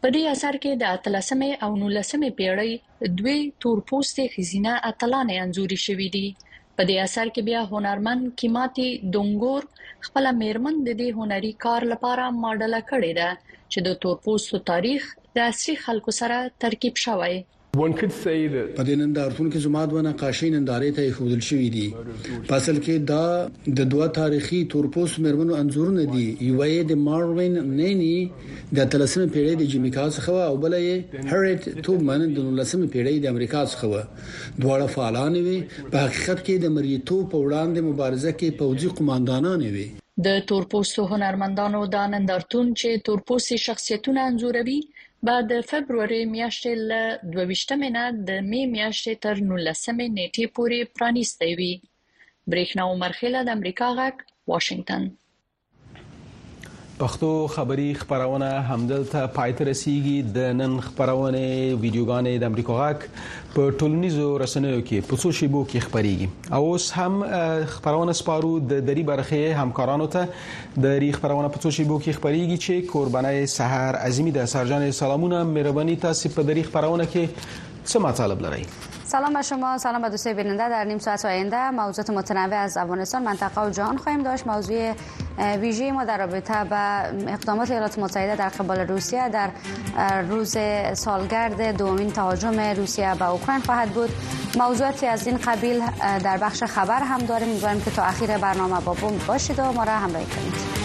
په 0.00 0.08
دې 0.14 0.22
اثر 0.34 0.54
کې 0.62 0.72
د 0.76 0.84
اتلسمې 0.96 1.50
او 1.64 1.70
نولسمې 1.82 2.30
پیړۍ 2.38 2.72
دوه 3.18 3.36
تورپوستې 3.64 4.24
خزینه 4.34 4.74
اتلانې 4.90 5.36
انځوري 5.44 5.78
شوې 5.86 6.08
دي 6.16 6.26
په 6.76 6.82
دې 6.88 6.96
اثر 7.06 7.26
کې 7.34 7.40
بیا 7.48 7.60
هنرمند 7.72 8.22
کیماتي 8.42 8.88
دونګور 9.14 9.62
خپل 10.06 10.24
میرمن 10.42 10.74
د 10.80 10.90
دې 11.02 11.08
هنري 11.20 11.52
کار 11.66 11.82
لپاره 11.92 12.24
ماډل 12.44 12.74
کړی 12.90 13.12
دی 13.20 13.28
چې 13.72 13.78
د 13.88 13.98
تورپوستو 14.04 14.56
تاریخ 14.70 15.02
د 15.38 15.46
اصلي 15.50 15.74
خلکو 15.84 16.10
سره 16.20 16.36
ترکیب 16.64 16.94
شوی 17.04 17.34
په 17.74 18.82
دې 18.88 18.94
نندارتون 19.00 19.46
کې 19.52 19.60
زما 19.64 19.80
د 19.92 20.02
نقاشي 20.06 20.48
نندارې 20.54 20.90
ته 20.96 21.02
ایښودل 21.08 21.40
شوې 21.48 21.68
دي 21.76 21.86
په 22.48 22.52
اصل 22.60 22.76
کې 22.84 22.94
دا 23.12 23.24
د 23.78 23.90
دوه 23.94 24.06
تاریخي 24.18 24.60
تورپوس 24.74 25.12
مرمنو 25.24 25.54
انزورونه 25.62 26.02
دي 26.14 26.26
یو 26.48 26.58
یې 26.72 26.80
د 26.90 27.00
ماروین 27.08 27.54
نینی 27.80 28.14
د 28.76 28.78
تلسم 28.92 29.22
پیړۍ 29.32 29.54
د 29.62 29.72
جمیکا 29.74 30.04
څخه 30.16 30.32
او 30.50 30.54
بل 30.66 30.72
یې 30.86 30.94
هریټ 31.32 31.62
توبمن 31.88 32.20
د 32.38 32.48
تلسم 32.48 32.80
پیړۍ 32.94 33.16
د 33.24 33.34
امریکا 33.34 33.62
څخه 33.74 34.06
دواړه 34.62 34.86
فعالان 34.94 35.32
وي 35.48 35.58
په 35.90 35.96
حقیقت 36.06 36.38
کې 36.46 36.54
د 36.64 36.74
مریتوب 36.78 37.20
په 37.32 37.36
وړاندې 37.44 37.78
مبارزه 37.90 38.30
کې 38.40 38.48
پوځي 38.62 38.88
قماندانان 38.98 39.60
وي 39.76 39.86
د 40.26 40.42
تورپوستو 40.48 41.02
هنرمندانو 41.12 41.78
د 41.94 42.10
نندارتون 42.14 42.66
چې 42.80 43.02
تورپوستي 43.06 43.56
شخصیتونه 43.66 44.20
انزوروي 44.32 44.80
به 45.26 45.36
د 45.50 45.52
فبرورۍ 45.70 46.22
میاشتې 46.36 46.72
له 46.90 47.02
22مې 47.34 47.88
نه 47.96 48.04
د 48.28 48.30
می 48.50 48.62
میاشتې 48.76 49.12
تر 49.24 49.36
19مې 49.50 50.06
نیټې 50.16 50.46
پورې 50.56 50.80
پرانیستې 50.96 51.50
وي 51.58 51.72
برېښنا 52.50 52.82
عمر 52.92 53.12
خیله 53.18 53.40
د 53.44 53.48
امریکا 53.56 53.86
غک 53.98 54.16
واشنگټن 54.50 55.02
پښتو 57.04 57.46
خبری 57.48 57.94
خبرونه 57.94 58.50
همدلته 58.68 59.26
پایته 59.38 59.64
رسیدي 59.68 60.12
د 60.36 60.54
نن 60.60 60.74
خبرونه 60.84 61.40
ویډیوګانې 61.82 62.38
د 62.42 62.50
امریکا 62.52 62.76
غاک 62.78 63.04
په 63.56 63.66
ټولنیزو 63.82 64.28
رسنیو 64.44 64.78
کې 64.88 65.02
په 65.10 65.20
څو 65.24 65.32
شیبو 65.40 65.60
کې 65.70 65.84
خبريږي 65.86 66.28
او 66.58 66.62
اوس 66.70 66.86
هم 67.00 67.18
خبرونه 67.74 68.16
سپارو 68.22 68.52
د 68.72 68.80
دری 68.88 69.04
برخې 69.12 69.42
همکارانو 69.60 70.08
ته 70.16 70.32
د 70.86 70.96
ری 71.04 71.12
خبرونه 71.18 71.52
په 71.56 71.62
څو 71.66 71.74
شیبو 71.80 72.00
کې 72.04 72.20
خبريږي 72.20 72.58
چې 72.64 72.90
قربانه 72.94 73.44
سحر 73.58 74.00
عظیمی 74.08 74.34
د 74.40 74.50
سرجان 74.56 74.88
سلامونه 75.02 75.44
مهرباني 75.52 76.00
تاسو 76.08 76.34
په 76.40 76.50
دری 76.54 76.66
خبرونه 76.72 77.10
کې 77.14 77.46
څه 77.90 78.06
مطلب 78.08 78.46
لرئ 78.48 78.64
سلام 79.14 79.32
به 79.32 79.42
شما 79.42 79.78
سلام 79.78 80.02
به 80.02 80.08
دوستای 80.10 80.34
بیننده 80.34 80.68
در 80.68 80.84
نیم 80.84 80.98
ساعت 80.98 81.24
آینده 81.24 81.70
موضوعات 81.70 82.10
متنوع 82.10 82.56
از 82.56 82.76
افغانستان 82.76 83.22
منطقه 83.22 83.60
و 83.66 83.70
جهان 83.70 83.96
خواهیم 83.96 84.22
داشت 84.22 84.46
موضوع 84.46 84.94
ویژه 85.38 85.92
ما 85.92 86.04
در 86.04 86.18
رابطه 86.18 86.64
با 86.64 86.76
اقدامات 87.28 87.70
ایالات 87.70 87.98
متحده 87.98 88.36
در 88.36 88.48
قبال 88.48 88.78
روسیه 88.80 89.28
در 89.28 89.50
روز 90.28 90.56
سالگرد 90.92 91.76
دومین 91.78 92.10
تهاجم 92.12 92.60
روسیه 92.60 93.14
به 93.18 93.30
اوکراین 93.30 93.60
خواهد 93.60 93.88
بود 93.88 94.10
موضوعاتی 94.58 95.06
از 95.06 95.26
این 95.26 95.36
قبیل 95.36 95.82
در 96.24 96.38
بخش 96.38 96.62
خبر 96.64 96.98
هم 96.98 97.18
داریم 97.18 97.48
میگویم 97.48 97.80
که 97.80 97.90
تا 97.90 98.02
اخیر 98.02 98.38
برنامه 98.38 98.80
با 98.80 98.96
باشید 99.28 99.58
و 99.58 99.72
ما 99.72 99.84
را 99.84 99.92
همراهی 99.92 100.26
کنید 100.26 100.83